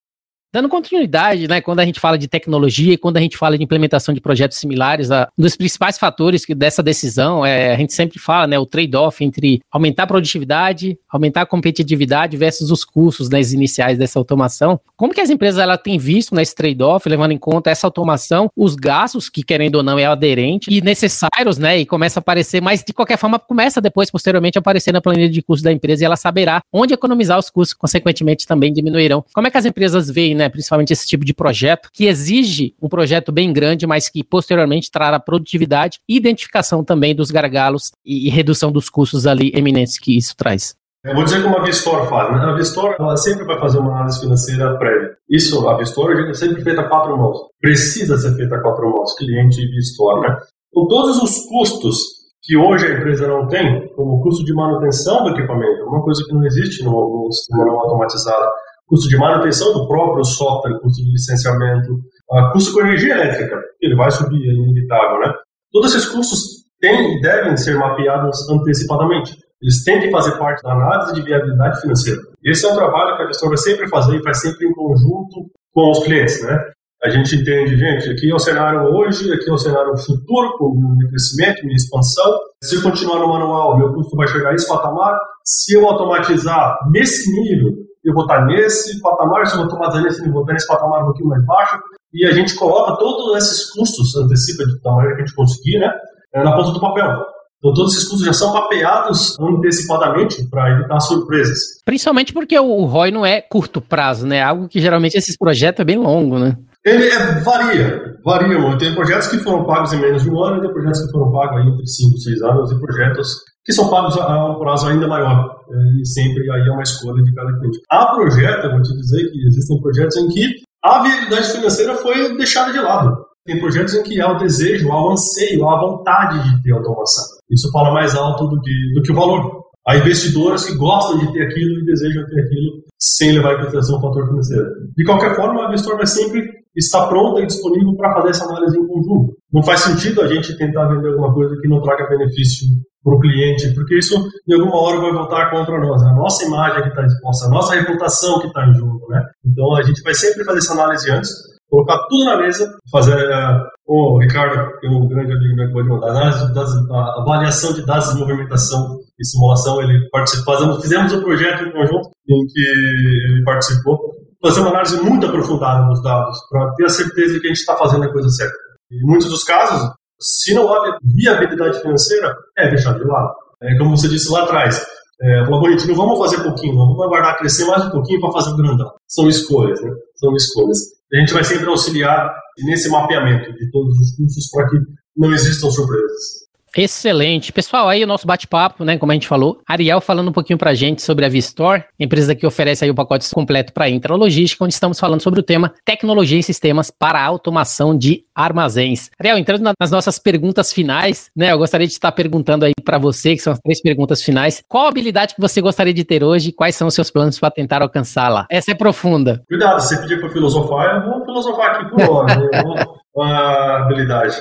Dando 0.54 0.68
continuidade, 0.68 1.48
né, 1.48 1.62
quando 1.62 1.80
a 1.80 1.84
gente 1.86 1.98
fala 1.98 2.18
de 2.18 2.28
tecnologia 2.28 2.92
e 2.92 2.98
quando 2.98 3.16
a 3.16 3.20
gente 3.22 3.38
fala 3.38 3.56
de 3.56 3.64
implementação 3.64 4.12
de 4.12 4.20
projetos 4.20 4.58
similares, 4.58 5.10
a, 5.10 5.26
um 5.38 5.42
dos 5.42 5.56
principais 5.56 5.96
fatores 5.96 6.44
que 6.44 6.54
dessa 6.54 6.82
decisão 6.82 7.44
é, 7.44 7.72
a 7.72 7.76
gente 7.78 7.94
sempre 7.94 8.18
fala, 8.18 8.46
né, 8.46 8.58
o 8.58 8.66
trade-off 8.66 9.24
entre 9.24 9.62
aumentar 9.70 10.02
a 10.02 10.06
produtividade, 10.06 10.98
aumentar 11.08 11.40
a 11.40 11.46
competitividade 11.46 12.36
versus 12.36 12.70
os 12.70 12.84
custos 12.84 13.30
né, 13.30 13.40
iniciais 13.40 13.96
dessa 13.96 14.18
automação. 14.18 14.78
Como 14.94 15.14
que 15.14 15.22
as 15.22 15.30
empresas 15.30 15.58
ela 15.58 15.78
têm 15.78 15.96
visto 15.96 16.34
nesse 16.34 16.54
trade-off, 16.54 17.08
levando 17.08 17.32
em 17.32 17.38
conta 17.38 17.70
essa 17.70 17.86
automação, 17.86 18.50
os 18.54 18.74
gastos 18.74 19.30
que 19.30 19.42
querendo 19.42 19.76
ou 19.76 19.82
não 19.82 19.98
é 19.98 20.04
aderente 20.04 20.70
e 20.70 20.82
necessários, 20.82 21.56
né, 21.56 21.78
e 21.78 21.86
começa 21.86 22.18
a 22.18 22.20
aparecer, 22.20 22.60
mas 22.60 22.84
de 22.84 22.92
qualquer 22.92 23.16
forma 23.16 23.38
começa 23.38 23.80
depois 23.80 24.10
posteriormente 24.10 24.58
a 24.58 24.60
aparecer 24.60 24.92
na 24.92 25.00
planilha 25.00 25.30
de 25.30 25.40
custos 25.40 25.62
da 25.62 25.72
empresa 25.72 26.02
e 26.02 26.04
ela 26.04 26.16
saberá 26.16 26.60
onde 26.70 26.92
economizar 26.92 27.38
os 27.38 27.48
custos, 27.48 27.72
consequentemente 27.72 28.46
também 28.46 28.70
diminuirão. 28.70 29.24
Como 29.32 29.46
é 29.46 29.50
que 29.50 29.56
as 29.56 29.64
empresas 29.64 30.10
veem, 30.10 30.34
né, 30.34 30.41
né, 30.42 30.48
principalmente 30.48 30.92
esse 30.92 31.06
tipo 31.06 31.24
de 31.24 31.32
projeto, 31.32 31.88
que 31.92 32.06
exige 32.06 32.74
um 32.82 32.88
projeto 32.88 33.30
bem 33.30 33.52
grande, 33.52 33.86
mas 33.86 34.08
que 34.08 34.24
posteriormente 34.24 34.90
trará 34.90 35.18
produtividade 35.20 35.98
e 36.08 36.16
identificação 36.16 36.82
também 36.84 37.14
dos 37.14 37.30
gargalos 37.30 37.92
e, 38.04 38.26
e 38.26 38.30
redução 38.30 38.72
dos 38.72 38.88
custos 38.88 39.26
ali 39.26 39.52
eminentes 39.54 39.98
que 39.98 40.16
isso 40.16 40.36
traz. 40.36 40.74
Eu 41.04 41.16
vou 41.16 41.24
dizer 41.24 41.42
como 41.42 41.58
a 41.58 41.64
Vistor 41.64 42.08
faz. 42.08 42.30
Né? 42.30 42.38
A 42.38 42.54
Vistor 42.54 42.94
ela 42.98 43.16
sempre 43.16 43.44
vai 43.44 43.58
fazer 43.58 43.78
uma 43.78 43.92
análise 43.92 44.20
financeira 44.20 44.78
prévia. 44.78 45.16
Isso, 45.28 45.68
a 45.68 45.76
Vistor 45.76 46.12
é 46.28 46.34
sempre 46.34 46.62
feita 46.62 46.80
a 46.80 46.88
quatro 46.88 47.16
mãos. 47.16 47.38
Precisa 47.60 48.16
ser 48.16 48.36
feita 48.36 48.54
a 48.54 48.62
quatro 48.62 48.88
mãos, 48.88 49.12
cliente 49.16 49.60
e 49.60 49.66
Vistor. 49.66 50.20
Né? 50.20 50.36
Então, 50.70 50.86
todos 50.86 51.20
os 51.20 51.44
custos 51.46 52.22
que 52.42 52.56
hoje 52.56 52.86
a 52.86 52.98
empresa 52.98 53.26
não 53.26 53.46
tem, 53.48 53.88
como 53.94 54.16
o 54.16 54.20
custo 54.22 54.44
de 54.44 54.54
manutenção 54.54 55.24
do 55.24 55.30
equipamento, 55.30 55.84
uma 55.86 56.02
coisa 56.02 56.24
que 56.24 56.34
não 56.34 56.44
existe 56.44 56.84
no, 56.84 56.90
no 56.90 57.32
sistema 57.32 57.64
não 57.64 57.80
automatizado, 57.80 58.50
custo 58.92 59.08
de 59.08 59.16
manutenção 59.16 59.72
do 59.72 59.88
próprio 59.88 60.22
software, 60.22 60.78
custo 60.80 61.02
de 61.02 61.12
licenciamento, 61.12 61.94
uh, 62.30 62.52
custo 62.52 62.74
com 62.74 62.80
energia 62.80 63.14
elétrica, 63.14 63.58
ele 63.80 63.96
vai 63.96 64.10
subir, 64.10 64.36
é 64.36 64.52
inevitável, 64.52 65.18
né? 65.20 65.32
Todos 65.72 65.94
esses 65.94 66.06
custos 66.10 66.66
têm 66.78 67.16
e 67.16 67.20
devem 67.22 67.56
ser 67.56 67.74
mapeados 67.78 68.46
antecipadamente. 68.50 69.34
Eles 69.62 69.82
têm 69.82 69.98
que 69.98 70.10
fazer 70.10 70.36
parte 70.36 70.62
da 70.62 70.72
análise 70.72 71.14
de 71.14 71.22
viabilidade 71.22 71.80
financeira. 71.80 72.20
Esse 72.44 72.66
é 72.66 72.68
um 72.68 72.76
trabalho 72.76 73.16
que 73.16 73.22
a 73.22 73.26
gestora 73.28 73.56
sempre 73.56 73.88
fazer 73.88 74.16
e 74.16 74.22
faz 74.22 74.42
sempre 74.42 74.66
em 74.66 74.74
conjunto 74.74 75.50
com 75.72 75.90
os 75.90 76.04
clientes, 76.04 76.42
né? 76.44 76.58
A 77.02 77.08
gente 77.08 77.34
entende, 77.34 77.78
gente, 77.78 78.10
aqui 78.10 78.30
é 78.30 78.34
o 78.34 78.38
cenário 78.38 78.82
hoje, 78.82 79.32
aqui 79.32 79.48
é 79.48 79.52
o 79.52 79.58
cenário 79.58 79.96
futuro, 79.96 80.56
com 80.58 80.96
meu 80.98 81.08
crescimento, 81.08 81.64
minha 81.64 81.76
expansão. 81.76 82.38
Se 82.62 82.76
eu 82.76 82.82
continuar 82.82 83.18
no 83.20 83.28
manual, 83.28 83.78
meu 83.78 83.94
custo 83.94 84.14
vai 84.16 84.28
chegar 84.28 84.50
a 84.50 84.54
esse 84.54 84.68
patamar. 84.68 85.18
Se 85.44 85.74
eu 85.74 85.88
automatizar 85.88 86.76
nesse 86.92 87.32
nível, 87.32 87.72
eu 88.04 88.14
vou 88.14 88.22
estar 88.24 88.44
nesse 88.46 89.00
patamar, 89.00 89.46
se 89.46 89.54
eu 89.54 89.60
vou 89.60 89.68
tomar 89.68 89.92
nesse 90.02 90.18
nível, 90.20 90.34
vou 90.34 90.42
estar 90.42 90.54
nesse 90.54 90.66
patamar 90.66 91.02
um 91.02 91.06
pouquinho 91.06 91.28
mais 91.28 91.44
baixo. 91.44 91.78
E 92.12 92.26
a 92.26 92.32
gente 92.32 92.54
coloca 92.56 92.96
todos 92.98 93.36
esses 93.36 93.70
custos, 93.70 94.14
antecipa 94.16 94.64
da 94.84 94.92
maneira 94.92 95.16
que 95.16 95.22
a 95.22 95.26
gente 95.26 95.34
conseguir, 95.34 95.78
né? 95.78 95.90
é, 96.34 96.42
na 96.42 96.56
ponta 96.56 96.72
do 96.72 96.80
papel. 96.80 97.10
Então, 97.58 97.72
todos 97.74 97.94
esses 97.94 98.08
custos 98.08 98.26
já 98.26 98.32
são 98.32 98.52
mapeados 98.52 99.38
antecipadamente 99.38 100.48
para 100.48 100.72
evitar 100.72 100.98
surpresas. 100.98 101.58
Principalmente 101.84 102.32
porque 102.32 102.58
o 102.58 102.84
ROI 102.84 103.10
não 103.12 103.24
é 103.24 103.40
curto 103.40 103.80
prazo, 103.80 104.26
né? 104.26 104.42
Algo 104.42 104.68
que 104.68 104.80
geralmente 104.80 105.16
esses 105.16 105.36
projetos 105.36 105.80
é 105.80 105.84
bem 105.84 105.96
longo, 105.96 106.38
né? 106.38 106.56
Ele 106.84 107.08
é, 107.08 107.40
varia, 107.40 108.16
varia 108.24 108.58
muito. 108.58 108.78
Tem 108.78 108.94
projetos 108.94 109.28
que 109.28 109.38
foram 109.38 109.64
pagos 109.64 109.92
em 109.92 110.00
menos 110.00 110.22
de 110.22 110.30
um 110.30 110.42
ano, 110.42 110.60
tem 110.60 110.72
projetos 110.72 111.04
que 111.04 111.12
foram 111.12 111.30
pagos 111.30 111.64
entre 111.64 111.86
5 111.86 112.16
e 112.16 112.20
6 112.20 112.42
anos, 112.42 112.72
e 112.72 112.80
projetos 112.80 113.28
que 113.64 113.72
são 113.72 113.88
pagos 113.88 114.16
a 114.18 114.50
um 114.50 114.58
prazo 114.58 114.88
ainda 114.88 115.06
maior. 115.06 115.60
É, 115.70 116.00
e 116.00 116.06
sempre 116.06 116.50
aí 116.50 116.68
é 116.68 116.72
uma 116.72 116.82
escolha 116.82 117.22
de 117.22 117.32
cada 117.34 117.52
cliente. 117.58 117.78
Há 117.90 118.06
projetos, 118.14 118.64
eu 118.64 118.70
vou 118.72 118.82
te 118.82 118.96
dizer 118.96 119.30
que 119.30 119.46
existem 119.46 119.80
projetos 119.80 120.16
em 120.16 120.28
que 120.28 120.48
a 120.84 121.02
viabilidade 121.02 121.52
financeira 121.52 121.94
foi 121.94 122.36
deixada 122.36 122.72
de 122.72 122.80
lado. 122.80 123.16
Tem 123.44 123.60
projetos 123.60 123.94
em 123.94 124.02
que 124.02 124.20
há 124.20 124.32
o 124.32 124.38
desejo, 124.38 124.90
há 124.90 125.06
o 125.06 125.12
anseio, 125.12 125.68
há 125.68 125.76
a 125.76 125.80
vontade 125.80 126.42
de 126.42 126.62
ter 126.62 126.72
automação. 126.72 127.24
Isso 127.50 127.70
fala 127.70 127.92
mais 127.92 128.14
alto 128.14 128.48
do 128.48 128.60
que, 128.60 128.72
do 128.94 129.02
que 129.02 129.12
o 129.12 129.14
valor. 129.14 129.62
Há 129.86 129.96
investidores 129.96 130.64
que 130.64 130.76
gostam 130.76 131.18
de 131.18 131.32
ter 131.32 131.42
aquilo 131.42 131.80
e 131.80 131.84
desejam 131.84 132.24
ter 132.26 132.40
aquilo 132.40 132.82
sem 133.00 133.32
levar 133.32 133.54
em 133.54 133.58
consideração 133.58 133.98
o 133.98 134.00
fator 134.00 134.28
financeiro. 134.28 134.66
De 134.96 135.04
qualquer 135.04 135.34
forma, 135.34 135.64
a 135.64 135.68
investor 135.68 135.96
vai 135.96 136.06
sempre 136.06 136.61
estar 136.76 137.06
pronta 137.08 137.40
e 137.40 137.46
disponível 137.46 137.94
para 137.96 138.14
fazer 138.14 138.30
essa 138.30 138.44
análise 138.44 138.78
em 138.78 138.86
conjunto. 138.86 139.34
Não 139.52 139.62
faz 139.62 139.80
sentido 139.80 140.22
a 140.22 140.26
gente 140.26 140.56
tentar 140.56 140.88
vender 140.88 141.08
alguma 141.08 141.32
coisa 141.32 141.56
que 141.60 141.68
não 141.68 141.80
traga 141.82 142.08
benefício 142.08 142.66
para 143.04 143.14
o 143.14 143.20
cliente, 143.20 143.74
porque 143.74 143.98
isso 143.98 144.14
em 144.48 144.54
alguma 144.54 144.80
hora 144.80 145.00
vai 145.00 145.12
voltar 145.12 145.50
contra 145.50 145.78
nós. 145.78 146.02
É 146.02 146.06
a 146.06 146.14
nossa 146.14 146.44
imagem 146.44 146.82
que 146.82 146.88
está 146.88 147.04
exposta, 147.04 147.46
a 147.46 147.50
nossa 147.50 147.74
reputação 147.74 148.40
que 148.40 148.46
está 148.46 148.66
em 148.66 148.74
jogo. 148.74 149.06
Né? 149.08 149.22
Então 149.44 149.74
a 149.76 149.82
gente 149.82 150.02
vai 150.02 150.14
sempre 150.14 150.44
fazer 150.44 150.58
essa 150.58 150.72
análise 150.72 151.10
antes, 151.10 151.30
colocar 151.68 151.98
tudo 152.08 152.24
na 152.24 152.36
mesa, 152.38 152.70
fazer. 152.90 153.16
Uh, 153.16 153.72
o 153.84 154.18
Ricardo, 154.20 154.78
que 154.78 154.86
é 154.86 154.90
um 154.90 155.08
grande 155.08 155.32
amigo 155.32 155.56
meu 155.56 155.72
pode 155.72 155.88
mandar, 155.88 156.32
a 156.32 157.20
avaliação 157.20 157.74
de 157.74 157.84
dados 157.84 158.14
de 158.14 158.20
movimentação 158.20 158.98
e 159.18 159.26
simulação. 159.26 159.82
Ele 159.82 160.08
participou, 160.10 160.80
fizemos 160.80 161.12
um 161.12 161.20
projeto 161.20 161.64
em 161.64 161.72
conjunto 161.72 162.08
em 162.28 162.46
que 162.46 162.60
ele 162.60 163.42
participou, 163.44 163.98
fazer 164.42 164.60
uma 164.60 164.70
análise 164.70 165.00
muito 165.02 165.26
aprofundada 165.26 165.86
dos 165.86 166.02
dados, 166.02 166.36
para 166.50 166.74
ter 166.74 166.84
a 166.84 166.88
certeza 166.88 167.34
de 167.34 167.40
que 167.40 167.46
a 167.46 167.50
gente 167.50 167.60
está 167.60 167.76
fazendo 167.76 168.04
a 168.04 168.12
coisa 168.12 168.28
certa. 168.28 168.56
Em 168.90 169.06
muitos 169.06 169.28
dos 169.28 169.44
casos, 169.44 169.90
se 170.20 170.52
não 170.54 170.72
há 170.72 170.98
viabilidade 171.02 171.80
financeira, 171.80 172.34
é 172.58 172.68
deixar 172.68 172.94
de 172.94 173.04
lado. 173.04 173.32
É 173.62 173.78
como 173.78 173.96
você 173.96 174.08
disse 174.08 174.30
lá 174.30 174.42
atrás, 174.42 174.84
é, 175.20 175.44
bonitinho, 175.44 175.94
vamos 175.94 176.18
fazer 176.18 176.42
pouquinho, 176.42 176.74
vamos 176.74 177.00
aguardar 177.00 177.38
crescer 177.38 177.64
mais 177.66 177.84
um 177.86 177.90
pouquinho 177.90 178.20
para 178.20 178.32
fazer 178.32 178.50
o 178.50 178.56
grandão. 178.56 178.90
São 179.06 179.28
escolhas, 179.28 179.80
né? 179.80 179.90
São 180.16 180.34
escolhas. 180.34 180.78
A 181.14 181.18
gente 181.18 181.32
vai 181.32 181.44
sempre 181.44 181.66
auxiliar 181.66 182.34
nesse 182.64 182.88
mapeamento 182.88 183.52
de 183.52 183.70
todos 183.70 183.96
os 183.98 184.16
cursos 184.16 184.50
para 184.50 184.68
que 184.68 184.76
não 185.16 185.32
existam 185.32 185.70
surpresas. 185.70 186.41
Excelente. 186.76 187.52
Pessoal, 187.52 187.88
aí 187.88 188.02
o 188.02 188.06
nosso 188.06 188.26
bate-papo, 188.26 188.84
né, 188.84 188.96
como 188.96 189.12
a 189.12 189.14
gente 189.14 189.28
falou, 189.28 189.60
Ariel 189.68 190.00
falando 190.00 190.28
um 190.28 190.32
pouquinho 190.32 190.58
pra 190.58 190.74
gente 190.74 191.02
sobre 191.02 191.24
a 191.24 191.28
Vistor, 191.28 191.84
empresa 191.98 192.34
que 192.34 192.46
oferece 192.46 192.84
aí 192.84 192.90
o 192.90 192.94
pacote 192.94 193.28
completo 193.34 193.72
para 193.72 193.88
intralogística, 193.88 194.64
onde 194.64 194.74
estamos 194.74 194.98
falando 194.98 195.20
sobre 195.20 195.40
o 195.40 195.42
tema 195.42 195.72
tecnologia 195.84 196.38
e 196.38 196.42
sistemas 196.42 196.90
para 196.90 197.22
automação 197.22 197.96
de 197.96 198.24
armazéns. 198.34 199.10
Ariel, 199.20 199.36
entrando 199.36 199.70
nas 199.78 199.90
nossas 199.90 200.18
perguntas 200.18 200.72
finais, 200.72 201.30
né, 201.36 201.52
eu 201.52 201.58
gostaria 201.58 201.86
de 201.86 201.92
estar 201.92 202.12
perguntando 202.12 202.64
aí 202.64 202.72
para 202.82 202.98
você, 202.98 203.34
que 203.36 203.42
são 203.42 203.52
as 203.52 203.58
três 203.58 203.80
perguntas 203.82 204.22
finais, 204.22 204.62
qual 204.66 204.86
habilidade 204.86 205.34
que 205.34 205.40
você 205.40 205.60
gostaria 205.60 205.92
de 205.92 206.04
ter 206.04 206.24
hoje 206.24 206.48
e 206.48 206.52
quais 206.52 206.74
são 206.74 206.88
os 206.88 206.94
seus 206.94 207.10
planos 207.10 207.38
para 207.38 207.50
tentar 207.50 207.82
alcançá-la? 207.82 208.46
Essa 208.50 208.72
é 208.72 208.74
profunda. 208.74 209.42
Cuidado, 209.46 209.80
você 209.80 210.00
pedir 210.00 210.20
para 210.20 210.30
filosofar, 210.30 210.96
eu 210.96 211.10
vou 211.10 211.24
filosofar 211.24 211.70
aqui 211.76 211.90
por 211.90 212.10
hora, 212.10 212.36
né? 212.36 212.84
uma 213.14 213.76
habilidade. 213.84 214.36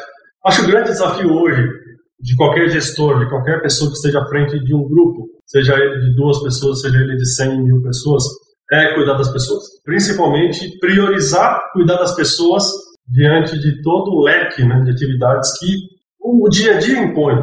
Acho 0.46 0.62
que 0.62 0.68
o 0.68 0.72
grande 0.72 0.90
desafio 0.90 1.32
hoje 1.32 1.81
de 2.22 2.36
qualquer 2.36 2.70
gestor, 2.70 3.20
de 3.20 3.30
qualquer 3.30 3.62
pessoa 3.62 3.90
que 3.90 3.96
esteja 3.96 4.22
à 4.22 4.28
frente 4.28 4.60
de 4.64 4.76
um 4.76 4.88
grupo, 4.88 5.28
seja 5.46 5.74
ele 5.76 6.00
de 6.00 6.16
duas 6.16 6.42
pessoas, 6.42 6.82
seja 6.82 6.98
ele 6.98 7.16
de 7.16 7.26
100 7.26 7.64
mil 7.64 7.82
pessoas, 7.82 8.24
é 8.72 8.94
cuidar 8.94 9.16
das 9.18 9.32
pessoas. 9.32 9.64
Principalmente 9.84 10.78
priorizar 10.80 11.60
cuidar 11.74 11.98
das 11.98 12.16
pessoas 12.16 12.64
diante 13.08 13.60
de 13.60 13.82
todo 13.82 14.12
o 14.12 14.24
leque 14.24 14.64
né, 14.64 14.80
de 14.82 14.92
atividades 14.92 15.58
que 15.60 15.76
o 16.22 16.48
dia 16.50 16.76
a 16.76 16.80
dia 16.80 17.04
impõe. 17.04 17.36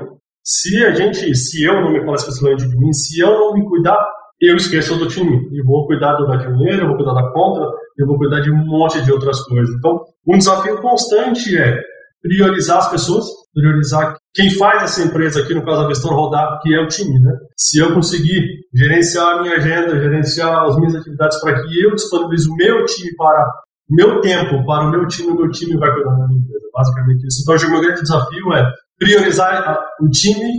Se 0.43 0.83
a 0.85 0.93
gente, 0.93 1.35
se 1.35 1.63
eu 1.63 1.75
não 1.75 1.93
me 1.93 1.99
exclusivamente 2.15 2.67
de 2.67 2.79
mim, 2.79 2.93
se 2.93 3.21
eu 3.21 3.31
não 3.31 3.55
me 3.55 3.69
cuidar, 3.69 3.99
eu 4.41 4.57
esqueço 4.57 4.97
do 4.97 5.09
time 5.09 5.37
e 5.53 5.63
vou 5.63 5.87
cuidar 5.87 6.15
do 6.15 6.27
dinheiro, 6.39 6.83
eu 6.83 6.87
vou 6.87 6.97
cuidar 6.97 7.13
da 7.13 7.31
conta, 7.33 7.61
eu 7.99 8.07
vou 8.07 8.17
cuidar 8.17 8.41
de 8.41 8.51
um 8.51 8.65
monte 8.65 9.03
de 9.03 9.13
outras 9.13 9.41
coisas. 9.45 9.75
Então, 9.77 10.01
um 10.27 10.39
desafio 10.39 10.81
constante 10.81 11.59
é 11.59 11.79
priorizar 12.23 12.79
as 12.79 12.91
pessoas, 12.91 13.27
priorizar 13.53 14.17
quem 14.39 14.51
faz 14.51 14.85
essa 14.85 15.03
empresa 15.03 15.41
aqui, 15.41 15.53
no 15.53 15.65
caso 15.65 15.83
da 15.83 15.89
Vestor, 15.89 16.15
rodar, 16.15 16.61
que 16.63 16.73
é 16.73 16.81
o 16.81 16.87
time, 16.87 17.19
né? 17.19 17.33
Se 17.57 17.81
eu 17.81 17.93
conseguir 17.93 18.41
gerenciar 18.73 19.27
a 19.27 19.43
minha 19.43 19.57
agenda, 19.57 19.99
gerenciar 19.99 20.63
as 20.63 20.77
minhas 20.77 20.95
atividades 20.95 21.41
para 21.41 21.61
que 21.61 21.85
eu 21.85 21.93
disponibilize 21.97 22.49
o 22.49 22.55
meu 22.55 22.85
time 22.85 23.17
para 23.17 23.51
o 23.91 23.95
meu 23.97 24.21
tempo, 24.21 24.65
para 24.65 24.87
o 24.87 24.91
meu 24.93 25.09
time, 25.09 25.31
o 25.31 25.35
meu 25.35 25.51
time 25.51 25.77
vai 25.77 25.93
cuidar 25.93 26.11
da 26.11 26.29
minha 26.29 26.39
empresa. 26.39 26.67
Basicamente 26.73 27.27
isso. 27.27 27.43
Então, 27.43 27.69
o 27.69 27.71
meu 27.73 27.81
grande 27.81 28.03
desafio 28.03 28.53
é 28.53 28.73
priorizar 28.97 29.81
o 30.01 30.09
time 30.09 30.53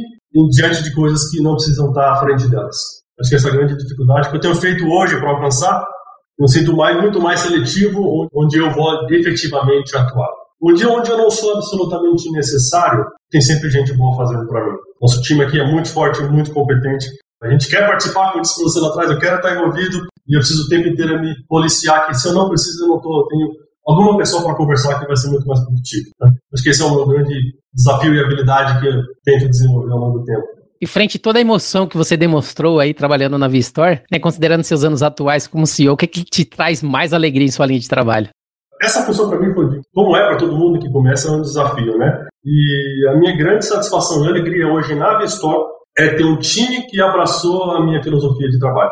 diante 0.50 0.84
de 0.84 0.94
coisas 0.94 1.32
que 1.32 1.42
não 1.42 1.54
precisam 1.54 1.88
estar 1.88 2.12
à 2.12 2.20
frente 2.20 2.50
delas. 2.50 2.76
Acho 3.22 3.30
que 3.30 3.36
essa 3.38 3.48
é 3.48 3.52
a 3.52 3.56
grande 3.56 3.78
dificuldade 3.78 4.30
que 4.30 4.36
eu 4.36 4.42
tenho 4.42 4.56
feito 4.56 4.86
hoje 4.86 5.18
para 5.18 5.30
alcançar, 5.30 5.86
eu 6.38 6.48
sinto 6.50 6.76
mais, 6.76 7.00
muito 7.00 7.22
mais 7.22 7.40
seletivo 7.40 8.28
onde 8.36 8.58
eu 8.58 8.72
vou 8.72 9.08
efetivamente 9.10 9.96
atuar. 9.96 10.28
O 10.60 10.74
dia 10.74 10.90
onde 10.90 11.10
eu 11.10 11.18
não 11.18 11.32
sou 11.32 11.56
absolutamente 11.56 12.30
necessário, 12.32 13.06
tem 13.30 13.42
sempre 13.42 13.70
gente 13.70 13.94
boa 13.94 14.16
fazendo 14.16 14.48
para 14.48 14.66
mim. 14.66 14.78
Nosso 15.02 15.22
time 15.22 15.44
aqui 15.44 15.60
é 15.60 15.66
muito 15.66 15.92
forte, 15.92 16.22
muito 16.24 16.52
competente. 16.52 17.08
A 17.42 17.50
gente 17.50 17.70
quer 17.70 17.88
participar, 17.88 18.32
como 18.32 18.42
disse 18.42 18.62
você 18.62 18.80
lá 18.80 18.90
atrás, 18.90 19.10
eu 19.10 19.20
quero 19.20 19.38
estar 19.38 19.56
envolvido 19.56 19.98
e 20.28 20.36
eu 20.36 20.40
preciso 20.40 20.66
o 20.66 20.68
tempo 20.68 20.88
inteiro 20.88 21.22
me 21.22 21.34
policiar 21.48 22.06
que 22.08 22.14
se 22.14 22.28
eu 22.28 22.34
não 22.34 22.50
preciso, 22.50 22.84
eu 22.84 22.88
não 22.90 23.02
tô, 23.02 23.22
eu 23.22 23.28
tenho 23.28 23.50
alguma 23.88 24.18
pessoa 24.18 24.44
para 24.44 24.56
conversar 24.56 25.00
que 25.00 25.08
vai 25.08 25.16
ser 25.16 25.30
muito 25.30 25.48
mais 25.48 25.60
produtivo. 25.62 26.10
Né? 26.22 26.32
Acho 26.54 26.64
que 26.64 26.70
esse 26.70 26.82
é 26.82 26.86
o 26.86 26.94
meu 26.94 27.08
grande 27.08 27.34
desafio 27.74 28.14
e 28.14 28.20
habilidade 28.20 28.82
que 28.82 28.88
eu 28.88 29.02
tento 29.24 29.50
desenvolver 29.50 29.92
ao 29.92 30.00
longo 30.00 30.20
do 30.20 30.26
tempo. 30.26 30.44
E 30.82 30.88
frente 30.88 31.18
a 31.18 31.20
toda 31.20 31.40
a 31.40 31.42
emoção 31.42 31.88
que 31.88 31.98
você 31.98 32.16
demonstrou 32.16 32.80
aí 32.80 32.94
trabalhando 32.94 33.38
na 33.38 33.48
V-Store, 33.48 34.02
né, 34.12 34.20
considerando 34.20 34.64
seus 34.64 34.84
anos 34.84 35.04
atuais 35.04 35.46
como 35.46 35.68
CEO, 35.68 35.94
o 35.94 35.98
que, 35.98 36.06
é 36.06 36.08
que 36.08 36.24
te 36.24 36.46
traz 36.46 36.82
mais 36.82 37.14
alegria 37.14 37.46
em 37.46 37.52
sua 37.52 37.66
linha 37.66 37.80
de 37.80 37.90
trabalho? 37.90 38.30
essa 38.82 39.06
função 39.06 39.30
para 39.30 39.40
mim 39.40 39.54
foi, 39.54 39.82
como 39.94 40.16
é 40.16 40.26
para 40.26 40.38
todo 40.38 40.56
mundo 40.56 40.80
que 40.80 40.92
começa, 40.92 41.28
é 41.28 41.32
um 41.32 41.42
desafio, 41.42 41.98
né? 41.98 42.28
E 42.46 43.08
a 43.10 43.16
minha 43.18 43.36
grande 43.36 43.66
satisfação 43.66 44.26
e 44.26 44.30
alegria 44.30 44.68
hoje 44.68 44.96
na 44.96 45.20
Vistor 45.20 45.68
é 45.98 46.16
ter 46.16 46.24
um 46.24 46.38
time 46.38 46.86
que 46.88 47.02
abraçou 47.02 47.72
a 47.72 47.84
minha 47.84 48.02
filosofia 48.02 48.48
de 48.50 48.60
trabalho. 48.60 48.92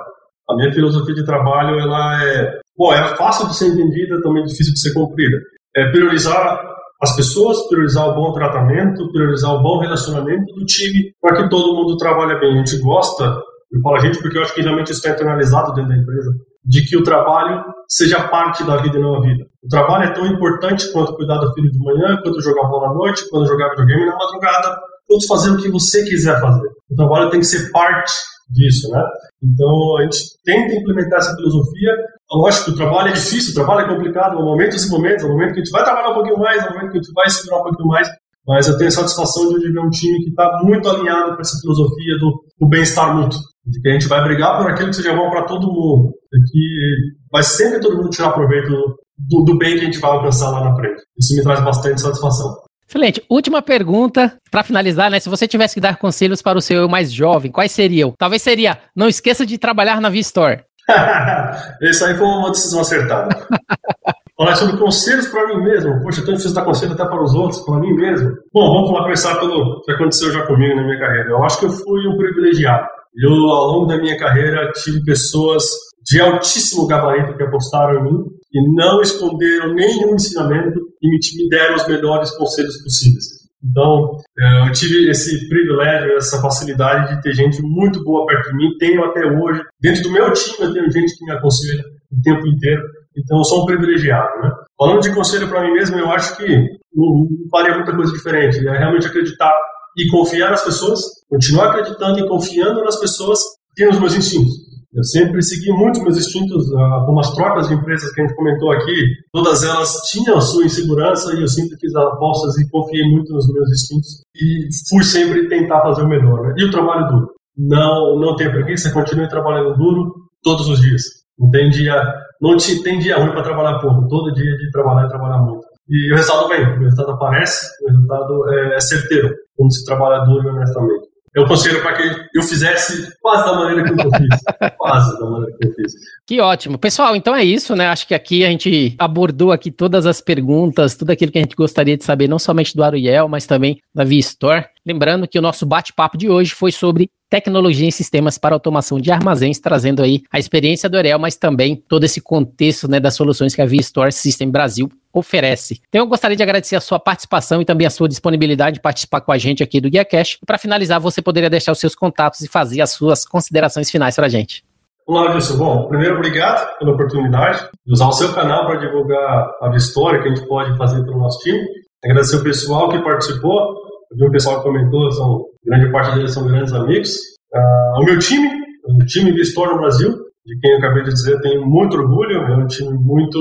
A 0.49 0.55
minha 0.55 0.73
filosofia 0.73 1.15
de 1.15 1.25
trabalho, 1.25 1.79
ela 1.79 2.23
é, 2.23 2.59
bom, 2.77 2.93
é 2.93 3.15
fácil 3.15 3.47
de 3.47 3.55
ser 3.55 3.67
entendida, 3.67 4.21
também 4.21 4.43
difícil 4.43 4.73
de 4.73 4.79
ser 4.79 4.93
cumprida. 4.93 5.37
É 5.75 5.91
priorizar 5.91 6.59
as 7.01 7.15
pessoas, 7.15 7.67
priorizar 7.67 8.07
o 8.09 8.15
bom 8.15 8.33
tratamento, 8.33 9.11
priorizar 9.11 9.53
o 9.53 9.61
bom 9.61 9.79
relacionamento 9.79 10.53
do 10.53 10.65
time 10.65 11.11
para 11.21 11.37
que 11.37 11.49
todo 11.49 11.75
mundo 11.75 11.97
trabalhe 11.97 12.39
bem. 12.39 12.53
A 12.53 12.57
gente 12.57 12.77
gosta, 12.79 13.23
eu 13.23 13.81
falo 13.81 13.97
a 13.97 13.99
gente 13.99 14.19
porque 14.19 14.37
eu 14.37 14.41
acho 14.41 14.53
que 14.53 14.61
realmente 14.61 14.91
isso 14.91 14.99
está 14.99 15.11
internalizado 15.11 15.73
dentro 15.73 15.89
da 15.89 15.97
empresa, 15.97 16.31
de 16.65 16.85
que 16.85 16.97
o 16.97 17.03
trabalho 17.03 17.63
seja 17.87 18.27
parte 18.27 18.63
da 18.65 18.77
vida 18.77 18.97
e 18.97 19.01
não 19.01 19.15
a 19.15 19.21
vida. 19.21 19.45
O 19.67 19.69
trabalho 19.69 20.05
é 20.05 20.13
tão 20.13 20.25
importante 20.25 20.89
quanto 20.93 21.13
cuidar 21.17 21.39
do 21.39 21.53
filho 21.53 21.69
de 21.69 21.77
manhã, 21.79 22.17
quanto 22.23 22.41
jogar 22.41 22.69
bola 22.69 22.89
à 22.89 22.93
noite, 22.93 23.29
quanto 23.29 23.49
jogar 23.49 23.69
videogame 23.71 24.05
na 24.05 24.15
madrugada, 24.15 24.77
quanto 25.05 25.27
fazer 25.27 25.51
o 25.51 25.57
que 25.57 25.69
você 25.69 26.05
quiser 26.05 26.39
fazer. 26.39 26.69
O 26.89 26.95
trabalho 26.95 27.29
tem 27.29 27.41
que 27.41 27.45
ser 27.45 27.69
parte 27.69 28.13
disso, 28.49 28.89
né? 28.89 29.03
Então 29.43 29.97
a 29.97 30.03
gente 30.03 30.19
tenta 30.45 30.73
implementar 30.73 31.19
essa 31.19 31.35
filosofia. 31.35 31.91
Lógico 32.31 32.65
que 32.65 32.71
o 32.71 32.75
trabalho 32.75 33.09
é 33.09 33.11
difícil, 33.11 33.51
o 33.51 33.55
trabalho 33.55 33.85
é 33.85 33.93
complicado, 33.93 34.37
há 34.37 34.41
momentos 34.41 34.85
e 34.85 34.89
momentos, 34.89 35.25
há 35.25 35.27
momentos 35.27 35.53
que 35.53 35.59
a 35.59 35.63
gente 35.65 35.71
vai 35.73 35.83
trabalhar 35.83 36.09
um 36.11 36.13
pouquinho 36.13 36.39
mais, 36.39 36.63
há 36.63 36.69
momentos 36.69 36.91
que 36.91 36.97
a 36.97 37.01
gente 37.01 37.13
vai 37.13 37.29
segurar 37.29 37.59
um 37.59 37.63
pouquinho 37.63 37.89
mais, 37.89 38.09
mas 38.47 38.67
eu 38.69 38.77
tenho 38.77 38.87
a 38.87 38.91
satisfação 38.91 39.49
de 39.49 39.69
ver 39.69 39.79
um 39.79 39.89
time 39.89 40.23
que 40.23 40.29
está 40.29 40.61
muito 40.63 40.89
alinhado 40.89 41.35
com 41.35 41.41
essa 41.41 41.59
filosofia 41.59 42.17
do, 42.19 42.41
do 42.57 42.69
bem-estar 42.69 43.13
mútuo 43.13 43.39
de 43.65 43.81
que 43.81 43.89
a 43.89 43.91
gente 43.91 44.07
vai 44.07 44.23
brigar 44.23 44.57
por 44.57 44.71
aquilo 44.71 44.89
que 44.89 44.95
seja 44.95 45.13
bom 45.13 45.29
para 45.29 45.43
todo 45.43 45.67
mundo, 45.67 46.13
e 46.33 46.51
que 46.51 47.17
vai 47.29 47.43
sempre 47.43 47.81
todo 47.81 47.97
mundo 47.97 48.09
tirar 48.09 48.31
proveito 48.31 48.71
do, 49.17 49.43
do, 49.43 49.57
bem 49.57 49.75
que 49.75 49.81
a 49.81 49.85
gente 49.85 49.99
vai 49.99 50.11
alcançar 50.11 50.49
lá 50.51 50.63
na 50.63 50.75
frente. 50.75 51.01
Isso 51.17 51.35
me 51.35 51.43
traz 51.43 51.63
bastante 51.63 52.01
satisfação. 52.01 52.55
Excelente. 52.87 53.21
Última 53.29 53.61
pergunta, 53.61 54.37
para 54.49 54.63
finalizar, 54.63 55.11
né? 55.11 55.19
Se 55.19 55.27
você 55.27 55.47
tivesse 55.47 55.75
que 55.75 55.81
dar 55.81 55.97
conselhos 55.97 56.41
para 56.41 56.57
o 56.57 56.61
seu 56.61 56.81
eu 56.81 56.89
mais 56.89 57.11
jovem, 57.11 57.51
quais 57.51 57.71
seriam? 57.71 58.13
Talvez 58.17 58.41
seria, 58.41 58.79
não 58.95 59.07
esqueça 59.09 59.45
de 59.45 59.57
trabalhar 59.57 59.99
na 59.99 60.09
V-Store. 60.09 60.63
Isso 61.81 62.05
aí 62.05 62.15
foi 62.15 62.25
uma 62.25 62.49
decisão 62.49 62.79
acertada. 62.79 63.29
Falar 64.37 64.55
sobre 64.55 64.77
conselhos 64.77 65.27
para 65.27 65.47
mim 65.47 65.63
mesmo. 65.63 65.99
Poxa, 66.03 66.21
eu 66.21 66.25
tenho 66.25 66.37
que 66.37 66.53
dar 66.53 66.63
conselho 66.63 66.93
até 66.93 67.03
para 67.03 67.23
os 67.23 67.33
outros, 67.33 67.59
para 67.65 67.79
mim 67.79 67.91
mesmo. 67.93 68.29
Bom, 68.53 68.71
vamos 68.71 68.91
lá 68.91 69.01
começar 69.01 69.35
pelo 69.39 69.81
que 69.81 69.91
aconteceu 69.91 70.31
já 70.31 70.45
comigo 70.45 70.75
na 70.75 70.83
minha 70.83 70.99
carreira. 70.99 71.29
Eu 71.31 71.43
acho 71.43 71.59
que 71.59 71.65
eu 71.65 71.71
fui 71.71 72.07
um 72.07 72.15
privilegiado. 72.15 72.85
Eu, 73.15 73.31
ao 73.31 73.65
longo 73.71 73.87
da 73.87 73.97
minha 73.97 74.15
carreira, 74.15 74.71
tive 74.73 75.03
pessoas 75.03 75.63
de 76.05 76.21
altíssimo 76.21 76.85
gabarito 76.85 77.35
que 77.35 77.43
apostaram 77.43 77.99
em 77.99 78.03
mim 78.03 78.23
e 78.53 78.75
não 78.75 79.01
esconderam 79.01 79.73
nenhum 79.73 80.15
ensinamento 80.15 80.79
e 81.01 81.09
me 81.09 81.49
deram 81.49 81.75
os 81.75 81.87
melhores 81.87 82.31
conselhos 82.37 82.81
possíveis. 82.81 83.37
Então, 83.63 84.17
é, 84.39 84.67
eu 84.67 84.71
tive 84.71 85.09
esse 85.09 85.49
privilégio, 85.49 86.15
essa 86.15 86.41
facilidade 86.41 87.15
de 87.15 87.21
ter 87.21 87.33
gente 87.33 87.61
muito 87.61 88.03
boa 88.03 88.25
perto 88.25 88.49
de 88.51 88.55
mim, 88.55 88.77
tenho 88.77 89.03
até 89.03 89.25
hoje. 89.25 89.61
Dentro 89.81 90.03
do 90.03 90.11
meu 90.11 90.31
time, 90.31 90.67
eu 90.67 90.73
tenho 90.73 90.91
gente 90.91 91.17
que 91.17 91.25
me 91.25 91.31
aconselha 91.31 91.83
o 92.11 92.21
tempo 92.21 92.47
inteiro. 92.47 92.81
Então, 93.17 93.39
eu 93.39 93.43
sou 93.43 93.63
um 93.63 93.65
privilegiado, 93.65 94.29
né? 94.41 94.51
Falando 94.77 95.01
de 95.01 95.13
conselho 95.13 95.49
para 95.49 95.63
mim 95.63 95.73
mesmo, 95.73 95.97
eu 95.97 96.09
acho 96.11 96.37
que 96.37 96.47
não 96.93 97.27
faria 97.49 97.75
muita 97.75 97.95
coisa 97.95 98.13
diferente. 98.13 98.65
É 98.67 98.77
realmente 98.77 99.07
acreditar 99.07 99.53
e 99.97 100.07
confiar 100.09 100.51
nas 100.51 100.63
pessoas, 100.63 101.01
continuar 101.27 101.71
acreditando 101.71 102.19
e 102.19 102.27
confiando 102.27 102.83
nas 102.83 102.99
pessoas 102.99 103.39
e 103.77 103.85
nos 103.85 103.99
meus 103.99 104.15
instintos. 104.15 104.66
Eu 104.93 105.03
sempre 105.03 105.41
segui 105.41 105.71
muito 105.71 106.01
meus 106.01 106.17
instintos, 106.17 106.73
ah, 106.73 107.03
como 107.05 107.19
as 107.19 107.33
trocas 107.33 107.67
de 107.67 107.73
empresas 107.73 108.11
que 108.13 108.21
a 108.21 108.25
gente 108.25 108.35
comentou 108.35 108.71
aqui, 108.71 108.95
todas 109.33 109.63
elas 109.63 109.91
tinham 110.09 110.37
a 110.37 110.41
sua 110.41 110.65
insegurança 110.65 111.33
e 111.35 111.41
eu 111.41 111.47
sempre 111.47 111.77
fiz 111.77 111.93
apostas 111.95 112.57
e 112.57 112.69
confiei 112.69 113.03
muito 113.11 113.33
nos 113.33 113.51
meus 113.51 113.69
instintos 113.69 114.21
e 114.33 114.67
fui 114.89 115.03
sempre 115.03 115.47
tentar 115.49 115.81
fazer 115.81 116.03
o 116.03 116.07
melhor. 116.07 116.41
Né? 116.41 116.53
E 116.57 116.63
o 116.65 116.71
trabalho 116.71 117.07
duro. 117.07 117.27
Não, 117.57 118.19
não 118.19 118.35
tem 118.35 118.49
preguiça, 118.49 118.93
continue 118.93 119.27
trabalhando 119.27 119.75
duro 119.75 120.13
todos 120.41 120.67
os 120.69 120.79
dias. 120.79 121.03
Não 121.37 121.49
tem 121.49 121.69
dia, 121.69 122.01
não 122.41 122.55
tem 122.83 122.99
dia 122.99 123.17
ruim 123.17 123.31
para 123.31 123.43
trabalhar 123.43 123.79
pouco. 123.79 124.07
Todo 124.07 124.33
dia 124.33 124.55
de 124.57 124.71
trabalhar 124.71 125.05
e 125.05 125.09
trabalhar 125.09 125.39
muito. 125.39 125.65
E 125.89 126.13
o 126.13 126.15
resultado 126.15 126.47
vem, 126.49 126.65
o 126.65 126.83
resultado 126.83 127.11
aparece, 127.11 127.65
o 127.83 127.87
resultado 127.87 128.53
é, 128.53 128.75
é 128.75 128.79
certeiro 128.79 129.29
quando 129.55 129.73
se 129.73 129.85
trabalha 129.85 130.25
duro 130.25 130.47
e 130.47 130.51
honestamente. 130.51 131.06
Eu 131.37 131.45
conselho 131.45 131.83
para 131.83 131.93
que 131.93 132.03
eu 132.33 132.41
fizesse 132.41 133.15
quase 133.21 133.45
da 133.45 133.53
maneira 133.53 133.83
que 133.83 133.91
eu 133.91 134.11
fiz. 134.11 134.73
quase 134.75 135.19
da 135.19 135.25
maneira 135.29 135.55
que 135.55 135.67
eu 135.67 135.73
fiz. 135.75 135.93
Que 136.25 136.41
ótimo. 136.41 136.79
Pessoal, 136.79 137.15
então 137.15 137.35
é 137.35 137.43
isso, 137.43 137.75
né? 137.75 137.85
Acho 137.85 138.07
que 138.07 138.15
aqui 138.15 138.43
a 138.43 138.49
gente 138.49 138.95
abordou 138.97 139.51
aqui 139.51 139.69
todas 139.69 140.07
as 140.07 140.19
perguntas, 140.19 140.95
tudo 140.95 141.11
aquilo 141.11 141.31
que 141.31 141.37
a 141.37 141.41
gente 141.41 141.55
gostaria 141.55 141.95
de 141.95 142.03
saber, 142.03 142.27
não 142.27 142.39
somente 142.39 142.75
do 142.75 142.83
Ariel, 142.83 143.29
mas 143.29 143.45
também 143.45 143.79
da 143.93 144.03
V-Store. 144.03 144.65
Lembrando 144.83 145.27
que 145.27 145.37
o 145.37 145.41
nosso 145.41 145.63
bate-papo 145.63 146.17
de 146.17 146.27
hoje 146.27 146.55
foi 146.55 146.71
sobre 146.71 147.07
tecnologia 147.29 147.87
em 147.87 147.91
sistemas 147.91 148.37
para 148.37 148.55
automação 148.55 148.99
de 148.99 149.11
armazéns, 149.11 149.59
trazendo 149.59 150.01
aí 150.01 150.23
a 150.31 150.39
experiência 150.39 150.89
do 150.89 150.97
Ariel, 150.97 151.19
mas 151.19 151.35
também 151.35 151.75
todo 151.75 152.03
esse 152.03 152.21
contexto 152.21 152.87
né, 152.87 152.99
das 152.99 153.15
soluções 153.15 153.53
que 153.53 153.61
a 153.61 153.65
V-Store 153.65 154.11
System 154.11 154.49
Brasil 154.49 154.89
oferece. 155.13 155.81
Então 155.89 156.01
eu 156.01 156.07
gostaria 156.07 156.37
de 156.37 156.43
agradecer 156.43 156.75
a 156.75 156.81
sua 156.81 156.99
participação 156.99 157.61
e 157.61 157.65
também 157.65 157.87
a 157.87 157.89
sua 157.89 158.07
disponibilidade 158.07 158.75
de 158.75 158.81
participar 158.81 159.21
com 159.21 159.31
a 159.31 159.37
gente 159.37 159.63
aqui 159.63 159.81
do 159.81 159.89
Guia. 159.89 160.07
Para 160.45 160.57
finalizar, 160.57 160.99
você 160.99 161.21
poderia 161.21 161.49
deixar 161.49 161.71
os 161.71 161.79
seus 161.79 161.95
contatos 161.95 162.41
e 162.41 162.47
fazer 162.47 162.81
as 162.81 162.91
suas 162.91 163.25
considerações 163.25 163.89
finais 163.89 164.15
para 164.15 164.27
a 164.27 164.29
gente. 164.29 164.63
Olá, 165.07 165.33
Wilson. 165.33 165.57
Bom, 165.57 165.87
primeiro, 165.87 166.15
obrigado 166.15 166.77
pela 166.77 166.91
oportunidade 166.91 167.65
de 167.85 167.93
usar 167.93 168.07
o 168.07 168.11
seu 168.11 168.33
canal 168.33 168.65
para 168.65 168.75
divulgar 168.75 169.51
a 169.61 169.75
história 169.75 170.21
que 170.21 170.27
a 170.27 170.35
gente 170.35 170.45
pode 170.47 170.77
fazer 170.77 171.01
para 171.03 171.15
o 171.15 171.17
nosso 171.17 171.39
time. 171.39 171.59
Agradecer 172.03 172.35
o 172.35 172.43
pessoal 172.43 172.89
que 172.89 172.99
participou, 172.99 173.86
o 174.11 174.31
pessoal 174.31 174.57
que 174.57 174.63
comentou, 174.63 175.11
são, 175.11 175.45
grande 175.65 175.91
parte 175.91 176.15
deles 176.15 176.33
são 176.33 176.47
grandes 176.47 176.73
amigos. 176.73 177.17
Uh, 177.53 178.01
o 178.01 178.05
meu 178.05 178.19
time, 178.19 178.47
o 178.85 179.05
time 179.05 179.31
Vistor 179.31 179.69
no 179.69 179.79
Brasil, 179.79 180.11
de 180.45 180.59
quem 180.59 180.71
eu 180.71 180.77
acabei 180.77 181.03
de 181.03 181.11
dizer, 181.11 181.39
tenho 181.41 181.65
muito 181.65 181.97
orgulho, 181.97 182.37
é 182.37 182.57
um 182.57 182.67
time 182.67 182.97
muito 182.97 183.37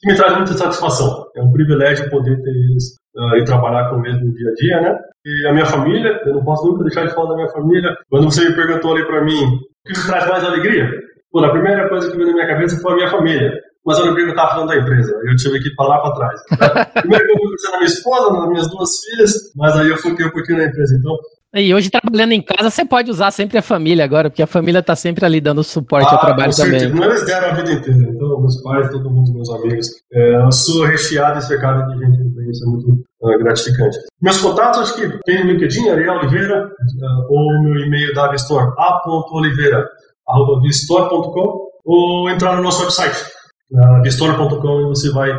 que 0.00 0.10
me 0.10 0.16
traz 0.16 0.36
muita 0.36 0.52
satisfação. 0.54 1.26
É 1.36 1.42
um 1.42 1.52
privilégio 1.52 2.08
poder 2.10 2.36
ter 2.42 2.50
eles 2.50 2.84
uh, 3.16 3.36
e 3.36 3.44
trabalhar 3.44 3.90
com 3.90 4.04
eles 4.04 4.20
no 4.20 4.32
dia 4.32 4.50
a 4.50 4.54
dia, 4.54 4.80
né? 4.80 4.98
E 5.24 5.48
a 5.48 5.52
minha 5.52 5.66
família, 5.66 6.20
eu 6.24 6.34
não 6.34 6.44
posso 6.44 6.66
nunca 6.66 6.84
deixar 6.84 7.06
de 7.06 7.14
falar 7.14 7.30
da 7.30 7.36
minha 7.36 7.50
família. 7.50 7.94
Quando 8.08 8.24
você 8.24 8.48
me 8.48 8.54
perguntou 8.54 8.94
ali 8.94 9.06
para 9.06 9.22
mim, 9.22 9.44
o 9.44 9.92
que 9.92 9.98
me 9.98 10.06
traz 10.06 10.28
mais 10.28 10.44
alegria? 10.44 10.90
Pô, 11.30 11.44
a 11.44 11.50
primeira 11.52 11.88
coisa 11.88 12.10
que 12.10 12.16
veio 12.16 12.28
na 12.28 12.34
minha 12.34 12.46
cabeça 12.46 12.80
foi 12.80 12.92
a 12.92 12.96
minha 12.96 13.10
família. 13.10 13.52
Mas 13.84 13.98
eu 13.98 14.04
lembrei 14.04 14.24
que 14.24 14.30
eu 14.30 14.34
estava 14.34 14.52
falando 14.52 14.68
da 14.68 14.76
empresa. 14.76 15.12
Eu 15.24 15.36
tive 15.36 15.60
que 15.60 15.74
falar 15.74 15.98
para 16.00 16.14
trás. 16.14 16.40
Primeiro 17.00 17.24
que 17.24 17.32
eu 17.32 17.50
pensei 17.50 17.70
na 17.70 17.78
minha 17.78 17.88
esposa, 17.88 18.32
nas 18.32 18.48
minhas 18.48 18.70
duas 18.70 18.90
filhas, 19.04 19.32
mas 19.56 19.76
aí 19.76 19.88
eu 19.88 19.96
foquei 19.96 20.26
um 20.26 20.30
pouquinho 20.30 20.58
na 20.58 20.64
empresa. 20.64 20.94
Então, 20.98 21.16
e 21.52 21.74
hoje, 21.74 21.90
trabalhando 21.90 22.30
em 22.30 22.40
casa, 22.40 22.70
você 22.70 22.84
pode 22.84 23.10
usar 23.10 23.32
sempre 23.32 23.58
a 23.58 23.62
família 23.62 24.04
agora, 24.04 24.30
porque 24.30 24.42
a 24.42 24.46
família 24.46 24.78
está 24.78 24.94
sempre 24.94 25.24
ali 25.24 25.40
dando 25.40 25.64
suporte 25.64 26.06
ah, 26.08 26.12
ao 26.12 26.20
trabalho 26.20 26.54
também. 26.54 26.88
Não 26.88 27.02
eles 27.02 27.26
deram 27.26 27.48
a 27.48 27.54
vida 27.54 27.72
inteira. 27.72 27.98
Então, 27.98 28.38
meus 28.38 28.62
pais, 28.62 28.88
todo 28.88 29.10
mundo, 29.10 29.34
meus 29.34 29.50
amigos. 29.50 29.88
É, 30.12 30.36
eu 30.36 30.52
sou 30.52 30.84
recheado 30.84 31.40
e 31.40 31.42
cercado 31.42 31.84
de 31.88 31.98
gente 31.98 32.18
que 32.18 32.34
conhece, 32.34 32.62
é 32.62 32.66
muito 32.70 32.92
uh, 32.92 33.38
gratificante. 33.40 33.98
Meus 34.22 34.38
contatos, 34.38 34.78
acho 34.78 34.94
que 34.94 35.08
tem 35.24 35.44
no 35.44 35.50
LinkedIn, 35.50 35.88
Ariel 35.88 36.18
Oliveira, 36.18 36.66
uh, 36.66 37.26
ou 37.28 37.62
meu 37.64 37.84
e-mail 37.84 38.14
da 38.14 38.30
Vistor, 38.30 38.72
a.oliveira.vistor.com, 38.78 41.66
ou 41.84 42.30
entrar 42.30 42.54
no 42.54 42.62
nosso 42.62 42.84
website, 42.84 43.26
uh, 43.72 44.02
vistor.com, 44.02 44.80
e 44.80 44.88
você 44.88 45.10
vai 45.10 45.30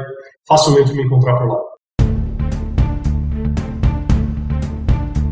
facilmente 0.48 0.94
me 0.94 1.04
encontrar 1.04 1.38
por 1.38 1.48
lá. 1.48 1.72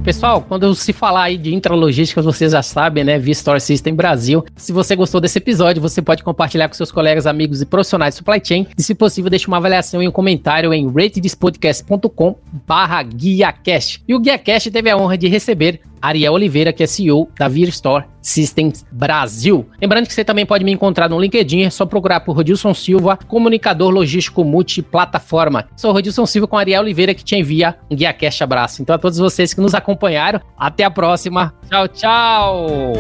Pessoal, 0.03 0.41
quando 0.41 0.73
se 0.73 0.91
falar 0.91 1.23
aí 1.23 1.37
de 1.37 1.53
intralogística, 1.53 2.21
vocês 2.21 2.53
já 2.53 2.63
sabem, 2.63 3.03
né? 3.03 3.19
V-Store 3.19 3.59
System 3.59 3.93
Brasil. 3.93 4.43
Se 4.55 4.71
você 4.71 4.95
gostou 4.95 5.21
desse 5.21 5.37
episódio, 5.37 5.81
você 5.81 6.01
pode 6.01 6.23
compartilhar 6.23 6.67
com 6.67 6.73
seus 6.73 6.91
colegas, 6.91 7.27
amigos 7.27 7.61
e 7.61 7.65
profissionais 7.65 8.15
de 8.15 8.17
supply 8.17 8.41
chain. 8.43 8.65
E 8.75 8.81
se 8.81 8.95
possível, 8.95 9.29
deixe 9.29 9.47
uma 9.47 9.57
avaliação 9.57 10.01
e 10.01 10.07
um 10.07 10.11
comentário 10.11 10.73
em 10.73 10.87
ratedespodcast.com 10.87 12.35
barra 12.65 13.03
GuiaCast. 13.03 14.01
E 14.07 14.15
o 14.15 14.19
GuiaCast 14.19 14.71
teve 14.71 14.89
a 14.89 14.97
honra 14.97 15.15
de 15.15 15.27
receber 15.27 15.81
Ariel 16.01 16.33
Oliveira, 16.33 16.73
que 16.73 16.83
é 16.83 16.87
CEO 16.87 17.29
da 17.37 17.47
Virstore 17.47 18.05
Systems 18.21 18.85
Brasil. 18.91 19.67
Lembrando 19.81 20.07
que 20.07 20.13
você 20.13 20.23
também 20.23 20.45
pode 20.45 20.63
me 20.63 20.71
encontrar 20.71 21.09
no 21.09 21.19
LinkedIn, 21.19 21.63
é 21.63 21.69
só 21.69 21.85
procurar 21.85 22.21
por 22.21 22.35
Rodilson 22.35 22.73
Silva, 22.73 23.17
comunicador 23.27 23.89
logístico 23.89 24.43
multiplataforma. 24.43 25.67
Sou 25.75 25.91
Rodilson 25.91 26.25
Silva 26.25 26.47
com 26.47 26.57
Ariel 26.57 26.81
Oliveira, 26.81 27.13
que 27.13 27.23
te 27.23 27.35
envia 27.35 27.77
um 27.89 27.95
Guia 27.95 28.13
Cash 28.13 28.41
abraço. 28.41 28.81
Então 28.81 28.95
a 28.95 28.99
todos 28.99 29.17
vocês 29.17 29.53
que 29.53 29.61
nos 29.61 29.73
acompanharam, 29.73 30.41
até 30.57 30.83
a 30.83 30.91
próxima. 30.91 31.53
Tchau, 31.69 31.87
tchau! 31.87 32.93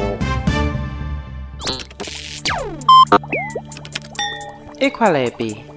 Equalab 4.79 5.69